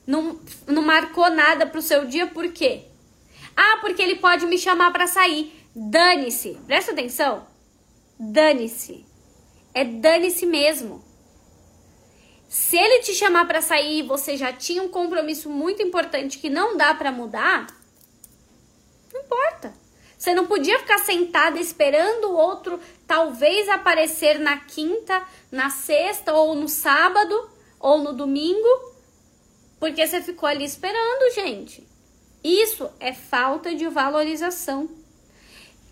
Não, 0.08 0.40
não 0.66 0.82
marcou 0.82 1.30
nada 1.30 1.68
pro 1.68 1.82
seu 1.82 2.06
dia 2.06 2.26
por 2.26 2.52
quê? 2.52 2.86
Ah, 3.56 3.78
porque 3.82 4.02
ele 4.02 4.16
pode 4.16 4.46
me 4.48 4.58
chamar 4.58 4.92
para 4.92 5.06
sair. 5.06 5.54
Dane-se. 5.76 6.58
Presta 6.66 6.92
atenção. 6.92 7.46
Dane-se. 8.20 9.06
É 9.74 9.86
dane-se 9.86 10.46
mesmo. 10.46 11.02
Se 12.50 12.76
ele 12.76 13.02
te 13.02 13.14
chamar 13.14 13.48
para 13.48 13.62
sair 13.62 14.00
e 14.00 14.08
você 14.08 14.36
já 14.36 14.52
tinha 14.52 14.84
um 14.84 14.90
compromisso 14.90 15.50
muito 15.50 15.82
importante 15.82 16.38
que 16.38 16.50
não 16.50 16.76
dá 16.76 16.94
para 16.94 17.14
mudar, 17.14 17.68
não 19.14 19.22
importa. 19.22 19.74
Você 20.18 20.34
não 20.34 20.48
podia 20.48 20.80
ficar 20.80 20.98
sentada 20.98 21.60
esperando 21.60 22.26
o 22.26 22.36
outro 22.36 22.78
talvez 23.08 23.70
aparecer 23.70 24.38
na 24.38 24.58
quinta, 24.58 25.26
na 25.50 25.70
sexta 25.70 26.34
ou 26.34 26.54
no 26.56 26.68
sábado 26.68 27.50
ou 27.80 28.00
no 28.00 28.12
domingo, 28.12 28.68
porque 29.80 30.06
você 30.06 30.22
ficou 30.22 30.50
ali 30.50 30.66
esperando, 30.66 31.34
gente. 31.34 31.88
Isso 32.44 32.90
é 33.00 33.14
falta 33.14 33.74
de 33.74 33.88
valorização. 33.88 34.99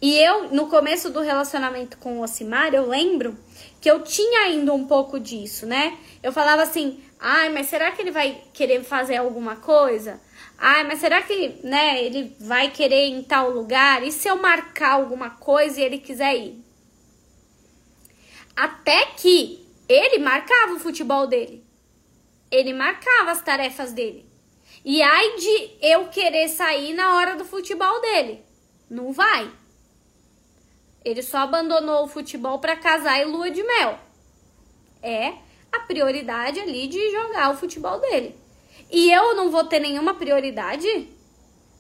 E 0.02 0.16
eu, 0.18 0.50
no 0.52 0.68
começo 0.68 1.10
do 1.10 1.22
relacionamento 1.22 1.98
com 1.98 2.20
o 2.20 2.24
Osimar, 2.24 2.74
eu 2.74 2.88
lembro 2.88 3.38
que 3.82 3.90
eu 3.90 4.04
tinha 4.04 4.42
ainda 4.42 4.74
um 4.74 4.86
pouco 4.86 5.20
disso, 5.20 5.66
né? 5.66 5.98
Eu 6.22 6.32
falava 6.32 6.62
assim, 6.62 7.04
ai, 7.20 7.50
mas 7.50 7.68
será 7.68 7.92
que 7.92 8.02
ele 8.02 8.12
vai 8.12 8.44
querer 8.54 8.84
fazer 8.84 9.18
alguma 9.18 9.56
coisa? 9.56 10.22
Ai, 10.58 10.84
mas 10.84 11.00
será 11.00 11.22
que, 11.22 11.60
né, 11.64 12.04
ele 12.04 12.36
vai 12.40 12.70
querer 12.70 13.08
ir 13.08 13.14
em 13.14 13.24
tal 13.24 13.52
lugar? 13.52 14.04
E 14.04 14.12
se 14.12 14.28
eu 14.28 14.38
marcar 14.38 14.94
alguma 14.94 15.32
coisa 15.32 15.80
e 15.80 15.84
ele 15.84 15.98
quiser 15.98 16.36
ir? 16.36 16.64
Até 18.56 19.06
que 19.18 19.68
ele 19.88 20.20
marcava 20.20 20.74
o 20.74 20.80
futebol 20.80 21.28
dele. 21.28 21.64
Ele 22.52 22.74
marcava 22.74 23.32
as 23.32 23.42
tarefas 23.42 23.94
dele. 23.94 24.26
E 24.84 25.02
ai 25.02 25.36
de 25.36 25.70
eu 25.82 26.08
querer 26.08 26.48
sair 26.50 26.94
na 26.94 27.16
hora 27.16 27.36
do 27.36 27.46
futebol 27.46 28.02
dele. 28.02 28.44
Não 28.90 29.12
vai. 29.12 29.52
Ele 31.08 31.24
só 31.24 31.38
abandonou 31.38 32.04
o 32.04 32.08
futebol 32.10 32.60
para 32.60 32.76
casar 32.76 33.22
e 33.22 33.24
lua 33.24 33.50
de 33.50 33.64
mel. 33.64 33.98
É 35.02 35.36
a 35.72 35.80
prioridade 35.80 36.60
ali 36.60 36.86
de 36.86 37.12
jogar 37.12 37.50
o 37.50 37.56
futebol 37.56 37.98
dele. 38.02 38.36
E 38.92 39.10
eu 39.10 39.34
não 39.34 39.50
vou 39.50 39.64
ter 39.64 39.80
nenhuma 39.80 40.16
prioridade? 40.16 41.10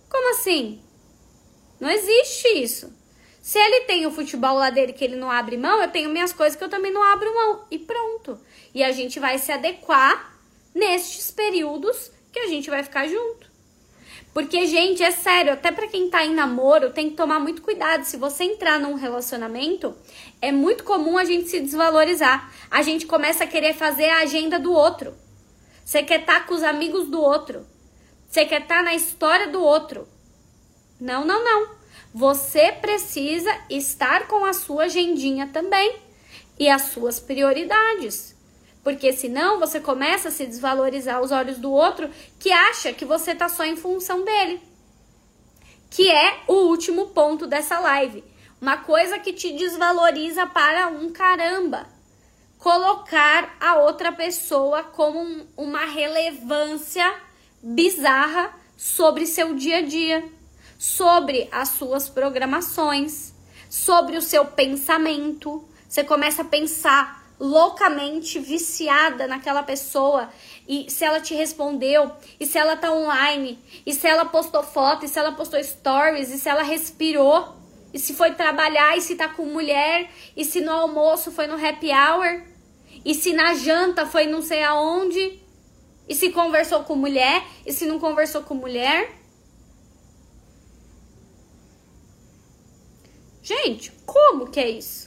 Como 0.09 0.31
assim? 0.31 0.81
Não 1.77 1.89
existe 1.89 2.47
isso. 2.57 2.97
Se 3.41 3.59
ele 3.59 3.81
tem 3.81 4.05
o 4.05 4.11
futebol 4.11 4.55
lá 4.55 4.69
dele 4.69 4.93
que 4.93 5.03
ele 5.03 5.17
não 5.17 5.29
abre 5.29 5.57
mão, 5.57 5.81
eu 5.81 5.91
tenho 5.91 6.09
minhas 6.09 6.31
coisas 6.31 6.57
que 6.57 6.63
eu 6.63 6.69
também 6.69 6.93
não 6.93 7.03
abro 7.03 7.33
mão. 7.33 7.65
E 7.69 7.77
pronto. 7.77 8.39
E 8.73 8.81
a 8.81 8.93
gente 8.93 9.19
vai 9.19 9.37
se 9.39 9.51
adequar 9.51 10.39
nestes 10.73 11.31
períodos 11.31 12.13
que 12.31 12.39
a 12.39 12.47
gente 12.47 12.69
vai 12.69 12.81
ficar 12.81 13.05
junto. 13.09 13.46
Porque, 14.33 14.67
gente, 14.67 15.01
é 15.01 15.11
sério, 15.11 15.53
até 15.53 15.71
para 15.71 15.87
quem 15.87 16.09
tá 16.09 16.23
em 16.23 16.33
namoro, 16.33 16.91
tem 16.91 17.09
que 17.09 17.15
tomar 17.15 17.39
muito 17.39 17.61
cuidado. 17.61 18.03
Se 18.03 18.17
você 18.17 18.43
entrar 18.43 18.79
num 18.79 18.93
relacionamento, 18.93 19.95
é 20.41 20.51
muito 20.51 20.83
comum 20.83 21.17
a 21.17 21.25
gente 21.25 21.49
se 21.49 21.59
desvalorizar. 21.59 22.53
A 22.69 22.83
gente 22.83 23.07
começa 23.07 23.45
a 23.45 23.47
querer 23.47 23.73
fazer 23.73 24.09
a 24.09 24.19
agenda 24.19 24.59
do 24.59 24.71
outro. 24.71 25.15
Você 25.83 26.03
quer 26.03 26.19
estar 26.19 26.41
tá 26.41 26.45
com 26.45 26.53
os 26.53 26.63
amigos 26.63 27.07
do 27.07 27.19
outro. 27.19 27.65
Você 28.29 28.45
quer 28.45 28.61
estar 28.61 28.77
tá 28.77 28.83
na 28.83 28.93
história 28.93 29.47
do 29.47 29.63
outro. 29.63 30.07
Não, 30.99 31.25
não, 31.25 31.43
não. 31.43 31.75
Você 32.13 32.71
precisa 32.71 33.53
estar 33.69 34.27
com 34.27 34.45
a 34.45 34.53
sua 34.53 34.83
agendinha 34.83 35.49
também 35.51 35.97
e 36.59 36.69
as 36.69 36.83
suas 36.83 37.19
prioridades. 37.19 38.36
Porque 38.87 39.11
senão 39.11 39.59
você 39.59 39.81
começa 39.81 40.29
a 40.29 40.31
se 40.31 40.45
desvalorizar 40.45 41.17
aos 41.17 41.29
olhos 41.29 41.57
do 41.57 41.69
outro 41.69 42.09
que 42.39 42.53
acha 42.53 42.93
que 42.93 43.03
você 43.03 43.35
tá 43.35 43.49
só 43.49 43.65
em 43.65 43.75
função 43.75 44.23
dele. 44.23 44.61
Que 45.89 46.09
é 46.09 46.39
o 46.47 46.53
último 46.69 47.07
ponto 47.07 47.45
dessa 47.45 47.81
live. 47.81 48.23
Uma 48.61 48.77
coisa 48.77 49.19
que 49.19 49.33
te 49.33 49.51
desvaloriza 49.51 50.47
para 50.47 50.87
um 50.87 51.11
caramba. 51.11 51.85
Colocar 52.57 53.57
a 53.59 53.75
outra 53.75 54.13
pessoa 54.13 54.83
como 54.83 55.19
um, 55.19 55.45
uma 55.57 55.83
relevância 55.83 57.13
bizarra 57.61 58.55
sobre 58.77 59.25
seu 59.25 59.53
dia 59.53 59.79
a 59.79 59.81
dia, 59.81 60.23
sobre 60.79 61.49
as 61.51 61.67
suas 61.71 62.07
programações, 62.07 63.33
sobre 63.69 64.15
o 64.15 64.21
seu 64.21 64.45
pensamento. 64.45 65.67
Você 65.89 66.05
começa 66.05 66.41
a 66.41 66.45
pensar 66.45 67.26
loucamente 67.39 68.39
viciada 68.39 69.27
naquela 69.27 69.61
pessoa 69.61 70.29
e 70.67 70.89
se 70.89 71.05
ela 71.05 71.21
te 71.21 71.33
respondeu, 71.33 72.11
e 72.39 72.45
se 72.45 72.57
ela 72.57 72.75
tá 72.75 72.91
online, 72.91 73.57
e 73.85 73.93
se 73.93 74.05
ela 74.05 74.25
postou 74.25 74.61
foto, 74.63 75.05
e 75.05 75.07
se 75.07 75.17
ela 75.17 75.31
postou 75.31 75.63
stories, 75.63 76.29
e 76.29 76.37
se 76.37 76.49
ela 76.49 76.63
respirou, 76.63 77.55
e 77.93 77.99
se 77.99 78.13
foi 78.13 78.33
trabalhar, 78.33 78.97
e 78.97 79.01
se 79.01 79.15
tá 79.15 79.29
com 79.29 79.45
mulher, 79.45 80.11
e 80.35 80.43
se 80.43 80.59
no 80.59 80.71
almoço 80.71 81.31
foi 81.31 81.47
no 81.47 81.55
happy 81.55 81.89
hour, 81.91 82.43
e 83.05 83.15
se 83.15 83.31
na 83.31 83.53
janta 83.53 84.05
foi 84.05 84.25
não 84.25 84.41
sei 84.41 84.61
aonde, 84.61 85.39
e 86.09 86.13
se 86.13 86.31
conversou 86.31 86.83
com 86.83 86.95
mulher, 86.95 87.43
e 87.65 87.71
se 87.71 87.85
não 87.85 87.97
conversou 87.97 88.43
com 88.43 88.55
mulher. 88.55 89.15
Gente, 93.41 93.93
como 94.05 94.49
que 94.51 94.59
é 94.59 94.69
isso? 94.69 95.06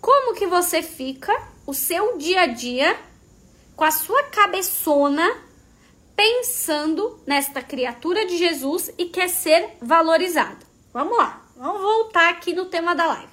Como 0.00 0.34
que 0.34 0.46
você 0.46 0.82
fica 0.82 1.32
o 1.66 1.74
seu 1.74 2.16
dia 2.16 2.42
a 2.42 2.46
dia 2.46 2.98
com 3.76 3.84
a 3.84 3.90
sua 3.90 4.22
cabeçona 4.24 5.26
pensando 6.16 7.18
nesta 7.26 7.62
criatura 7.62 8.26
de 8.26 8.36
Jesus 8.36 8.92
e 8.98 9.06
quer 9.06 9.28
ser 9.28 9.76
valorizado. 9.80 10.66
Vamos 10.92 11.16
lá, 11.16 11.42
vamos 11.56 11.80
voltar 11.80 12.30
aqui 12.30 12.52
no 12.52 12.66
tema 12.66 12.94
da 12.94 13.06
live. 13.06 13.30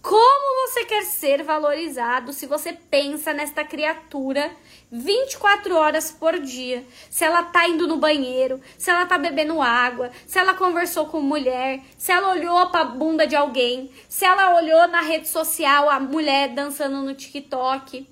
Como 0.00 0.68
você 0.68 0.84
quer 0.86 1.04
ser 1.04 1.42
valorizado 1.42 2.32
se 2.32 2.46
você 2.46 2.72
pensa 2.72 3.34
nesta 3.34 3.64
criatura 3.64 4.50
24 4.92 5.76
horas 5.76 6.10
por 6.10 6.38
dia? 6.40 6.84
Se 7.08 7.24
ela 7.24 7.44
tá 7.44 7.68
indo 7.68 7.86
no 7.86 7.96
banheiro, 7.96 8.60
se 8.76 8.90
ela 8.90 9.06
tá 9.06 9.16
bebendo 9.16 9.62
água, 9.62 10.10
se 10.26 10.38
ela 10.38 10.54
conversou 10.54 11.06
com 11.06 11.20
mulher, 11.20 11.80
se 11.96 12.10
ela 12.10 12.32
olhou 12.32 12.68
pra 12.70 12.84
bunda 12.84 13.26
de 13.26 13.36
alguém, 13.36 13.90
se 14.08 14.24
ela 14.24 14.56
olhou 14.56 14.88
na 14.88 15.00
rede 15.00 15.28
social 15.28 15.88
a 15.88 16.00
mulher 16.00 16.54
dançando 16.54 17.02
no 17.02 17.14
TikTok. 17.14 18.08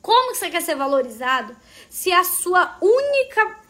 Como 0.00 0.34
você 0.34 0.50
quer 0.50 0.62
ser 0.62 0.74
valorizado 0.74 1.54
se 1.88 2.10
a 2.10 2.24
sua 2.24 2.76
única 2.80 3.62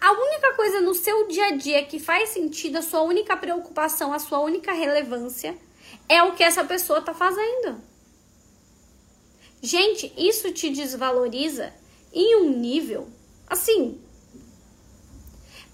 a 0.00 0.10
única 0.10 0.54
coisa 0.54 0.80
no 0.80 0.94
seu 0.94 1.28
dia 1.28 1.46
a 1.46 1.56
dia 1.56 1.84
que 1.84 2.00
faz 2.00 2.30
sentido, 2.30 2.78
a 2.78 2.82
sua 2.82 3.02
única 3.02 3.36
preocupação, 3.36 4.12
a 4.12 4.18
sua 4.18 4.40
única 4.40 4.72
relevância 4.72 5.56
é 6.08 6.22
o 6.24 6.32
que 6.32 6.42
essa 6.42 6.64
pessoa 6.64 7.00
tá 7.00 7.14
fazendo. 7.14 7.80
Gente, 9.62 10.12
isso 10.16 10.52
te 10.52 10.70
desvaloriza 10.70 11.72
em 12.12 12.36
um 12.36 12.50
nível 12.50 13.08
assim. 13.46 14.00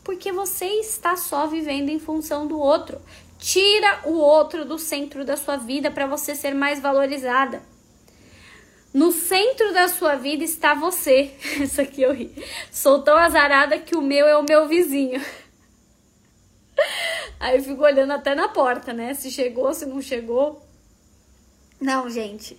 Porque 0.04 0.32
você 0.32 0.66
está 0.66 1.16
só 1.16 1.46
vivendo 1.46 1.88
em 1.88 1.98
função 1.98 2.46
do 2.46 2.58
outro. 2.58 3.00
Tira 3.38 4.02
o 4.04 4.14
outro 4.14 4.64
do 4.64 4.78
centro 4.78 5.24
da 5.24 5.36
sua 5.36 5.56
vida 5.56 5.90
para 5.90 6.06
você 6.06 6.34
ser 6.34 6.54
mais 6.54 6.80
valorizada. 6.80 7.62
No 8.92 9.10
centro 9.10 9.72
da 9.72 9.88
sua 9.88 10.16
vida 10.16 10.44
está 10.44 10.74
você. 10.74 11.34
Isso 11.60 11.80
aqui 11.80 12.02
eu 12.02 12.12
ri. 12.12 12.32
Sou 12.70 13.02
tão 13.02 13.16
azarada 13.16 13.78
que 13.78 13.96
o 13.96 14.02
meu 14.02 14.26
é 14.26 14.36
o 14.36 14.42
meu 14.42 14.68
vizinho. 14.68 15.20
Aí 17.40 17.56
eu 17.56 17.62
fico 17.62 17.82
olhando 17.82 18.12
até 18.12 18.34
na 18.34 18.48
porta, 18.48 18.92
né? 18.92 19.14
Se 19.14 19.30
chegou, 19.30 19.72
se 19.72 19.86
não 19.86 20.00
chegou. 20.00 20.64
Não, 21.80 22.08
gente. 22.10 22.56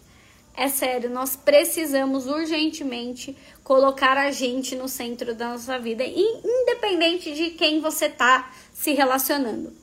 É 0.56 0.68
sério, 0.68 1.10
nós 1.10 1.36
precisamos 1.36 2.28
urgentemente 2.28 3.36
colocar 3.64 4.18
a 4.18 4.30
gente 4.32 4.76
no 4.76 4.88
centro 4.88 5.34
da 5.34 5.50
nossa 5.50 5.80
vida, 5.80 6.04
independente 6.06 7.34
de 7.34 7.52
quem 7.52 7.82
você 7.82 8.08
tá 8.08 8.54
se 8.72 8.94
relacionando. 8.94 9.74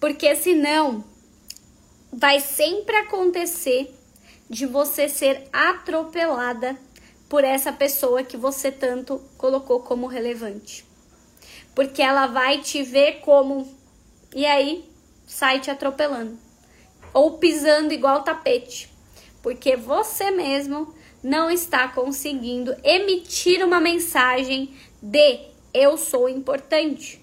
Porque 0.00 0.34
senão 0.34 1.04
vai 2.12 2.40
sempre 2.40 2.96
acontecer 2.96 3.94
de 4.48 4.66
você 4.66 5.08
ser 5.08 5.48
atropelada 5.52 6.78
por 7.28 7.44
essa 7.44 7.72
pessoa 7.72 8.22
que 8.22 8.36
você 8.36 8.70
tanto 8.70 9.18
colocou 9.38 9.80
como 9.80 10.06
relevante. 10.06 10.84
Porque 11.74 12.02
ela 12.02 12.26
vai 12.26 12.60
te 12.60 12.82
ver 12.82 13.20
como. 13.20 13.66
E 14.34 14.44
aí 14.44 14.84
sai 15.26 15.60
te 15.60 15.70
atropelando. 15.70 16.38
Ou 17.14 17.38
pisando 17.38 17.94
igual 17.94 18.22
tapete. 18.22 18.91
Porque 19.42 19.76
você 19.76 20.30
mesmo 20.30 20.94
não 21.22 21.50
está 21.50 21.88
conseguindo 21.88 22.74
emitir 22.82 23.64
uma 23.64 23.80
mensagem 23.80 24.74
de 25.00 25.40
eu 25.74 25.96
sou 25.96 26.28
importante, 26.28 27.20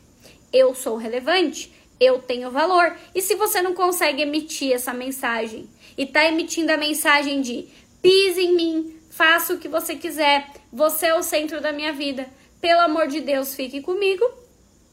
eu 0.52 0.74
sou 0.74 0.98
relevante, 0.98 1.72
eu 2.00 2.20
tenho 2.20 2.50
valor. 2.50 2.96
E 3.14 3.22
se 3.22 3.36
você 3.36 3.62
não 3.62 3.74
consegue 3.74 4.22
emitir 4.22 4.74
essa 4.74 4.94
mensagem 4.94 5.70
e 5.98 6.06
tá 6.06 6.26
emitindo 6.26 6.72
a 6.72 6.78
mensagem 6.78 7.42
de 7.42 7.68
pise 8.02 8.42
em 8.42 8.56
mim, 8.56 9.00
faça 9.10 9.54
o 9.54 9.58
que 9.58 9.68
você 9.68 9.96
quiser, 9.96 10.50
você 10.72 11.08
é 11.08 11.16
o 11.16 11.24
centro 11.24 11.60
da 11.60 11.74
minha 11.74 11.92
vida, 11.92 12.28
pelo 12.62 12.82
amor 12.82 13.08
de 13.08 13.20
Deus, 13.20 13.54
fique 13.54 13.82
comigo, 13.82 14.24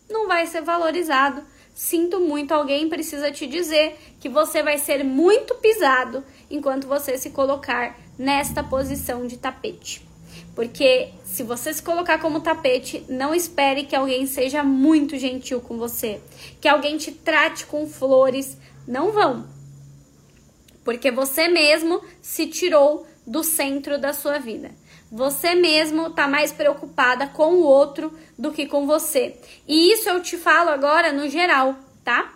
não 0.09 0.27
vai 0.27 0.47
ser 0.47 0.63
valorizado. 0.63 1.45
Sinto 1.75 2.21
muito, 2.21 2.53
alguém 2.53 2.89
precisa 2.89 3.31
te 3.31 3.47
dizer 3.47 3.99
que 4.19 4.29
você 4.29 4.63
vai 4.63 4.79
ser 4.79 5.05
muito 5.05 5.55
pisado 5.57 6.25
enquanto 6.51 6.87
você 6.87 7.17
se 7.19 7.31
colocar 7.31 7.99
nesta 8.19 8.63
posição 8.63 9.27
de 9.27 9.37
tapete. 9.37 10.07
Porque 10.55 11.11
se 11.25 11.43
você 11.43 11.73
se 11.73 11.83
colocar 11.83 12.19
como 12.19 12.41
tapete, 12.41 13.05
não 13.09 13.35
espere 13.35 13.85
que 13.85 13.97
alguém 13.97 14.27
seja 14.27 14.63
muito 14.63 15.19
gentil 15.19 15.61
com 15.61 15.77
você, 15.77 16.21
que 16.61 16.69
alguém 16.69 16.97
te 16.97 17.13
trate 17.13 17.67
com 17.67 17.87
flores, 17.87 18.57
não 18.87 19.13
vão. 19.13 19.47
Porque 20.85 21.11
você 21.11 21.49
mesmo 21.49 22.01
se 22.23 22.47
tirou 22.47 23.07
do 23.27 23.43
centro 23.43 23.99
da 23.99 24.13
sua 24.13 24.39
vida. 24.39 24.71
Você 25.11 25.55
mesmo 25.55 26.11
tá 26.11 26.27
mais 26.29 26.53
preocupada 26.53 27.27
com 27.27 27.55
o 27.55 27.63
outro 27.63 28.13
do 28.39 28.53
que 28.53 28.67
com 28.67 28.87
você. 28.87 29.37
E 29.67 29.93
isso 29.93 30.09
eu 30.09 30.23
te 30.23 30.37
falo 30.37 30.71
agora 30.71 31.13
no 31.13 31.29
geral, 31.29 31.77
tá? 32.05 32.36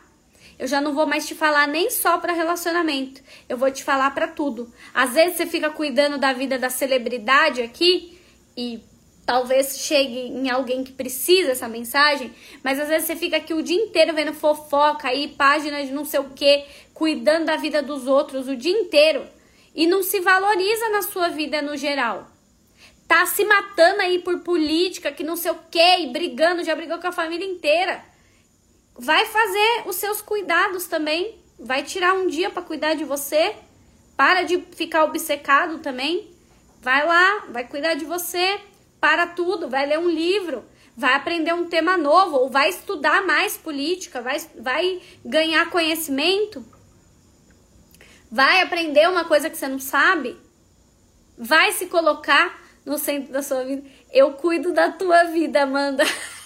Eu 0.61 0.67
já 0.67 0.79
não 0.79 0.93
vou 0.93 1.07
mais 1.07 1.27
te 1.27 1.35
falar 1.35 1.67
nem 1.67 1.89
só 1.89 2.19
para 2.19 2.35
relacionamento. 2.35 3.23
Eu 3.49 3.57
vou 3.57 3.71
te 3.71 3.83
falar 3.83 4.11
para 4.11 4.29
tudo. 4.29 4.71
Às 4.93 5.15
vezes 5.15 5.39
você 5.39 5.47
fica 5.47 5.71
cuidando 5.71 6.19
da 6.19 6.35
vida 6.35 6.59
da 6.59 6.69
celebridade 6.69 7.63
aqui 7.63 8.21
e 8.55 8.79
talvez 9.25 9.79
chegue 9.79 10.19
em 10.19 10.51
alguém 10.51 10.85
que 10.85 10.93
precisa 10.93 11.49
dessa 11.49 11.67
mensagem, 11.67 12.31
mas 12.63 12.79
às 12.79 12.89
vezes 12.89 13.07
você 13.07 13.17
fica 13.17 13.39
aqui 13.39 13.55
o 13.55 13.63
dia 13.63 13.77
inteiro 13.77 14.13
vendo 14.13 14.35
fofoca 14.35 15.09
aí, 15.09 15.29
páginas 15.29 15.87
de 15.87 15.95
não 15.95 16.05
sei 16.05 16.21
o 16.21 16.29
que, 16.31 16.67
cuidando 16.93 17.47
da 17.47 17.57
vida 17.57 17.83
dos 17.83 18.07
outros 18.07 18.47
o 18.47 18.55
dia 18.55 18.73
inteiro 18.73 19.27
e 19.75 19.87
não 19.87 20.03
se 20.03 20.21
valoriza 20.21 20.91
na 20.91 21.01
sua 21.01 21.31
vida 21.31 21.63
no 21.63 21.75
geral. 21.75 22.27
Tá 23.09 23.25
se 23.25 23.47
matando 23.47 24.03
aí 24.03 24.19
por 24.19 24.41
política, 24.41 25.11
que 25.11 25.25
não 25.25 25.37
sei 25.37 25.53
o 25.53 25.59
que, 25.71 26.01
e 26.01 26.09
brigando, 26.09 26.63
já 26.63 26.77
brigou 26.77 26.99
com 26.99 27.07
a 27.07 27.13
família 27.13 27.47
inteira. 27.47 28.10
Vai 29.03 29.25
fazer 29.25 29.85
os 29.87 29.97
seus 29.97 30.21
cuidados 30.21 30.87
também. 30.87 31.35
Vai 31.59 31.83
tirar 31.83 32.13
um 32.13 32.27
dia 32.27 32.51
para 32.51 32.61
cuidar 32.61 32.93
de 32.93 33.03
você. 33.03 33.57
Para 34.15 34.43
de 34.43 34.61
ficar 34.73 35.05
obcecado 35.05 35.79
também. 35.79 36.31
Vai 36.83 37.07
lá, 37.07 37.47
vai 37.49 37.67
cuidar 37.67 37.95
de 37.95 38.05
você. 38.05 38.61
Para 39.01 39.29
tudo, 39.29 39.71
vai 39.71 39.87
ler 39.87 39.99
um 39.99 40.11
livro, 40.11 40.63
vai 40.95 41.15
aprender 41.15 41.55
um 41.55 41.67
tema 41.67 41.97
novo, 41.97 42.37
ou 42.37 42.51
vai 42.51 42.69
estudar 42.69 43.25
mais 43.27 43.57
política, 43.57 44.21
vai, 44.21 44.37
vai 44.59 45.01
ganhar 45.25 45.71
conhecimento. 45.71 46.63
Vai 48.31 48.61
aprender 48.61 49.09
uma 49.09 49.25
coisa 49.25 49.49
que 49.49 49.57
você 49.57 49.67
não 49.67 49.79
sabe? 49.79 50.39
Vai 51.39 51.73
se 51.73 51.87
colocar 51.87 52.63
no 52.85 52.99
centro 52.99 53.33
da 53.33 53.43
sua 53.43 53.65
vida? 53.65 53.83
Eu 54.13 54.35
cuido 54.35 54.75
da 54.75 54.93
tua 54.93 55.25
vida, 55.25 55.63
Amanda. 55.63 56.05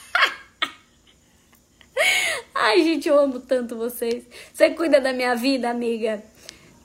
Ai, 2.55 2.83
gente, 2.83 3.09
eu 3.09 3.19
amo 3.19 3.41
tanto 3.41 3.77
vocês. 3.77 4.25
Você 4.53 4.71
cuida 4.71 5.01
da 5.01 5.13
minha 5.13 5.35
vida, 5.35 5.71
amiga? 5.71 6.23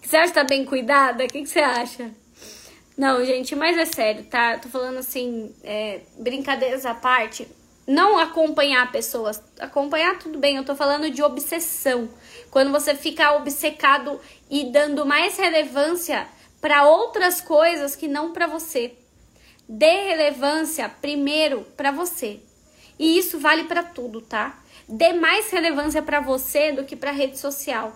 Você 0.01 0.18
acha 0.18 0.28
que 0.30 0.34
tá 0.34 0.43
bem 0.43 0.66
cuidada? 0.66 1.24
O 1.24 1.28
que, 1.28 1.41
que 1.41 1.49
você 1.49 1.60
acha? 1.60 2.12
Não, 2.97 3.24
gente, 3.24 3.55
mas 3.55 3.78
é 3.78 3.86
sério, 3.86 4.26
tá? 4.26 4.57
Tô 4.57 4.68
falando 4.68 4.97
assim, 4.97 5.53
é, 5.64 6.01
brincadeiras 6.18 6.86
à 6.86 6.93
parte 6.93 7.47
não 7.89 8.20
acompanhar 8.20 8.91
pessoas. 8.91 9.41
Acompanhar 9.60 10.20
tudo 10.20 10.38
bem, 10.38 10.57
eu 10.57 10.64
tô 10.64 10.76
falando 10.76 11.10
de 11.10 11.24
obsessão. 11.24 12.07
Quando 12.51 12.72
você 12.72 12.93
fica 12.93 13.36
obcecado 13.36 14.22
e 14.47 14.66
dando 14.66 15.07
mais 15.07 15.39
relevância 15.39 16.28
para 16.62 16.86
outras 16.86 17.41
coisas 17.41 17.95
que 17.95 18.07
não 18.07 18.32
para 18.32 18.45
você. 18.45 18.93
Dê 19.68 20.10
relevância 20.10 20.88
primeiro 20.88 21.66
para 21.76 21.89
você. 21.89 22.39
E 22.99 23.18
isso 23.18 23.39
vale 23.39 23.64
para 23.64 23.82
tudo, 23.82 24.22
tá? 24.22 24.62
Dê 24.90 25.14
mais 25.14 25.50
relevância 25.52 26.02
para 26.02 26.20
você 26.20 26.72
do 26.72 26.84
que 26.84 26.96
para 26.96 27.12
rede 27.12 27.38
social. 27.38 27.94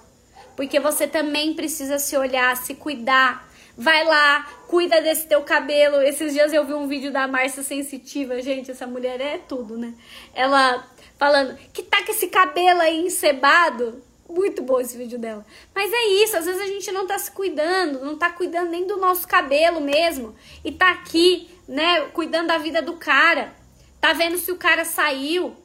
Porque 0.56 0.80
você 0.80 1.08
também 1.08 1.54
precisa 1.54 1.98
se 1.98 2.16
olhar, 2.16 2.56
se 2.56 2.76
cuidar, 2.76 3.50
Vai 3.76 4.04
lá, 4.04 4.48
cuida 4.68 5.02
desse 5.02 5.28
teu 5.28 5.42
cabelo. 5.42 6.00
Esses 6.02 6.34
dias 6.34 6.54
eu 6.54 6.64
vi 6.64 6.74
um 6.74 6.88
vídeo 6.88 7.12
da 7.12 7.28
Márcia 7.28 7.64
Sensitiva. 7.64 8.40
Gente, 8.40 8.70
essa 8.70 8.86
mulher 8.86 9.20
é 9.20 9.40
tudo, 9.40 9.78
né? 9.78 9.96
Ela 10.34 10.88
falando 11.18 11.58
que 11.74 11.82
tá 11.82 12.04
com 12.04 12.12
esse 12.12 12.28
cabelo 12.28 12.82
aí 12.82 13.04
encebado. 13.04 14.04
Muito 14.30 14.62
bom 14.62 14.80
esse 14.80 14.96
vídeo 14.96 15.18
dela. 15.18 15.46
Mas 15.74 15.92
é 15.92 16.06
isso, 16.24 16.38
às 16.38 16.46
vezes 16.46 16.62
a 16.62 16.68
gente 16.68 16.92
não 16.92 17.08
tá 17.08 17.18
se 17.18 17.32
cuidando, 17.32 18.06
não 18.06 18.16
tá 18.16 18.30
cuidando 18.30 18.70
nem 18.70 18.86
do 18.86 18.98
nosso 18.98 19.28
cabelo 19.28 19.82
mesmo. 19.82 20.36
E 20.64 20.72
tá 20.72 20.92
aqui, 20.92 21.50
né, 21.68 22.02
cuidando 22.14 22.48
da 22.48 22.58
vida 22.60 22.82
do 22.82 22.94
cara. 22.94 23.54
Tá 24.00 24.14
vendo 24.14 24.38
se 24.38 24.52
o 24.52 24.56
cara 24.56 24.86
saiu. 24.86 25.56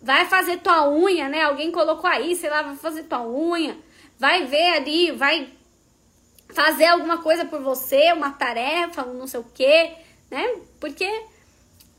Vai 0.00 0.26
fazer 0.26 0.58
tua 0.58 0.88
unha, 0.88 1.28
né? 1.28 1.42
Alguém 1.42 1.72
colocou 1.72 2.08
aí, 2.08 2.34
sei 2.36 2.50
lá, 2.50 2.62
vai 2.62 2.76
fazer 2.76 3.04
tua 3.04 3.26
unha. 3.26 3.76
Vai 4.18 4.46
ver 4.46 4.70
ali, 4.76 5.12
vai 5.12 5.52
fazer 6.50 6.86
alguma 6.86 7.18
coisa 7.18 7.44
por 7.44 7.60
você, 7.62 8.12
uma 8.12 8.30
tarefa, 8.30 9.04
um 9.04 9.14
não 9.14 9.26
sei 9.26 9.40
o 9.40 9.46
quê, 9.54 9.92
né? 10.30 10.56
Porque, 10.80 11.08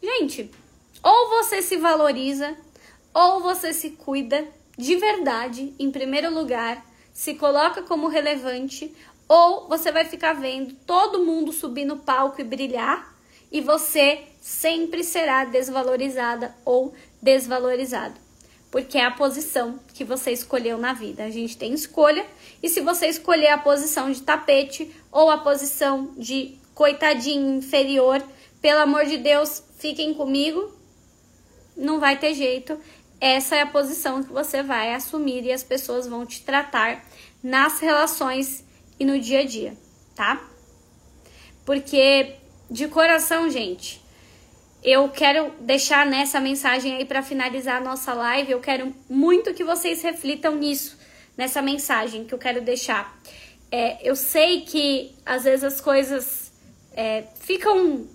gente, 0.02 0.50
ou 1.04 1.30
você 1.30 1.62
se 1.62 1.78
valoriza, 1.78 2.58
ou 3.14 3.42
você 3.42 3.74
se 3.74 3.92
cuida 3.92 4.48
de 4.78 4.96
verdade, 4.96 5.74
em 5.78 5.92
primeiro 5.92 6.34
lugar, 6.34 6.86
se 7.12 7.36
coloca 7.36 7.82
como 7.84 8.08
relevante, 8.08 8.96
ou 9.28 9.68
você 9.68 9.92
vai 9.92 10.06
ficar 10.06 10.34
vendo 10.34 10.74
todo 10.86 11.26
mundo 11.26 11.52
subir 11.52 11.86
no 11.86 11.98
palco 11.98 12.42
e 12.42 12.44
brilhar 12.44 13.14
e 13.52 13.62
você 13.62 14.24
sempre 14.42 15.04
será 15.04 15.46
desvalorizada 15.46 16.56
ou 16.64 16.94
desvalorizado 17.22 18.30
porque 18.72 18.98
é 18.98 19.06
a 19.06 19.12
posição 19.12 19.80
que 19.94 20.04
você 20.04 20.32
escolheu 20.32 20.78
na 20.78 20.94
vida. 20.94 21.24
A 21.24 21.30
gente 21.30 21.58
tem 21.58 21.74
escolha, 21.74 22.26
e 22.62 22.70
se 22.70 22.82
você 22.82 23.08
escolher 23.08 23.48
a 23.48 23.58
posição 23.58 24.12
de 24.12 24.22
tapete 24.22 24.94
ou 25.12 25.30
a 25.30 25.40
posição 25.40 26.14
de 26.18 26.56
coitadinho 26.76 27.58
inferior, 27.58 28.24
pelo 28.62 28.82
amor 28.82 29.06
de 29.06 29.18
Deus, 29.18 29.64
fiquem 29.80 30.14
comigo, 30.14 30.72
não 31.76 32.00
vai 32.00 32.18
ter 32.18 32.34
jeito. 32.34 32.80
Essa 33.20 33.56
é 33.56 33.62
a 33.62 33.68
posição 33.68 34.24
que 34.24 34.32
você 34.32 34.62
vai 34.62 34.94
assumir 34.94 35.44
e 35.44 35.52
as 35.52 35.64
pessoas 35.64 36.08
vão 36.08 36.26
te 36.26 36.44
tratar 36.44 37.04
nas 37.42 37.80
relações 37.80 38.64
e 39.00 39.06
no 39.06 39.20
dia 39.20 39.40
a 39.40 39.46
dia, 39.46 39.76
tá? 40.16 40.46
Porque 41.66 42.36
de 42.70 42.88
coração, 42.88 43.50
gente, 43.50 44.02
eu 44.84 45.10
quero 45.10 45.52
deixar 45.60 46.06
nessa 46.06 46.40
mensagem 46.40 46.96
aí 46.96 47.06
para 47.06 47.22
finalizar 47.22 47.78
a 47.78 47.84
nossa 47.84 48.14
live. 48.14 48.52
Eu 48.52 48.60
quero 48.60 48.94
muito 49.10 49.54
que 49.54 49.64
vocês 49.64 50.02
reflitam 50.02 50.56
nisso, 50.56 50.98
nessa 51.38 51.62
mensagem 51.62 52.26
que 52.26 52.34
eu 52.34 52.40
quero 52.40 52.62
deixar. 52.62 53.18
É, 53.72 54.00
eu 54.08 54.16
sei 54.16 54.62
que 54.62 55.12
às 55.26 55.44
vezes 55.44 55.64
as 55.64 55.82
coisas 55.82 56.52
é, 56.94 57.24
ficam 57.42 58.08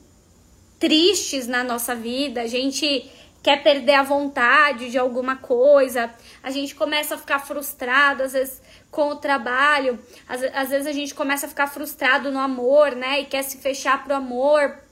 tristes 0.81 1.47
na 1.47 1.63
nossa 1.63 1.95
vida, 1.95 2.43
a 2.43 2.47
gente 2.47 3.11
quer 3.43 3.63
perder 3.63 3.95
a 3.95 4.03
vontade 4.03 4.91
de 4.91 4.99
alguma 4.99 5.37
coisa, 5.37 6.11
a 6.43 6.51
gente 6.51 6.75
começa 6.75 7.15
a 7.15 7.19
ficar 7.19 7.39
frustrado, 7.41 8.23
às 8.23 8.33
vezes 8.33 8.61
com 8.91 9.11
o 9.11 9.17
trabalho, 9.17 9.99
às, 10.27 10.43
às 10.43 10.71
vezes 10.71 10.87
a 10.87 10.93
gente 10.93 11.15
começa 11.15 11.47
a 11.47 11.49
ficar 11.49 11.67
frustrado 11.67 12.33
no 12.33 12.39
amor, 12.39 12.97
né? 12.97 13.21
E 13.21 13.27
quer 13.27 13.43
se 13.43 13.59
fechar 13.59 14.03
pro 14.03 14.15
amor 14.15 14.84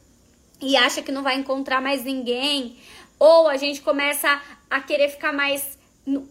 e 0.63 0.77
acha 0.77 1.03
que 1.03 1.11
não 1.11 1.23
vai 1.23 1.37
encontrar 1.37 1.81
mais 1.81 2.05
ninguém, 2.05 2.77
ou 3.19 3.49
a 3.49 3.57
gente 3.57 3.83
começa 3.83 4.41
a 4.71 4.81
querer 4.81 5.09
ficar 5.09 5.33
mais 5.33 5.79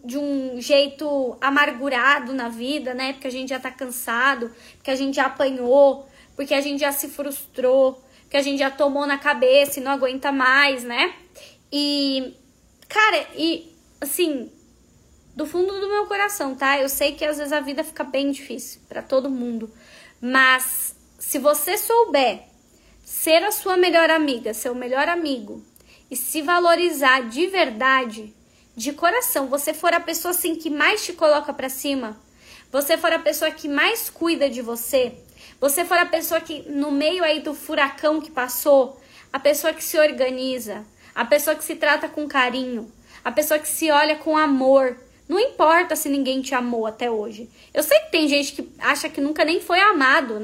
de 0.04 0.18
um 0.18 0.60
jeito 0.60 1.38
amargurado 1.40 2.34
na 2.34 2.50
vida, 2.50 2.94
né? 2.94 3.14
Porque 3.14 3.28
a 3.28 3.32
gente 3.32 3.50
já 3.50 3.60
tá 3.60 3.72
cansado, 3.72 4.52
porque 4.76 4.92
a 4.92 4.96
gente 4.96 5.16
já 5.16 5.26
apanhou, 5.26 6.08
porque 6.36 6.54
a 6.54 6.62
gente 6.62 6.80
já 6.82 6.92
se 6.92 7.08
frustrou, 7.10 8.02
porque 8.24 8.38
a 8.38 8.42
gente 8.42 8.60
já 8.60 8.70
tomou 8.70 9.06
na 9.06 9.18
cabeça 9.18 9.80
e 9.80 9.84
não 9.84 9.92
aguenta 9.92 10.32
mais, 10.32 10.84
né? 10.84 11.14
E, 11.72 12.34
cara, 12.90 13.28
e 13.36 13.74
assim, 14.02 14.52
do 15.36 15.46
fundo 15.46 15.80
do 15.80 15.88
meu 15.88 16.06
coração, 16.08 16.56
tá? 16.56 16.80
Eu 16.80 16.90
sei 16.90 17.14
que 17.14 17.24
às 17.24 17.38
vezes 17.38 17.54
a 17.54 17.62
vida 17.62 17.84
fica 17.84 18.04
bem 18.04 18.32
difícil 18.32 18.82
para 18.90 19.02
todo 19.02 19.30
mundo, 19.30 19.72
mas 20.20 20.96
se 21.18 21.40
você 21.40 21.78
souber 21.78 22.51
ser 23.12 23.44
a 23.44 23.52
sua 23.52 23.76
melhor 23.76 24.10
amiga, 24.10 24.54
seu 24.54 24.74
melhor 24.74 25.10
amigo 25.10 25.62
e 26.10 26.16
se 26.16 26.42
valorizar 26.42 27.28
de 27.28 27.46
verdade, 27.46 28.34
de 28.74 28.94
coração, 28.94 29.48
você 29.48 29.74
for 29.74 29.94
a 29.94 30.00
pessoa 30.00 30.32
assim 30.32 30.56
que 30.56 30.70
mais 30.70 31.04
te 31.04 31.12
coloca 31.12 31.54
para 31.54 31.68
cima, 31.68 32.18
você 32.72 32.98
for 32.98 33.12
a 33.12 33.20
pessoa 33.20 33.52
que 33.52 33.68
mais 33.68 34.10
cuida 34.10 34.50
de 34.50 34.62
você, 34.62 35.14
você 35.60 35.84
for 35.84 35.98
a 35.98 36.06
pessoa 36.06 36.40
que 36.40 36.64
no 36.70 36.90
meio 36.90 37.22
aí 37.22 37.42
do 37.42 37.54
furacão 37.54 38.22
que 38.22 38.32
passou, 38.32 39.00
a 39.32 39.38
pessoa 39.38 39.74
que 39.74 39.84
se 39.84 40.00
organiza, 40.00 40.86
a 41.14 41.26
pessoa 41.26 41.56
que 41.56 41.66
se 41.66 41.76
trata 41.76 42.08
com 42.08 42.30
carinho, 42.30 42.90
a 43.26 43.32
pessoa 43.32 43.60
que 43.60 43.68
se 43.68 43.92
olha 43.92 44.16
com 44.16 44.38
amor, 44.38 44.98
não 45.28 45.38
importa 45.38 45.98
se 45.98 46.08
ninguém 46.08 46.42
te 46.42 46.56
amou 46.56 46.88
até 46.88 47.12
hoje. 47.12 47.50
Eu 47.74 47.84
sei 47.84 48.00
que 48.00 48.12
tem 48.12 48.28
gente 48.28 48.54
que 48.54 48.70
acha 48.80 49.10
que 49.10 49.20
nunca 49.20 49.44
nem 49.44 49.60
foi 49.60 49.82
amado, 49.82 50.40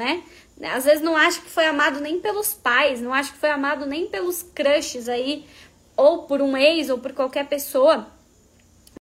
né? 0.60 0.74
Às 0.74 0.86
vezes 0.86 1.02
não 1.02 1.16
acha 1.16 1.42
que 1.42 1.50
foi 1.50 1.66
amado 1.66 2.00
nem 2.00 2.20
pelos 2.20 2.54
pais, 2.54 3.02
não 3.02 3.14
acha 3.14 3.32
que 3.32 3.38
foi 3.38 3.50
amado 3.50 3.86
nem 3.86 4.08
pelos 4.08 4.44
crushes 4.44 5.08
aí, 5.08 5.46
ou 5.96 6.24
por 6.24 6.42
um 6.42 6.58
ex, 6.58 6.90
ou 6.90 6.98
por 6.98 7.14
qualquer 7.14 7.48
pessoa. 7.48 8.08